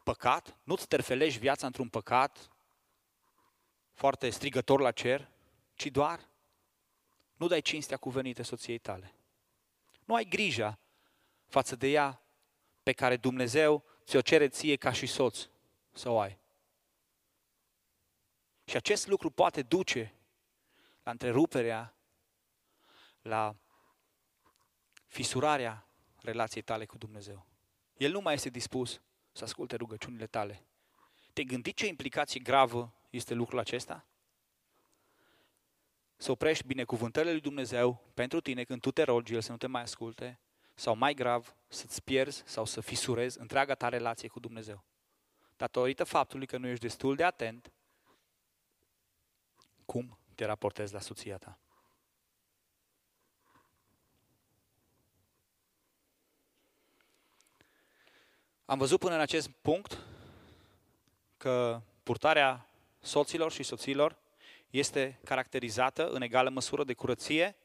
păcat, 0.05 0.59
nu-ți 0.62 0.89
terfelești 0.89 1.39
viața 1.39 1.66
într-un 1.66 1.89
păcat 1.89 2.51
foarte 3.93 4.30
strigător 4.30 4.80
la 4.80 4.91
cer, 4.91 5.30
ci 5.74 5.87
doar 5.87 6.28
nu 7.37 7.47
dai 7.47 7.61
cinstea 7.61 7.97
cuvenite 7.97 8.43
soției 8.43 8.78
tale. 8.78 9.14
Nu 10.05 10.14
ai 10.14 10.24
grija 10.24 10.78
față 11.47 11.76
de 11.76 11.87
ea 11.87 12.22
pe 12.83 12.93
care 12.93 13.16
Dumnezeu 13.16 13.85
ți-o 14.05 14.20
cere 14.20 14.49
ție 14.49 14.76
ca 14.76 14.93
și 14.93 15.07
soț 15.07 15.49
să 15.93 16.09
o 16.09 16.18
ai. 16.18 16.39
Și 18.64 18.76
acest 18.76 19.07
lucru 19.07 19.30
poate 19.30 19.62
duce 19.62 20.14
la 21.03 21.11
întreruperea, 21.11 21.95
la 23.22 23.57
fisurarea 25.07 25.87
relației 26.20 26.62
tale 26.62 26.87
cu 26.87 26.99
Dumnezeu. 26.99 27.47
El 27.97 28.11
nu 28.11 28.20
mai 28.20 28.35
este 28.35 28.49
dispus 28.49 29.01
să 29.33 29.45
asculte 29.45 29.76
rugăciunile 29.76 30.26
tale. 30.26 30.64
Te 31.33 31.45
gândi 31.45 31.72
ce 31.72 31.87
implicație 31.87 32.41
gravă 32.41 32.95
este 33.11 33.35
lucrul 33.35 33.59
acesta? 33.59 34.07
Să 36.16 36.30
oprești 36.30 36.66
binecuvântările 36.66 37.33
lui 37.33 37.41
Dumnezeu 37.41 38.05
pentru 38.14 38.41
tine 38.41 38.64
când 38.64 38.80
tu 38.80 38.91
te 38.91 39.03
rogi, 39.03 39.35
El 39.35 39.41
să 39.41 39.51
nu 39.51 39.57
te 39.57 39.66
mai 39.66 39.83
asculte, 39.83 40.41
sau 40.83 40.95
mai 40.95 41.14
grav, 41.14 41.55
să-ți 41.68 42.03
pierzi 42.03 42.43
sau 42.47 42.64
să 42.64 42.80
fisurezi 42.80 43.41
întreaga 43.41 43.74
ta 43.74 43.89
relație 43.89 44.28
cu 44.28 44.41
Dumnezeu. 44.41 44.85
Datorită 45.57 46.05
faptului 46.05 46.47
că 46.47 46.57
nu 46.57 46.66
ești 46.66 46.85
destul 46.85 47.16
de 47.16 47.24
atent 47.24 47.72
cum 49.85 50.18
te 50.35 50.45
raportezi 50.45 50.93
la 50.93 51.01
soția 51.01 51.37
ta. 51.37 51.59
Am 58.64 58.78
văzut 58.78 58.99
până 58.99 59.14
în 59.14 59.20
acest 59.20 59.49
punct 59.49 59.99
că 61.37 61.83
purtarea 62.03 62.66
soților 63.01 63.53
și 63.53 63.62
soților 63.62 64.16
este 64.70 65.20
caracterizată 65.24 66.09
în 66.09 66.22
egală 66.22 66.49
măsură 66.49 66.85
de 66.85 66.95
curăție, 66.95 67.57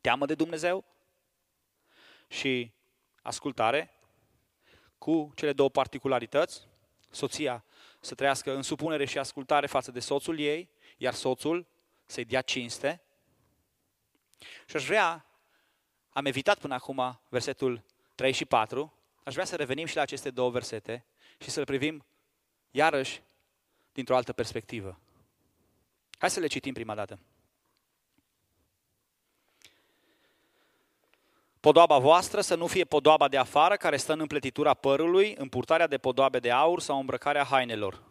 teamă 0.00 0.26
de 0.26 0.34
Dumnezeu 0.34 0.90
și 2.32 2.72
ascultare, 3.22 3.90
cu 4.98 5.32
cele 5.34 5.52
două 5.52 5.70
particularități, 5.70 6.68
soția 7.10 7.64
să 8.00 8.14
trăiască 8.14 8.54
în 8.54 8.62
supunere 8.62 9.04
și 9.04 9.18
ascultare 9.18 9.66
față 9.66 9.90
de 9.90 10.00
soțul 10.00 10.38
ei, 10.38 10.70
iar 10.96 11.14
soțul 11.14 11.66
să-i 12.06 12.24
dea 12.24 12.42
cinste. 12.42 13.02
Și 14.66 14.76
aș 14.76 14.86
vrea, 14.86 15.26
am 16.10 16.26
evitat 16.26 16.58
până 16.58 16.74
acum 16.74 17.20
versetul 17.28 17.84
3 18.14 18.32
și 18.32 18.44
4, 18.44 18.92
aș 19.24 19.32
vrea 19.32 19.44
să 19.44 19.56
revenim 19.56 19.86
și 19.86 19.96
la 19.96 20.02
aceste 20.02 20.30
două 20.30 20.50
versete 20.50 21.04
și 21.38 21.50
să 21.50 21.58
le 21.58 21.64
privim 21.64 22.04
iarăși 22.70 23.22
dintr-o 23.92 24.16
altă 24.16 24.32
perspectivă. 24.32 25.00
Hai 26.18 26.30
să 26.30 26.40
le 26.40 26.46
citim 26.46 26.72
prima 26.72 26.94
dată. 26.94 27.18
Podoaba 31.62 31.98
voastră 31.98 32.40
să 32.40 32.54
nu 32.54 32.66
fie 32.66 32.84
podoaba 32.84 33.28
de 33.28 33.36
afară 33.36 33.76
care 33.76 33.96
stă 33.96 34.12
în 34.12 34.20
împletitura 34.20 34.74
părului, 34.74 35.34
în 35.38 35.48
purtarea 35.48 35.86
de 35.86 35.98
podoabe 35.98 36.38
de 36.38 36.50
aur 36.50 36.80
sau 36.80 36.98
îmbrăcarea 36.98 37.44
hainelor, 37.44 38.02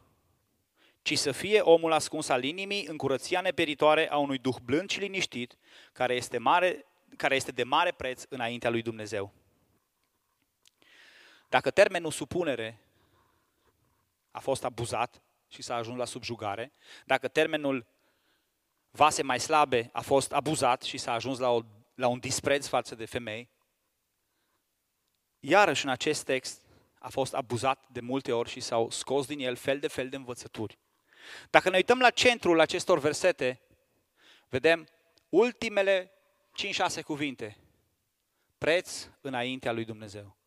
ci 1.01 1.17
să 1.17 1.31
fie 1.31 1.59
omul 1.59 1.91
ascuns 1.91 2.29
al 2.29 2.43
inimii 2.43 2.85
în 2.85 2.97
curăția 2.97 3.41
neperitoare 3.41 4.09
a 4.09 4.17
unui 4.17 4.37
duh 4.37 4.55
blând 4.63 4.89
și 4.89 4.99
liniștit, 4.99 5.57
care 5.93 6.15
este, 6.15 6.37
mare, 6.37 6.85
care 7.17 7.35
este 7.35 7.51
de 7.51 7.63
mare 7.63 7.91
preț 7.91 8.23
înaintea 8.29 8.69
lui 8.69 8.81
Dumnezeu. 8.81 9.33
Dacă 11.49 11.71
termenul 11.71 12.11
supunere 12.11 12.81
a 14.31 14.39
fost 14.39 14.63
abuzat 14.63 15.21
și 15.47 15.61
s-a 15.61 15.75
ajuns 15.75 15.97
la 15.97 16.05
subjugare, 16.05 16.71
dacă 17.05 17.27
termenul 17.27 17.85
vase 18.91 19.23
mai 19.23 19.39
slabe 19.39 19.89
a 19.93 20.01
fost 20.01 20.33
abuzat 20.33 20.81
și 20.81 20.97
s-a 20.97 21.13
ajuns 21.13 21.39
la, 21.39 21.49
o, 21.49 21.61
la 22.01 22.07
un 22.07 22.19
dispreț 22.19 22.67
față 22.67 22.95
de 22.95 23.05
femei, 23.05 23.49
iarăși 25.39 25.85
în 25.85 25.91
acest 25.91 26.23
text 26.23 26.61
a 26.99 27.09
fost 27.09 27.33
abuzat 27.33 27.87
de 27.89 27.99
multe 27.99 28.31
ori 28.31 28.49
și 28.49 28.59
s-au 28.59 28.89
scos 28.89 29.25
din 29.27 29.39
el 29.39 29.55
fel 29.55 29.79
de 29.79 29.87
fel 29.87 30.09
de 30.09 30.15
învățături. 30.15 30.79
Dacă 31.49 31.69
ne 31.69 31.75
uităm 31.75 31.99
la 31.99 32.09
centrul 32.09 32.59
acestor 32.59 32.99
versete, 32.99 33.61
vedem 34.49 34.87
ultimele 35.29 36.11
5-6 36.99 37.03
cuvinte. 37.03 37.57
Preț 38.57 39.07
înaintea 39.21 39.71
lui 39.71 39.85
Dumnezeu. 39.85 40.37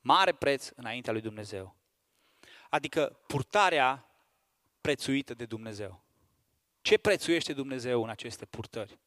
Mare 0.00 0.32
preț 0.32 0.70
înaintea 0.74 1.12
lui 1.12 1.20
Dumnezeu. 1.20 1.76
Adică 2.68 3.18
purtarea 3.26 4.08
prețuită 4.80 5.34
de 5.34 5.46
Dumnezeu. 5.46 6.04
Ce 6.80 6.98
prețuiește 6.98 7.52
Dumnezeu 7.52 8.02
în 8.02 8.08
aceste 8.08 8.46
purtări? 8.46 8.98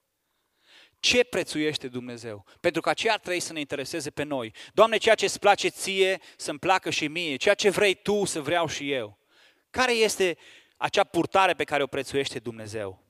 Ce 1.00 1.24
prețuiește 1.24 1.88
Dumnezeu? 1.88 2.46
Pentru 2.60 2.82
că 2.82 2.90
aceea 2.90 3.18
trebuie 3.18 3.42
să 3.42 3.54
ne 3.54 3.60
intereseze 3.60 4.10
pe 4.10 4.24
noi. 4.24 4.54
Doamne, 4.74 4.98
ceea 4.98 5.16
ce 5.16 5.26
îți 5.26 5.40
place 5.40 5.68
ție 5.68 6.22
să-mi 6.38 6.60
placă 6.60 6.90
și 6.90 7.08
mie, 7.08 7.36
ceea 7.36 7.54
ce 7.54 7.70
vrei 7.70 7.96
tu 7.96 8.26
să 8.26 8.42
vreau 8.42 8.68
și 8.68 8.92
eu. 8.92 9.18
Care 9.70 9.92
este 9.92 10.38
acea 10.78 11.04
purtare 11.04 11.54
pe 11.54 11.64
care 11.64 11.84
o 11.84 11.88
prețuiește 11.88 12.40
Dumnezeu? 12.40 13.06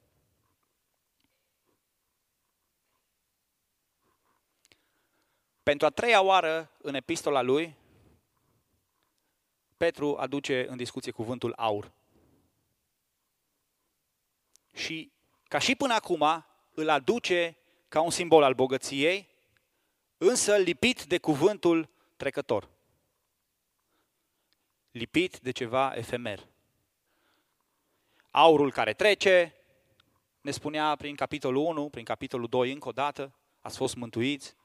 Pentru 5.63 5.87
a 5.87 5.89
treia 5.89 6.21
oară 6.21 6.71
în 6.81 6.95
epistola 6.95 7.41
lui, 7.41 7.75
Petru 9.77 10.15
aduce 10.15 10.65
în 10.69 10.77
discuție 10.77 11.11
cuvântul 11.11 11.53
aur. 11.57 11.91
Și 14.73 15.11
ca 15.47 15.59
și 15.59 15.75
până 15.75 15.93
acum 15.93 16.45
îl 16.73 16.89
aduce 16.89 17.57
ca 17.87 18.01
un 18.01 18.09
simbol 18.09 18.43
al 18.43 18.53
bogăției, 18.53 19.29
însă 20.17 20.55
lipit 20.55 21.03
de 21.03 21.17
cuvântul 21.17 21.89
trecător. 22.15 22.69
Lipit 24.91 25.39
de 25.39 25.51
ceva 25.51 25.93
efemer. 25.95 26.47
Aurul 28.31 28.71
care 28.71 28.93
trece, 28.93 29.53
ne 30.41 30.51
spunea 30.51 30.95
prin 30.95 31.15
capitolul 31.15 31.65
1, 31.65 31.89
prin 31.89 32.03
capitolul 32.03 32.47
2 32.47 32.71
încă 32.71 32.87
o 32.87 32.91
dată, 32.91 33.33
ați 33.61 33.77
fost 33.77 33.95
mântuiți 33.95 34.55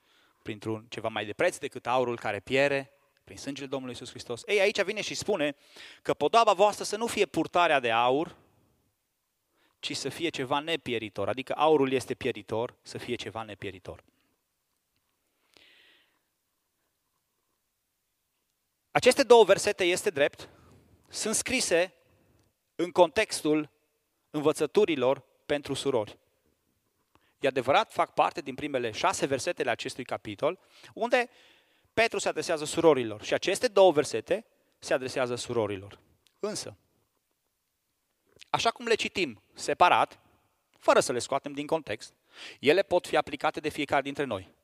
printr-un 0.43 0.87
ceva 0.89 1.09
mai 1.09 1.25
de 1.25 1.33
preț 1.33 1.59
decât 1.59 1.87
aurul 1.87 2.19
care 2.19 2.41
piere, 2.41 2.93
prin 3.25 3.37
sângele 3.37 3.67
Domnului 3.67 3.95
Isus 3.95 4.11
Hristos. 4.11 4.43
Ei, 4.47 4.61
aici 4.61 4.83
vine 4.83 5.01
și 5.01 5.15
spune 5.15 5.57
că 6.03 6.15
podoaba 6.15 6.53
voastră 6.53 6.85
să 6.85 6.97
nu 6.97 7.07
fie 7.07 7.27
purtarea 7.27 7.81
de 7.81 7.91
aur, 7.91 8.37
ci 9.83 9.97
să 9.97 10.09
fie 10.09 10.29
ceva 10.29 10.59
nepieritor. 10.59 11.29
Adică 11.29 11.53
aurul 11.57 11.93
este 11.93 12.15
pieritor, 12.15 12.75
să 12.83 12.99
fie 12.99 13.15
ceva 13.15 13.43
nepieritor. 13.43 14.05
Aceste 18.91 19.23
două 19.23 19.45
versete 19.45 19.85
este 19.85 20.11
drept, 20.11 20.49
sunt 21.09 21.35
scrise 21.35 21.95
în 22.75 22.91
contextul 22.91 23.71
învățăturilor 24.31 25.25
pentru 25.47 25.75
surori. 25.75 26.19
E 27.41 27.49
adevărat, 27.49 27.93
fac 27.93 28.15
parte 28.15 28.41
din 28.41 28.55
primele 28.55 28.91
șase 28.91 29.27
versetele 29.27 29.71
acestui 29.71 30.05
capitol, 30.05 30.59
unde 30.95 31.31
Petru 31.95 32.19
se 32.19 32.29
adresează 32.29 32.65
surorilor 32.65 33.23
și 33.23 33.35
aceste 33.35 33.69
două 33.69 33.93
versete 33.93 34.47
se 34.79 34.95
adresează 34.95 35.35
surorilor. 35.35 35.99
Însă, 36.39 36.77
așa 38.51 38.71
cum 38.71 38.87
le 38.87 38.95
citim 38.95 39.43
separat, 39.55 40.21
fără 40.79 41.01
să 41.01 41.13
le 41.13 41.19
scoatem 41.19 41.53
din 41.53 41.67
context, 41.67 42.15
ele 42.61 42.83
pot 42.83 43.07
fi 43.07 43.17
aplicate 43.17 43.61
de 43.61 43.69
fiecare 43.69 44.03
dintre 44.03 44.25
noi. 44.25 44.55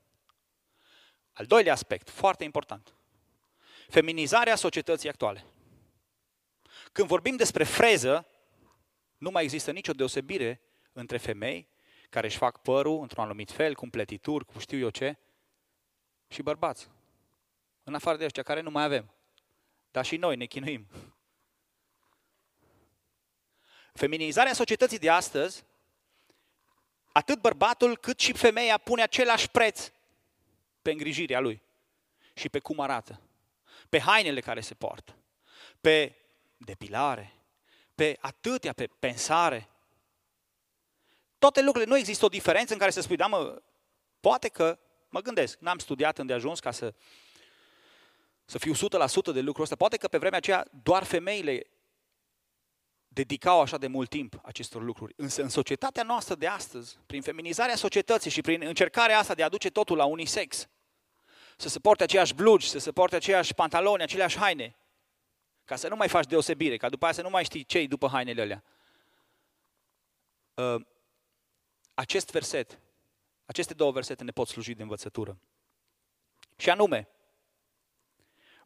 Al 1.32 1.46
doilea 1.46 1.72
aspect, 1.72 2.10
foarte 2.10 2.44
important, 2.44 2.94
feminizarea 3.88 4.56
societății 4.56 5.08
actuale. 5.08 5.44
Când 6.92 7.08
vorbim 7.08 7.36
despre 7.36 7.64
freză, 7.64 8.26
nu 9.18 9.30
mai 9.30 9.42
există 9.42 9.70
nicio 9.70 9.92
deosebire 9.92 10.60
între 10.92 11.16
femei 11.16 11.68
care 12.10 12.26
își 12.26 12.36
fac 12.36 12.62
părul 12.62 13.00
într-un 13.00 13.24
anumit 13.24 13.50
fel, 13.50 13.74
cu 13.74 13.84
împletituri, 13.84 14.44
cu 14.44 14.58
știu 14.58 14.78
eu 14.78 14.90
ce, 14.90 15.18
și 16.28 16.42
bărbați. 16.42 16.88
În 17.82 17.94
afară 17.94 18.16
de 18.16 18.24
ăștia 18.24 18.42
care 18.42 18.60
nu 18.60 18.70
mai 18.70 18.84
avem. 18.84 19.14
Dar 19.90 20.04
și 20.04 20.16
noi 20.16 20.36
ne 20.36 20.44
chinuim. 20.44 20.88
Feminizarea 23.98 24.52
societății 24.52 24.98
de 24.98 25.10
astăzi, 25.10 25.64
atât 27.12 27.40
bărbatul 27.40 27.96
cât 27.96 28.20
și 28.20 28.32
femeia 28.32 28.78
pune 28.78 29.02
același 29.02 29.48
preț 29.50 29.90
pe 30.82 30.90
îngrijirea 30.90 31.40
lui 31.40 31.62
și 32.34 32.48
pe 32.48 32.58
cum 32.58 32.80
arată, 32.80 33.20
pe 33.88 34.00
hainele 34.00 34.40
care 34.40 34.60
se 34.60 34.74
poartă, 34.74 35.16
pe 35.80 36.14
depilare, 36.56 37.34
pe 37.94 38.16
atâtea, 38.20 38.72
pe 38.72 38.88
pensare. 38.98 39.68
Toate 41.38 41.62
lucrurile, 41.62 41.90
nu 41.90 41.98
există 41.98 42.24
o 42.24 42.28
diferență 42.28 42.72
în 42.72 42.78
care 42.78 42.90
să 42.90 43.00
spui, 43.00 43.16
da 43.16 43.26
mă, 43.26 43.62
poate 44.20 44.48
că, 44.48 44.78
mă 45.08 45.20
gândesc, 45.20 45.58
n-am 45.58 45.78
studiat 45.78 46.18
îndeajuns 46.18 46.60
ca 46.60 46.70
să, 46.70 46.94
să 48.44 48.58
fiu 48.58 48.74
100% 48.74 49.32
de 49.32 49.40
lucrul 49.40 49.64
ăsta. 49.64 49.76
Poate 49.76 49.96
că 49.96 50.08
pe 50.08 50.18
vremea 50.18 50.38
aceea 50.38 50.66
doar 50.82 51.04
femeile 51.04 51.66
dedicau 53.18 53.60
așa 53.60 53.78
de 53.78 53.86
mult 53.86 54.08
timp 54.08 54.40
acestor 54.42 54.82
lucruri. 54.82 55.14
Însă 55.16 55.42
în 55.42 55.48
societatea 55.48 56.02
noastră 56.02 56.34
de 56.34 56.46
astăzi, 56.46 56.98
prin 57.06 57.22
feminizarea 57.22 57.76
societății 57.76 58.30
și 58.30 58.40
prin 58.40 58.62
încercarea 58.62 59.18
asta 59.18 59.34
de 59.34 59.42
a 59.42 59.44
aduce 59.44 59.70
totul 59.70 59.96
la 59.96 60.04
unisex, 60.04 60.68
să 61.56 61.68
se 61.68 61.78
porte 61.78 62.02
aceeași 62.02 62.34
blugi, 62.34 62.68
să 62.68 62.78
se 62.78 62.92
porte 62.92 63.16
aceeași 63.16 63.54
pantaloni, 63.54 64.02
aceleași 64.02 64.38
haine, 64.38 64.76
ca 65.64 65.76
să 65.76 65.88
nu 65.88 65.96
mai 65.96 66.08
faci 66.08 66.26
deosebire, 66.26 66.76
ca 66.76 66.88
după 66.88 67.04
aia 67.04 67.14
să 67.14 67.22
nu 67.22 67.30
mai 67.30 67.44
știi 67.44 67.64
ce 67.64 67.86
după 67.86 68.08
hainele 68.08 68.42
alea. 68.42 68.64
Uh, 70.54 70.86
acest 71.94 72.30
verset, 72.30 72.78
aceste 73.46 73.74
două 73.74 73.90
versete 73.90 74.24
ne 74.24 74.30
pot 74.30 74.48
sluji 74.48 74.74
de 74.74 74.82
învățătură. 74.82 75.38
Și 76.56 76.70
anume, 76.70 77.08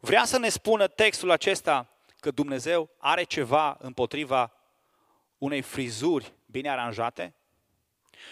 vrea 0.01 0.25
să 0.25 0.39
ne 0.39 0.49
spună 0.49 0.89
textul 0.89 1.31
acesta 1.31 1.92
că 2.23 2.31
Dumnezeu 2.31 2.91
are 2.99 3.23
ceva 3.23 3.77
împotriva 3.79 4.53
unei 5.39 5.61
frizuri 5.61 6.35
bine 6.47 6.71
aranjate? 6.71 7.35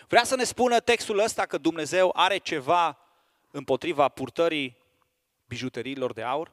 Vrea 0.08 0.24
să 0.24 0.36
ne 0.36 0.44
spună 0.44 0.80
textul 0.80 1.18
ăsta 1.18 1.46
că 1.46 1.58
Dumnezeu 1.58 2.12
are 2.14 2.38
ceva 2.38 2.98
împotriva 3.50 4.08
purtării 4.08 4.76
bijuteriilor 5.46 6.12
de 6.12 6.22
aur? 6.22 6.52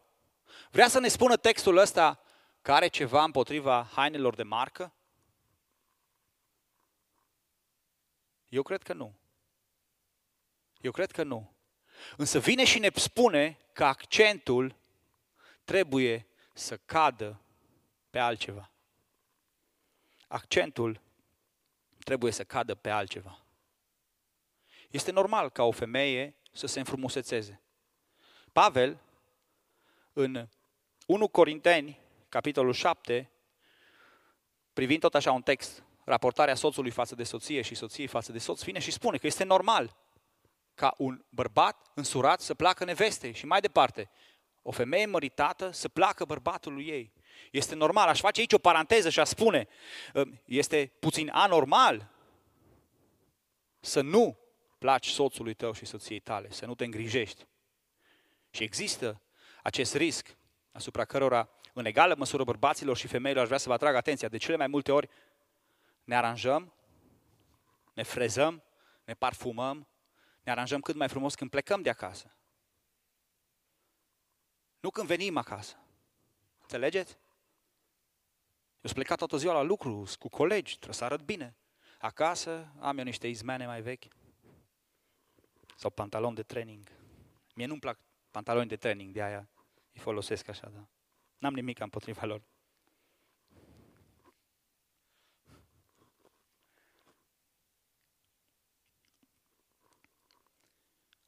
Vrea 0.70 0.88
să 0.88 1.00
ne 1.00 1.08
spună 1.08 1.38
textul 1.38 1.78
ăsta 1.78 2.20
că 2.62 2.74
are 2.74 2.88
ceva 2.88 3.24
împotriva 3.24 3.90
hainelor 3.94 4.36
de 4.36 4.44
marcă? 4.44 4.94
Eu 8.50 8.64
cred 8.64 8.84
că 8.84 8.94
nu. 8.94 9.14
Eu 10.82 10.92
cred 10.92 11.12
că 11.12 11.24
nu. 11.24 11.56
Însă 12.16 12.40
vine 12.40 12.66
și 12.66 12.80
ne 12.80 12.90
spune 12.94 13.58
că 13.74 13.86
accentul 13.86 14.76
trebuie 15.64 16.27
să 16.58 16.78
cadă 16.78 17.42
pe 18.10 18.20
altceva. 18.20 18.72
Accentul 20.28 21.02
trebuie 22.04 22.32
să 22.32 22.44
cadă 22.44 22.76
pe 22.76 22.90
altceva. 22.90 23.40
Este 24.90 25.12
normal 25.12 25.50
ca 25.50 25.64
o 25.64 25.72
femeie 25.72 26.36
să 26.52 26.68
se 26.68 26.80
înfrumusețeze. 26.80 27.62
Pavel, 28.52 29.02
în 30.14 30.48
1 31.06 31.28
Corinteni, 31.28 32.00
capitolul 32.30 32.74
7, 32.74 33.32
privind 34.74 35.00
tot 35.00 35.16
așa 35.16 35.32
un 35.32 35.42
text, 35.42 35.84
raportarea 36.04 36.56
soțului 36.56 36.92
față 36.92 37.16
de 37.16 37.24
soție 37.24 37.62
și 37.62 37.76
soției 37.76 38.08
față 38.08 38.32
de 38.32 38.38
soț, 38.38 38.64
vine 38.64 38.80
și 38.80 38.92
spune 38.92 39.18
că 39.18 39.28
este 39.28 39.44
normal 39.44 39.98
ca 40.74 40.94
un 40.98 41.26
bărbat 41.30 41.92
însurat 41.94 42.42
să 42.42 42.54
placă 42.54 42.84
nevestei 42.84 43.34
și 43.34 43.46
mai 43.46 43.60
departe 43.60 44.10
o 44.68 44.72
femeie 44.72 45.06
măritată 45.06 45.72
să 45.72 45.88
placă 45.88 46.26
bărbatului 46.26 46.88
ei. 46.88 47.12
Este 47.52 47.76
normal, 47.76 48.08
aș 48.08 48.20
face 48.20 48.40
aici 48.40 48.54
o 48.54 48.58
paranteză 48.58 49.10
și 49.10 49.20
aș 49.20 49.28
spune, 49.28 49.68
ă, 50.16 50.24
este 50.46 50.92
puțin 51.00 51.30
anormal 51.34 52.10
să 53.80 54.02
nu 54.02 54.38
placi 54.78 55.08
soțului 55.08 55.54
tău 55.54 55.74
și 55.74 55.86
soției 55.86 56.20
tale, 56.20 56.52
să 56.52 56.66
nu 56.66 56.76
te 56.76 56.86
îngrijești. 56.86 57.46
Și 58.50 58.64
există 58.64 59.22
acest 59.64 59.96
risc 59.96 60.38
asupra 60.72 61.06
cărora, 61.06 61.50
în 61.74 61.86
egală 61.86 62.16
măsură, 62.18 62.44
bărbaților 62.44 62.98
și 62.98 63.08
femeilor 63.08 63.42
aș 63.42 63.48
vrea 63.48 63.60
să 63.60 63.68
vă 63.68 63.74
atrag 63.74 63.96
atenția. 63.96 64.28
De 64.28 64.38
cele 64.38 64.58
mai 64.58 64.68
multe 64.68 64.92
ori 64.92 65.10
ne 66.04 66.16
aranjăm, 66.16 66.74
ne 67.94 68.04
frezăm, 68.04 68.64
ne 69.04 69.14
parfumăm, 69.14 69.88
ne 70.44 70.52
aranjăm 70.52 70.80
cât 70.80 70.96
mai 70.96 71.08
frumos 71.10 71.36
când 71.36 71.50
plecăm 71.50 71.82
de 71.82 71.90
acasă. 71.90 72.37
Nu 74.80 74.90
când 74.90 75.08
venim 75.08 75.38
acasă. 75.38 75.76
Înțelegeți? 76.62 77.12
Eu 78.88 78.94
sunt 78.94 78.94
plecat 78.94 79.18
toată 79.18 79.38
ziua 79.38 79.54
la 79.54 79.62
lucru, 79.62 80.04
cu 80.20 80.30
colegi, 80.30 80.74
trebuie 80.76 80.94
să 80.94 81.04
arăt 81.04 81.22
bine. 81.22 81.56
Acasă 82.00 82.74
am 82.80 82.98
eu 82.98 83.04
niște 83.04 83.28
izmene 83.28 83.66
mai 83.66 83.82
vechi. 83.82 84.04
Sau 85.76 85.90
pantaloni 85.90 86.36
de 86.36 86.44
training. 86.44 86.92
Mie 87.56 87.66
nu-mi 87.66 87.80
plac 87.80 88.00
pantaloni 88.32 88.68
de 88.68 88.76
training, 88.76 89.14
de 89.14 89.22
aia 89.22 89.50
îi 89.94 90.00
folosesc 90.02 90.48
așa, 90.48 90.70
da. 90.70 90.88
N-am 91.38 91.54
nimic 91.54 91.80
împotriva 91.80 92.26
lor. 92.26 92.42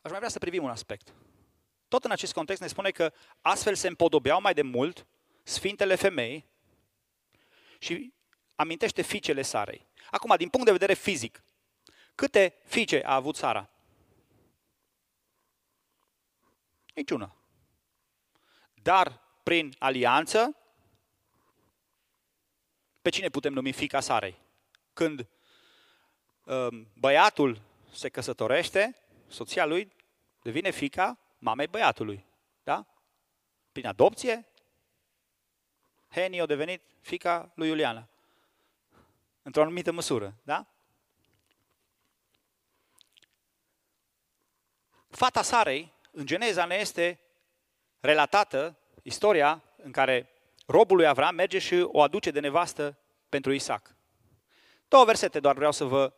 Aș 0.01 0.09
mai 0.09 0.17
vrea 0.17 0.29
să 0.29 0.39
privim 0.39 0.63
un 0.63 0.69
aspect. 0.69 1.13
Tot 1.89 2.05
în 2.05 2.11
acest 2.11 2.33
context 2.33 2.61
ne 2.61 2.67
spune 2.67 2.91
că 2.91 3.13
astfel 3.41 3.75
se 3.75 3.87
împodobeau 3.87 4.41
mai 4.41 4.53
de 4.53 4.61
mult 4.61 5.07
sfintele 5.43 5.95
femei 5.95 6.45
și 7.79 8.13
amintește 8.55 9.01
fiicele 9.01 9.41
Sarei. 9.41 9.87
Acum, 10.11 10.35
din 10.35 10.49
punct 10.49 10.65
de 10.65 10.71
vedere 10.71 10.93
fizic, 10.93 11.43
câte 12.15 12.55
fiice 12.65 13.03
a 13.05 13.15
avut 13.15 13.35
Sara? 13.35 13.69
Niciuna. 16.93 17.35
Dar 18.73 19.21
prin 19.43 19.75
alianță, 19.79 20.55
pe 23.01 23.09
cine 23.09 23.29
putem 23.29 23.53
numi 23.53 23.71
fica 23.71 23.99
Sarei? 23.99 24.37
Când 24.93 25.27
um, 26.43 26.87
băiatul 26.93 27.61
se 27.91 28.09
căsătorește, 28.09 28.95
soția 29.27 29.65
lui 29.65 29.91
devine 30.41 30.69
fica 30.69 31.19
mamei 31.39 31.67
băiatului. 31.67 32.25
Da? 32.63 32.85
Prin 33.71 33.85
adopție, 33.85 34.45
Heni 36.09 36.41
a 36.41 36.45
devenit 36.45 36.81
fica 37.01 37.51
lui 37.55 37.67
Iuliana. 37.67 38.07
Într-o 39.41 39.61
anumită 39.61 39.91
măsură. 39.91 40.35
Da? 40.43 40.65
Fata 45.09 45.41
Sarei, 45.41 45.93
în 46.11 46.25
Geneza, 46.25 46.65
ne 46.65 46.75
este 46.75 47.19
relatată 47.99 48.77
istoria 49.03 49.63
în 49.75 49.91
care 49.91 50.29
robul 50.65 50.97
lui 50.97 51.07
Avram 51.07 51.35
merge 51.35 51.59
și 51.59 51.75
o 51.81 52.01
aduce 52.01 52.31
de 52.31 52.39
nevastă 52.39 52.97
pentru 53.29 53.51
Isaac. 53.51 53.95
Două 54.87 55.05
versete 55.05 55.39
doar 55.39 55.55
vreau 55.55 55.71
să 55.71 55.83
vă 55.83 56.13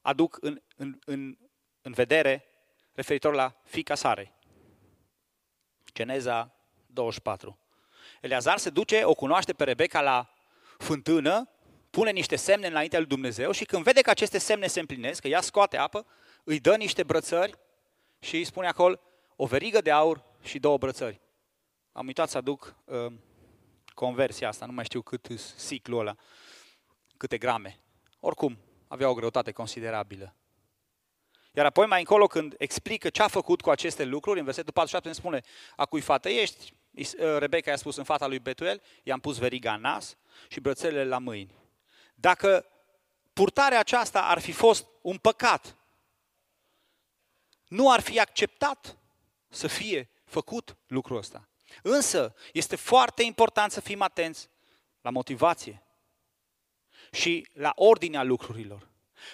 aduc 0.00 0.38
în, 0.40 0.62
în, 0.76 0.98
în, 1.04 1.38
în 1.82 1.92
vedere 1.92 2.44
referitor 2.92 3.34
la 3.34 3.60
fica 3.64 3.94
Sarei. 3.94 4.32
Geneza 5.98 6.54
24. 6.86 7.58
Eleazar 8.20 8.58
se 8.58 8.70
duce, 8.70 9.04
o 9.04 9.14
cunoaște 9.14 9.52
pe 9.52 9.64
Rebecca 9.64 10.00
la 10.00 10.32
fântână, 10.76 11.48
pune 11.90 12.10
niște 12.10 12.36
semne 12.36 12.66
înaintea 12.66 12.98
lui 12.98 13.08
Dumnezeu 13.08 13.50
și 13.50 13.64
când 13.64 13.82
vede 13.82 14.00
că 14.00 14.10
aceste 14.10 14.38
semne 14.38 14.66
se 14.66 14.80
împlinesc, 14.80 15.20
că 15.20 15.28
ea 15.28 15.40
scoate 15.40 15.76
apă, 15.76 16.06
îi 16.44 16.60
dă 16.60 16.76
niște 16.76 17.02
brățări 17.02 17.58
și 18.20 18.36
îi 18.36 18.44
spune 18.44 18.66
acolo 18.66 19.00
o 19.36 19.46
verigă 19.46 19.80
de 19.80 19.90
aur 19.90 20.22
și 20.42 20.58
două 20.58 20.78
brățări. 20.78 21.20
Am 21.92 22.06
uitat 22.06 22.28
să 22.28 22.36
aduc 22.36 22.76
uh, 22.84 23.12
conversia 23.94 24.48
asta, 24.48 24.66
nu 24.66 24.72
mai 24.72 24.84
știu 24.84 25.02
cât 25.02 25.26
ciclul 25.68 26.00
ăla, 26.00 26.14
câte 27.16 27.38
grame. 27.38 27.80
Oricum, 28.20 28.58
avea 28.88 29.08
o 29.08 29.14
greutate 29.14 29.52
considerabilă. 29.52 30.34
Iar 31.58 31.66
apoi 31.66 31.86
mai 31.86 31.98
încolo 31.98 32.26
când 32.26 32.54
explică 32.58 33.10
ce 33.10 33.22
a 33.22 33.28
făcut 33.28 33.60
cu 33.60 33.70
aceste 33.70 34.04
lucruri, 34.04 34.38
în 34.38 34.44
versetul 34.44 34.72
47 34.72 35.06
îmi 35.06 35.16
spune, 35.16 35.42
a 35.76 35.86
cui 35.86 36.00
fată 36.00 36.28
ești? 36.28 36.72
Uh, 36.92 37.36
Rebecca 37.38 37.70
i-a 37.70 37.76
spus 37.76 37.96
în 37.96 38.04
fata 38.04 38.26
lui 38.26 38.38
Betuel, 38.38 38.82
i-am 39.02 39.20
pus 39.20 39.38
veriga 39.38 39.74
în 39.74 39.80
nas 39.80 40.16
și 40.48 40.60
brățelele 40.60 41.04
la 41.04 41.18
mâini. 41.18 41.54
Dacă 42.14 42.66
purtarea 43.32 43.78
aceasta 43.78 44.22
ar 44.22 44.38
fi 44.38 44.52
fost 44.52 44.86
un 45.02 45.16
păcat, 45.16 45.76
nu 47.68 47.90
ar 47.90 48.00
fi 48.00 48.20
acceptat 48.20 48.96
să 49.48 49.66
fie 49.66 50.10
făcut 50.24 50.76
lucrul 50.86 51.16
ăsta. 51.16 51.48
Însă, 51.82 52.34
este 52.52 52.76
foarte 52.76 53.22
important 53.22 53.72
să 53.72 53.80
fim 53.80 54.02
atenți 54.02 54.48
la 55.00 55.10
motivație 55.10 55.82
și 57.12 57.48
la 57.52 57.72
ordinea 57.74 58.22
lucrurilor. 58.22 58.87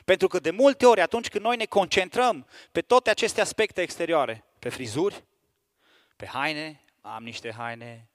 Pentru 0.05 0.29
că 0.29 0.39
de 0.39 0.51
multe 0.51 0.87
ori, 0.87 1.01
atunci 1.01 1.29
când 1.29 1.45
noi 1.45 1.57
ne 1.57 1.65
concentrăm 1.65 2.47
pe 2.73 2.81
toate 2.81 3.11
aceste 3.11 3.41
aspecte 3.41 3.83
exterioare, 3.83 4.45
pe 4.59 4.69
frizuri, 4.69 5.25
pe 6.17 6.27
haine, 6.27 6.85
am 7.01 7.23
niște 7.23 7.53
haine, 7.53 8.09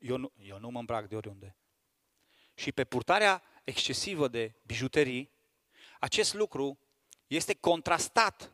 eu 0.00 0.16
nu, 0.16 0.32
eu 0.36 0.58
nu 0.58 0.70
mă 0.70 0.78
îmbrac 0.78 1.08
de 1.08 1.16
oriunde. 1.16 1.56
Și 2.54 2.72
pe 2.72 2.84
purtarea 2.84 3.42
excesivă 3.64 4.28
de 4.28 4.54
bijuterii, 4.62 5.30
acest 6.00 6.34
lucru 6.34 6.78
este 7.26 7.54
contrastat. 7.54 8.52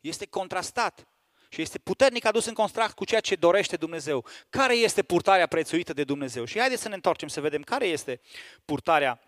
Este 0.00 0.26
contrastat 0.26 1.06
și 1.48 1.60
este 1.60 1.78
puternic 1.78 2.24
adus 2.24 2.44
în 2.44 2.54
contrast 2.54 2.94
cu 2.94 3.04
ceea 3.04 3.20
ce 3.20 3.34
dorește 3.34 3.76
Dumnezeu. 3.76 4.24
Care 4.50 4.74
este 4.74 5.02
purtarea 5.02 5.46
prețuită 5.46 5.92
de 5.92 6.04
Dumnezeu? 6.04 6.44
Și 6.44 6.58
haideți 6.58 6.82
să 6.82 6.88
ne 6.88 6.94
întoarcem 6.94 7.28
să 7.28 7.40
vedem 7.40 7.62
care 7.62 7.86
este 7.86 8.20
purtarea 8.64 9.20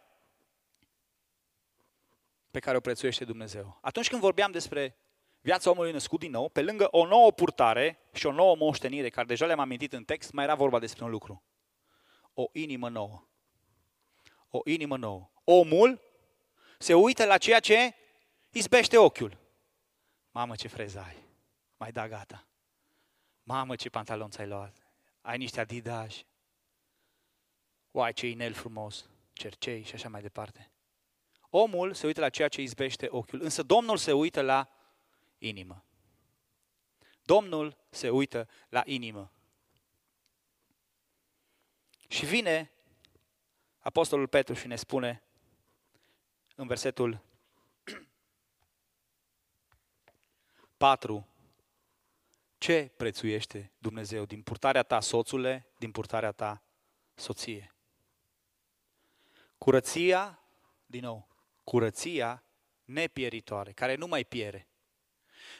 pe 2.59 2.64
care 2.64 2.76
o 2.76 2.80
prețuiește 2.80 3.24
Dumnezeu. 3.24 3.78
Atunci 3.82 4.09
când 4.09 4.20
vorbeam 4.20 4.50
despre 4.50 4.96
viața 5.40 5.70
omului 5.70 5.92
născut 5.92 6.18
din 6.18 6.30
nou, 6.30 6.48
pe 6.48 6.62
lângă 6.62 6.88
o 6.90 7.06
nouă 7.06 7.32
purtare 7.32 7.98
și 8.12 8.26
o 8.26 8.32
nouă 8.32 8.56
moștenire, 8.56 9.09
care 9.09 9.26
deja 9.26 9.46
le-am 9.46 9.59
amintit 9.59 9.92
în 9.92 10.04
text, 10.04 10.32
mai 10.32 10.44
era 10.44 10.54
vorba 10.54 10.78
despre 10.78 11.04
un 11.04 11.11
lucru. 11.11 11.44
O 12.34 12.44
inimă 12.52 12.88
nouă. 12.88 13.28
O 14.48 14.61
inimă 14.64 14.96
nouă. 14.96 15.30
Omul 15.44 16.00
se 16.78 16.94
uită 16.94 17.24
la 17.24 17.38
ceea 17.38 17.61
ce 17.61 17.94
izbește 18.50 18.98
ochiul. 18.98 19.38
Mamă, 20.30 20.54
ce 20.54 20.68
freză 20.68 21.04
ai! 21.06 21.16
Mai 21.76 21.92
da 21.92 22.09
gata. 22.09 22.46
Mamă, 23.42 23.76
ce 23.76 23.88
pantalon 23.88 24.30
ți-ai 24.30 24.46
luat. 24.46 24.76
Ai 25.20 25.38
niște 25.38 25.61
adidas. 25.61 26.24
Uai, 27.90 28.12
ce 28.12 28.26
inel 28.26 28.52
frumos. 28.52 29.09
Cercei 29.32 29.82
și 29.82 29.94
așa 29.94 30.09
mai 30.09 30.22
departe. 30.22 30.72
Omul 31.59 31.94
se 31.94 32.06
uită 32.06 32.20
la 32.20 32.28
ceea 32.28 32.48
ce 32.48 32.62
izbește 32.62 33.09
ochiul, 33.11 33.40
însă 33.42 33.62
Domnul 33.62 33.96
se 33.96 34.12
uită 34.12 34.40
la 34.40 34.68
inimă. 35.38 35.84
Domnul 37.22 37.76
se 37.90 38.11
uită 38.11 38.48
la 38.68 38.82
inimă. 38.84 39.32
Și 42.09 42.26
vine 42.26 42.70
Apostolul 43.78 44.26
Petru 44.26 44.54
și 44.54 44.66
ne 44.66 44.76
spune 44.76 45.22
în 46.54 46.66
versetul 46.66 47.20
4 50.76 51.26
ce 52.59 52.92
prețuiește 52.96 53.72
Dumnezeu 53.78 54.24
din 54.24 54.42
purtarea 54.42 54.82
ta, 54.82 55.00
soțule, 55.00 55.66
din 55.78 55.90
purtarea 55.90 56.32
ta, 56.32 56.62
soție. 57.14 57.74
Curăția, 59.59 60.42
din 60.86 61.02
nou, 61.02 61.28
curăția 61.69 62.45
nepieritoare, 62.85 63.73
care 63.73 63.95
nu 63.95 64.07
mai 64.07 64.25
piere. 64.25 64.69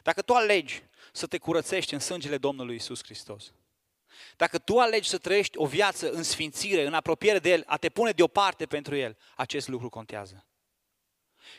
Dacă 0.03 0.23
tu 0.23 0.35
alegi 0.35 0.83
să 1.13 1.27
te 1.27 1.39
curățești 1.39 1.95
în 1.95 2.01
sângele 2.01 2.39
Domnului 2.39 2.75
Isus 2.75 3.03
Hristos, 3.03 3.53
dacă 4.37 4.59
tu 4.59 4.79
alegi 4.79 5.09
să 5.09 5.19
trăiești 5.19 5.59
o 5.59 5.67
viață 5.67 6.11
în 6.11 6.23
sfințire, 6.23 6.87
în 6.87 6.95
apropiere 6.95 7.39
de 7.39 7.51
El, 7.51 7.63
a 7.67 7.77
te 7.77 7.89
pune 7.89 8.11
deoparte 8.11 8.67
pentru 8.67 8.97
El, 8.97 9.19
acest 9.37 9.69
lucru 9.69 9.89
contează. 9.89 10.47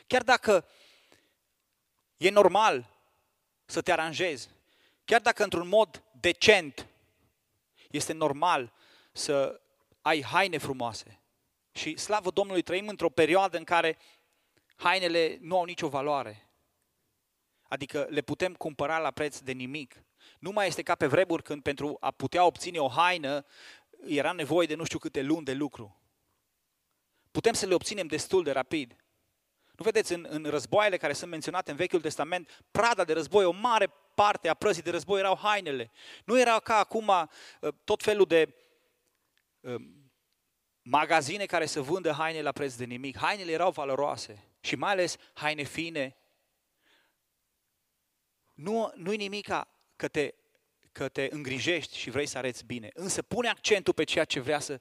Chiar 0.06 0.22
dacă 0.22 0.68
e 2.16 2.30
normal 2.30 2.86
să 3.64 3.80
te 3.80 3.92
aranjezi, 3.92 4.48
chiar 5.04 5.20
dacă 5.20 5.42
într-un 5.42 5.68
mod 5.68 6.02
decent 6.20 6.86
este 7.90 8.12
normal 8.12 8.72
să 9.12 9.60
ai 10.00 10.22
haine 10.22 10.58
frumoase. 10.58 11.20
Și 11.72 11.96
slavă 11.96 12.30
Domnului, 12.30 12.62
trăim 12.62 12.88
într-o 12.88 13.10
perioadă 13.10 13.56
în 13.56 13.64
care 13.64 13.98
hainele 14.80 15.38
nu 15.40 15.58
au 15.58 15.64
nicio 15.64 15.88
valoare. 15.88 16.50
Adică 17.62 18.06
le 18.10 18.20
putem 18.20 18.54
cumpăra 18.54 18.98
la 18.98 19.10
preț 19.10 19.38
de 19.38 19.52
nimic. 19.52 20.04
Nu 20.38 20.50
mai 20.50 20.66
este 20.66 20.82
ca 20.82 20.94
pe 20.94 21.06
vremuri 21.06 21.42
când 21.42 21.62
pentru 21.62 21.96
a 22.00 22.10
putea 22.10 22.44
obține 22.44 22.78
o 22.78 22.88
haină 22.88 23.44
era 24.06 24.32
nevoie 24.32 24.66
de 24.66 24.74
nu 24.74 24.84
știu 24.84 24.98
câte 24.98 25.22
luni 25.22 25.44
de 25.44 25.52
lucru. 25.52 26.00
Putem 27.30 27.52
să 27.52 27.66
le 27.66 27.74
obținem 27.74 28.06
destul 28.06 28.42
de 28.42 28.50
rapid. 28.50 28.96
Nu 29.76 29.84
vedeți, 29.84 30.12
în, 30.12 30.26
în 30.28 30.44
războaiele 30.44 30.96
care 30.96 31.12
sunt 31.12 31.30
menționate 31.30 31.70
în 31.70 31.76
Vechiul 31.76 32.00
Testament, 32.00 32.64
prada 32.70 33.04
de 33.04 33.12
război, 33.12 33.44
o 33.44 33.50
mare 33.50 33.92
parte 34.14 34.48
a 34.48 34.54
prăzii 34.54 34.82
de 34.82 34.90
război 34.90 35.18
erau 35.18 35.36
hainele. 35.36 35.90
Nu 36.24 36.40
era 36.40 36.58
ca 36.58 36.76
acum 36.76 37.08
uh, 37.08 37.72
tot 37.84 38.02
felul 38.02 38.26
de 38.26 38.54
uh, 39.60 39.74
magazine 40.82 41.46
care 41.46 41.66
să 41.66 41.80
vândă 41.80 42.12
haine 42.12 42.42
la 42.42 42.52
preț 42.52 42.74
de 42.74 42.84
nimic. 42.84 43.16
Hainele 43.16 43.52
erau 43.52 43.70
valoroase 43.70 44.49
și 44.60 44.76
mai 44.76 44.90
ales 44.90 45.16
haine 45.32 45.62
fine. 45.62 46.16
Nu, 48.54 48.92
nu-i 48.96 49.16
nimica 49.16 49.68
că 49.96 50.08
te, 50.08 50.34
că 50.92 51.08
te 51.08 51.28
îngrijești 51.30 51.96
și 51.96 52.10
vrei 52.10 52.26
să 52.26 52.38
arăți 52.38 52.64
bine, 52.64 52.90
însă 52.94 53.22
pune 53.22 53.48
accentul 53.48 53.94
pe 53.94 54.04
ceea 54.04 54.24
ce 54.24 54.40
vrea 54.40 54.58
să, 54.58 54.80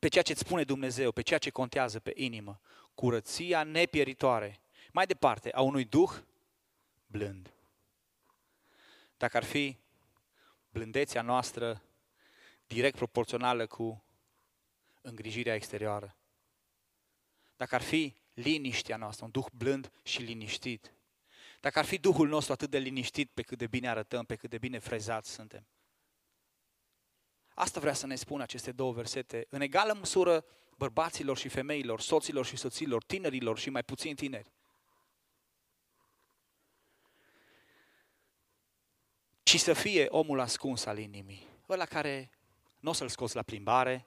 pe 0.00 0.08
ceea 0.08 0.24
ce 0.24 0.32
îți 0.32 0.40
spune 0.40 0.64
Dumnezeu, 0.64 1.12
pe 1.12 1.22
ceea 1.22 1.38
ce 1.38 1.50
contează 1.50 2.00
pe 2.00 2.12
inimă. 2.14 2.60
Curăția 2.94 3.62
nepieritoare. 3.62 4.60
Mai 4.92 5.06
departe, 5.06 5.52
a 5.52 5.60
unui 5.60 5.84
duh 5.84 6.12
blând. 7.06 7.52
Dacă 9.16 9.36
ar 9.36 9.44
fi 9.44 9.78
blândețea 10.70 11.22
noastră 11.22 11.82
direct 12.66 12.96
proporțională 12.96 13.66
cu 13.66 14.04
îngrijirea 15.00 15.54
exterioară. 15.54 16.16
Dacă 17.56 17.74
ar 17.74 17.82
fi 17.82 18.14
liniștea 18.34 18.96
noastră, 18.96 19.24
un 19.24 19.30
duh 19.30 19.46
blând 19.52 19.92
și 20.02 20.22
liniștit. 20.22 20.92
Dacă 21.60 21.78
ar 21.78 21.84
fi 21.84 21.98
Duhul 21.98 22.28
nostru 22.28 22.52
atât 22.52 22.70
de 22.70 22.78
liniștit 22.78 23.30
pe 23.30 23.42
cât 23.42 23.58
de 23.58 23.66
bine 23.66 23.88
arătăm, 23.88 24.24
pe 24.24 24.36
cât 24.36 24.50
de 24.50 24.58
bine 24.58 24.78
frezați 24.78 25.30
suntem. 25.30 25.66
Asta 27.54 27.80
vrea 27.80 27.92
să 27.92 28.06
ne 28.06 28.14
spună 28.14 28.42
aceste 28.42 28.72
două 28.72 28.92
versete. 28.92 29.46
În 29.48 29.60
egală 29.60 29.92
măsură 29.92 30.44
bărbaților 30.76 31.36
și 31.36 31.48
femeilor, 31.48 32.00
soților 32.00 32.46
și 32.46 32.56
soților, 32.56 33.02
tinerilor 33.04 33.58
și 33.58 33.70
mai 33.70 33.82
puțin 33.82 34.14
tineri. 34.14 34.52
Ci 39.42 39.58
să 39.58 39.72
fie 39.72 40.06
omul 40.08 40.40
ascuns 40.40 40.84
al 40.84 40.98
inimii. 40.98 41.46
Ăla 41.68 41.84
care 41.84 42.30
nu 42.80 42.90
o 42.90 42.92
să-l 42.92 43.08
scoți 43.08 43.34
la 43.34 43.42
plimbare, 43.42 44.06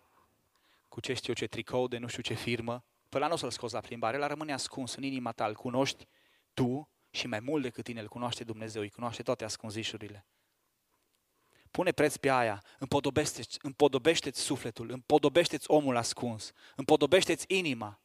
cu 0.90 1.00
ce 1.00 1.14
știu 1.14 1.28
eu 1.28 1.34
ce 1.34 1.48
tricou 1.48 1.88
de 1.88 1.98
nu 1.98 2.08
știu 2.08 2.22
ce 2.22 2.34
firmă, 2.34 2.84
pe 3.16 3.22
ăla 3.22 3.30
nu 3.30 3.36
o 3.36 3.38
să-l 3.38 3.52
scoți 3.52 3.74
la 3.74 3.80
plimbare, 3.80 4.16
ăla 4.16 4.28
rămâne 4.28 4.54
ascuns 4.54 4.96
în 4.96 5.04
inima 5.04 5.32
ta, 5.32 5.46
îl 5.46 5.56
cunoști 5.56 6.08
tu 6.54 6.90
și 7.10 7.28
mai 7.28 7.40
mult 7.40 7.64
decât 7.64 7.84
tine 7.84 8.02
îl 8.02 8.08
cunoaște 8.08 8.44
Dumnezeu, 8.44 8.82
îi 8.82 8.90
cunoaște 8.90 9.24
toate 9.24 9.44
ascunzișurile. 9.44 10.26
Pune 11.72 11.92
preț 11.92 12.16
pe 12.16 12.30
aia, 12.30 12.64
împodobește-ți, 12.80 13.60
împodobește-ți 13.62 14.40
sufletul, 14.40 14.90
împodobește-ți 14.90 15.72
omul 15.72 15.96
ascuns, 15.96 16.52
împodobește-ți 16.76 17.46
inima 17.48 18.02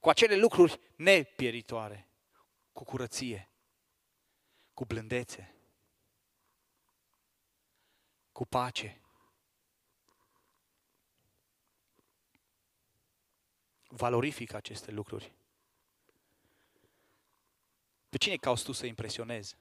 cu 0.00 0.08
acele 0.08 0.36
lucruri 0.36 0.80
nepieritoare, 0.96 2.10
cu 2.72 2.84
curăție, 2.84 3.52
cu 4.74 4.84
blândețe, 4.84 5.54
cu 8.32 8.46
pace. 8.46 8.99
Valorifică 13.92 14.56
aceste 14.56 14.90
lucruri. 14.90 15.32
Pe 18.08 18.16
cine 18.16 18.36
cauți 18.36 18.64
tu 18.64 18.72
să 18.72 18.86
impresionezi? 18.86 19.56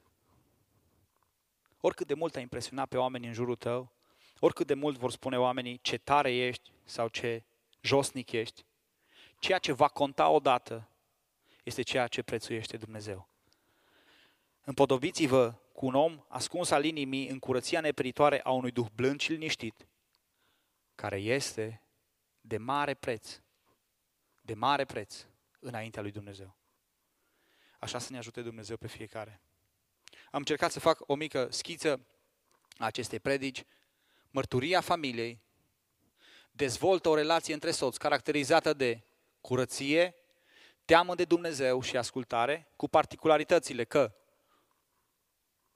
Oricât 1.81 2.07
de 2.07 2.13
mult 2.13 2.35
ai 2.35 2.41
impresionat 2.41 2.87
pe 2.87 2.97
oameni 2.97 3.27
în 3.27 3.33
jurul 3.33 3.55
tău, 3.55 3.91
oricât 4.39 4.67
de 4.67 4.73
mult 4.73 4.97
vor 4.97 5.11
spune 5.11 5.39
oamenii 5.39 5.79
ce 5.81 5.97
tare 5.97 6.35
ești 6.35 6.71
sau 6.83 7.07
ce 7.07 7.43
josnic 7.81 8.31
ești, 8.31 8.65
ceea 9.39 9.57
ce 9.57 9.71
va 9.71 9.87
conta 9.87 10.29
odată 10.29 10.89
este 11.63 11.81
ceea 11.81 12.07
ce 12.07 12.21
prețuiește 12.21 12.77
Dumnezeu. 12.77 13.27
Împodobiți-vă 14.63 15.55
cu 15.73 15.85
un 15.85 15.95
om 15.95 16.25
ascuns 16.27 16.71
al 16.71 16.85
inimii 16.85 17.27
în 17.27 17.39
curăția 17.39 17.81
neperitoare 17.81 18.41
a 18.41 18.51
unui 18.51 18.71
duh 18.71 18.87
blând 18.95 19.19
și 19.19 19.31
liniștit, 19.31 19.87
care 20.95 21.17
este 21.17 21.81
de 22.41 22.57
mare 22.57 22.93
preț, 22.93 23.41
de 24.49 24.55
mare 24.55 24.85
preț 24.85 25.25
înaintea 25.59 26.01
lui 26.01 26.11
Dumnezeu. 26.11 26.57
Așa 27.79 27.99
să 27.99 28.11
ne 28.11 28.17
ajute 28.17 28.41
Dumnezeu 28.41 28.77
pe 28.77 28.87
fiecare. 28.87 29.41
Am 30.31 30.39
încercat 30.39 30.71
să 30.71 30.79
fac 30.79 31.01
o 31.05 31.15
mică 31.15 31.47
schiță 31.51 32.05
a 32.77 32.85
acestei 32.85 33.19
predici. 33.19 33.63
Mărturia 34.29 34.81
familiei 34.81 35.41
dezvoltă 36.51 37.09
o 37.09 37.15
relație 37.15 37.53
între 37.53 37.71
soți 37.71 37.99
caracterizată 37.99 38.73
de 38.73 39.03
curăție, 39.41 40.15
teamă 40.85 41.15
de 41.15 41.25
Dumnezeu 41.25 41.81
și 41.81 41.97
ascultare, 41.97 42.71
cu 42.75 42.87
particularitățile 42.87 43.83
că 43.83 44.15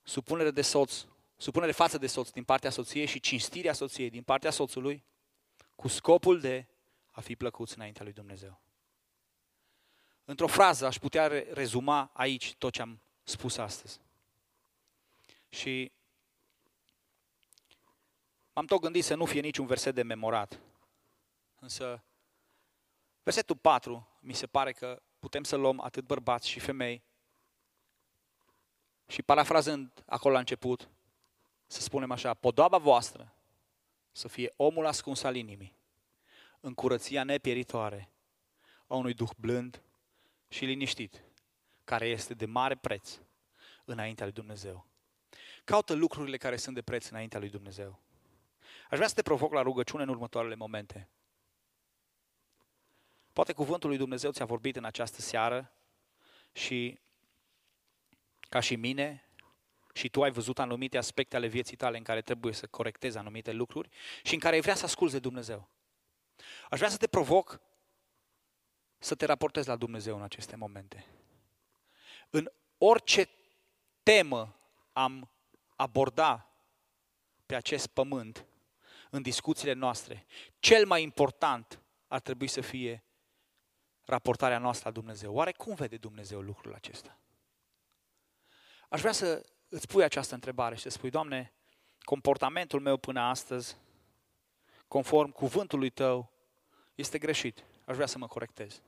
supunere 0.03 0.51
de 0.51 0.61
soț, 0.61 1.05
supunere 1.38 1.71
față 1.71 1.97
de 1.97 2.07
soț 2.07 2.30
din 2.30 2.43
partea 2.43 2.69
soției 2.69 3.05
și 3.05 3.19
cinstirea 3.19 3.74
soției 3.74 4.09
din 4.09 4.24
partea 4.24 4.51
soțului, 4.51 5.05
cu 5.76 5.88
scopul 5.88 6.39
de 6.39 6.67
a 7.11 7.21
fi 7.21 7.36
plăcuți 7.36 7.76
înaintea 7.76 8.03
lui 8.03 8.13
Dumnezeu. 8.13 8.62
Într-o 10.26 10.47
frază 10.47 10.86
aș 10.86 10.97
putea 10.97 11.28
rezuma 11.51 12.09
aici 12.13 12.55
tot 12.55 12.74
ce 12.74 12.82
am 12.82 12.99
spus 13.24 13.57
astăzi. 13.57 13.99
Și 15.49 15.91
m-am 18.53 18.65
tot 18.65 18.82
gândit 18.82 19.03
să 19.03 19.15
nu 19.15 19.26
fie 19.26 19.41
niciun 19.41 19.65
verset 19.65 19.95
de 19.95 20.03
memorat. 20.03 20.59
Însă, 21.59 22.03
versetul 23.24 23.55
4 23.55 24.07
mi 24.19 24.34
se 24.34 24.47
pare 24.47 24.71
că 24.71 25.01
putem 25.19 25.43
să 25.43 25.55
luăm 25.55 25.80
atât 25.80 26.05
bărbați 26.05 26.49
și 26.49 26.59
femei 26.59 27.03
și 29.07 29.21
parafrazând 29.21 30.03
acolo 30.05 30.34
la 30.34 30.39
început, 30.39 30.89
să 31.67 31.82
spunem 31.82 32.11
așa, 32.11 32.34
podoaba 32.34 32.78
voastră 32.78 33.34
să 34.11 34.28
fie 34.28 34.53
omul 34.55 34.86
ascuns 34.86 35.24
al 35.24 35.36
inimii, 35.36 35.76
în 36.59 36.74
curăția 36.74 37.24
nepieritoare 37.24 38.09
a 38.88 38.95
unui 38.95 39.13
duh 39.13 39.30
blând 39.38 39.82
și 40.53 40.65
liniștit, 40.65 41.23
care 41.83 42.07
este 42.07 42.33
de 42.33 42.45
mare 42.45 42.75
preț 42.75 43.19
înaintea 43.85 44.25
lui 44.25 44.33
Dumnezeu. 44.33 44.87
Caută 45.63 45.93
lucrurile 45.93 46.37
care 46.37 46.57
sunt 46.57 46.75
de 46.75 46.81
preț 46.81 47.09
înaintea 47.09 47.39
lui 47.39 47.49
Dumnezeu. 47.49 47.99
Aș 48.89 48.97
vrea 48.97 49.07
să 49.07 49.13
te 49.13 49.21
provoc 49.21 49.53
la 49.53 49.61
rugăciune 49.61 50.03
în 50.03 50.09
următoarele 50.09 50.55
momente. 50.55 51.09
Poate 53.31 53.53
cuvântul 53.53 53.89
lui 53.89 53.97
Dumnezeu 53.97 54.31
ți-a 54.31 54.45
vorbit 54.45 54.75
în 54.75 54.83
această 54.83 55.21
seară 55.21 55.73
și 56.51 56.99
ca 58.49 58.59
și 58.59 58.75
mine, 58.75 59.27
și 59.93 60.09
tu 60.09 60.23
ai 60.23 60.31
văzut 60.31 60.59
anumite 60.59 60.97
aspecte 60.97 61.35
ale 61.35 61.47
vieții 61.47 61.77
tale 61.77 61.97
în 61.97 62.03
care 62.03 62.21
trebuie 62.21 62.53
să 62.53 62.67
corectezi 62.67 63.17
anumite 63.17 63.51
lucruri 63.51 63.89
și 64.23 64.33
în 64.33 64.39
care 64.39 64.55
ai 64.55 64.61
vrea 64.61 64.75
să 64.75 64.85
asculți 64.85 65.13
de 65.13 65.19
Dumnezeu. 65.19 65.69
Aș 66.69 66.77
vrea 66.77 66.89
să 66.89 66.97
te 66.97 67.07
provoc 67.07 67.61
să 69.03 69.15
te 69.15 69.25
raportezi 69.25 69.67
la 69.67 69.75
Dumnezeu 69.75 70.15
în 70.15 70.21
aceste 70.21 70.55
momente. 70.55 71.05
În 72.29 72.51
orice 72.77 73.29
temă 74.03 74.55
am 74.93 75.29
aborda 75.75 76.47
pe 77.45 77.55
acest 77.55 77.87
pământ, 77.87 78.45
în 79.09 79.21
discuțiile 79.21 79.73
noastre, 79.73 80.25
cel 80.59 80.85
mai 80.85 81.01
important 81.01 81.81
ar 82.07 82.19
trebui 82.19 82.47
să 82.47 82.61
fie 82.61 83.03
raportarea 84.05 84.57
noastră 84.57 84.87
la 84.87 84.93
Dumnezeu. 84.93 85.33
Oare 85.33 85.51
cum 85.51 85.75
vede 85.75 85.97
Dumnezeu 85.97 86.41
lucrul 86.41 86.73
acesta? 86.73 87.17
Aș 88.89 88.99
vrea 88.99 89.11
să 89.11 89.45
îți 89.69 89.87
pui 89.87 90.03
această 90.03 90.33
întrebare 90.33 90.75
și 90.75 90.81
să 90.81 90.89
spui, 90.89 91.09
Doamne, 91.09 91.53
comportamentul 91.99 92.79
meu 92.79 92.97
până 92.97 93.21
astăzi, 93.21 93.77
conform 94.87 95.31
cuvântului 95.31 95.89
Tău, 95.89 96.31
este 96.95 97.17
greșit. 97.17 97.63
Aș 97.85 97.95
vrea 97.95 98.07
să 98.07 98.17
mă 98.17 98.27
corectez. 98.27 98.81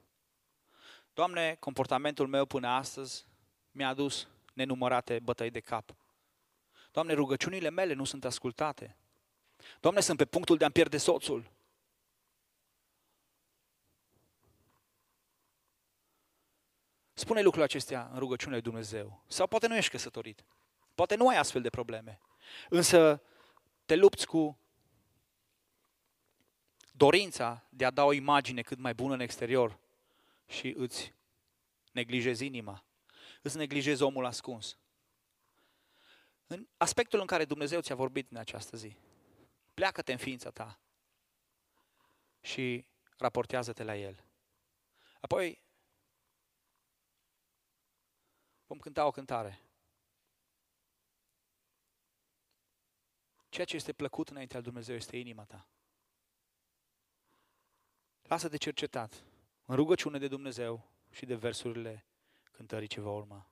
Doamne, 1.15 1.55
comportamentul 1.59 2.27
meu 2.27 2.45
până 2.45 2.67
astăzi 2.67 3.25
mi-a 3.71 3.87
adus 3.87 4.27
nenumărate 4.53 5.19
bătăi 5.19 5.49
de 5.49 5.59
cap. 5.59 5.95
Doamne, 6.91 7.13
rugăciunile 7.13 7.69
mele 7.69 7.93
nu 7.93 8.03
sunt 8.03 8.25
ascultate. 8.25 8.97
Doamne, 9.79 10.01
sunt 10.01 10.17
pe 10.17 10.25
punctul 10.25 10.57
de 10.57 10.63
a-mi 10.63 10.73
pierde 10.73 10.97
soțul. 10.97 11.51
Spune 17.13 17.39
lucrurile 17.39 17.63
acestea 17.63 18.09
în 18.11 18.19
rugăciunile 18.19 18.59
lui 18.61 18.71
Dumnezeu. 18.71 19.23
Sau 19.27 19.47
poate 19.47 19.67
nu 19.67 19.75
ești 19.75 19.91
căsătorit. 19.91 20.45
Poate 20.95 21.15
nu 21.15 21.27
ai 21.27 21.37
astfel 21.37 21.61
de 21.61 21.69
probleme. 21.69 22.19
Însă 22.69 23.21
te 23.85 23.95
lupți 23.95 24.27
cu 24.27 24.59
dorința 26.91 27.67
de 27.69 27.85
a 27.85 27.91
da 27.91 28.03
o 28.03 28.13
imagine 28.13 28.61
cât 28.61 28.77
mai 28.77 28.93
bună 28.93 29.13
în 29.13 29.19
exterior 29.19 29.83
și 30.45 30.73
îți 30.77 31.13
neglijezi 31.91 32.45
inima. 32.45 32.85
Îți 33.41 33.57
neglijezi 33.57 34.01
omul 34.01 34.25
ascuns. 34.25 34.77
În 36.47 36.67
aspectul 36.77 37.19
în 37.19 37.25
care 37.25 37.45
Dumnezeu 37.45 37.81
ți-a 37.81 37.95
vorbit 37.95 38.31
în 38.31 38.37
această 38.37 38.77
zi. 38.77 38.97
Pleacă-te 39.73 40.11
în 40.11 40.17
ființa 40.17 40.51
ta 40.51 40.79
și 42.41 42.85
raportează-te 43.17 43.83
la 43.83 43.95
El. 43.95 44.25
Apoi, 45.19 45.63
vom 48.65 48.79
cânta 48.79 49.05
o 49.05 49.11
cântare. 49.11 49.61
Ceea 53.49 53.65
ce 53.65 53.75
este 53.75 53.93
plăcut 53.93 54.29
înaintea 54.29 54.55
lui 54.55 54.65
Dumnezeu 54.65 54.95
este 54.95 55.17
inima 55.17 55.45
ta. 55.45 55.67
Lasă 58.21 58.47
de 58.47 58.57
cercetat 58.57 59.23
în 59.65 59.75
rugăciune 59.75 60.17
de 60.17 60.27
Dumnezeu 60.27 60.89
și 61.11 61.25
de 61.25 61.35
versurile 61.35 62.05
cântării 62.51 62.87
ce 62.87 63.01
va 63.01 63.11
urma. 63.11 63.49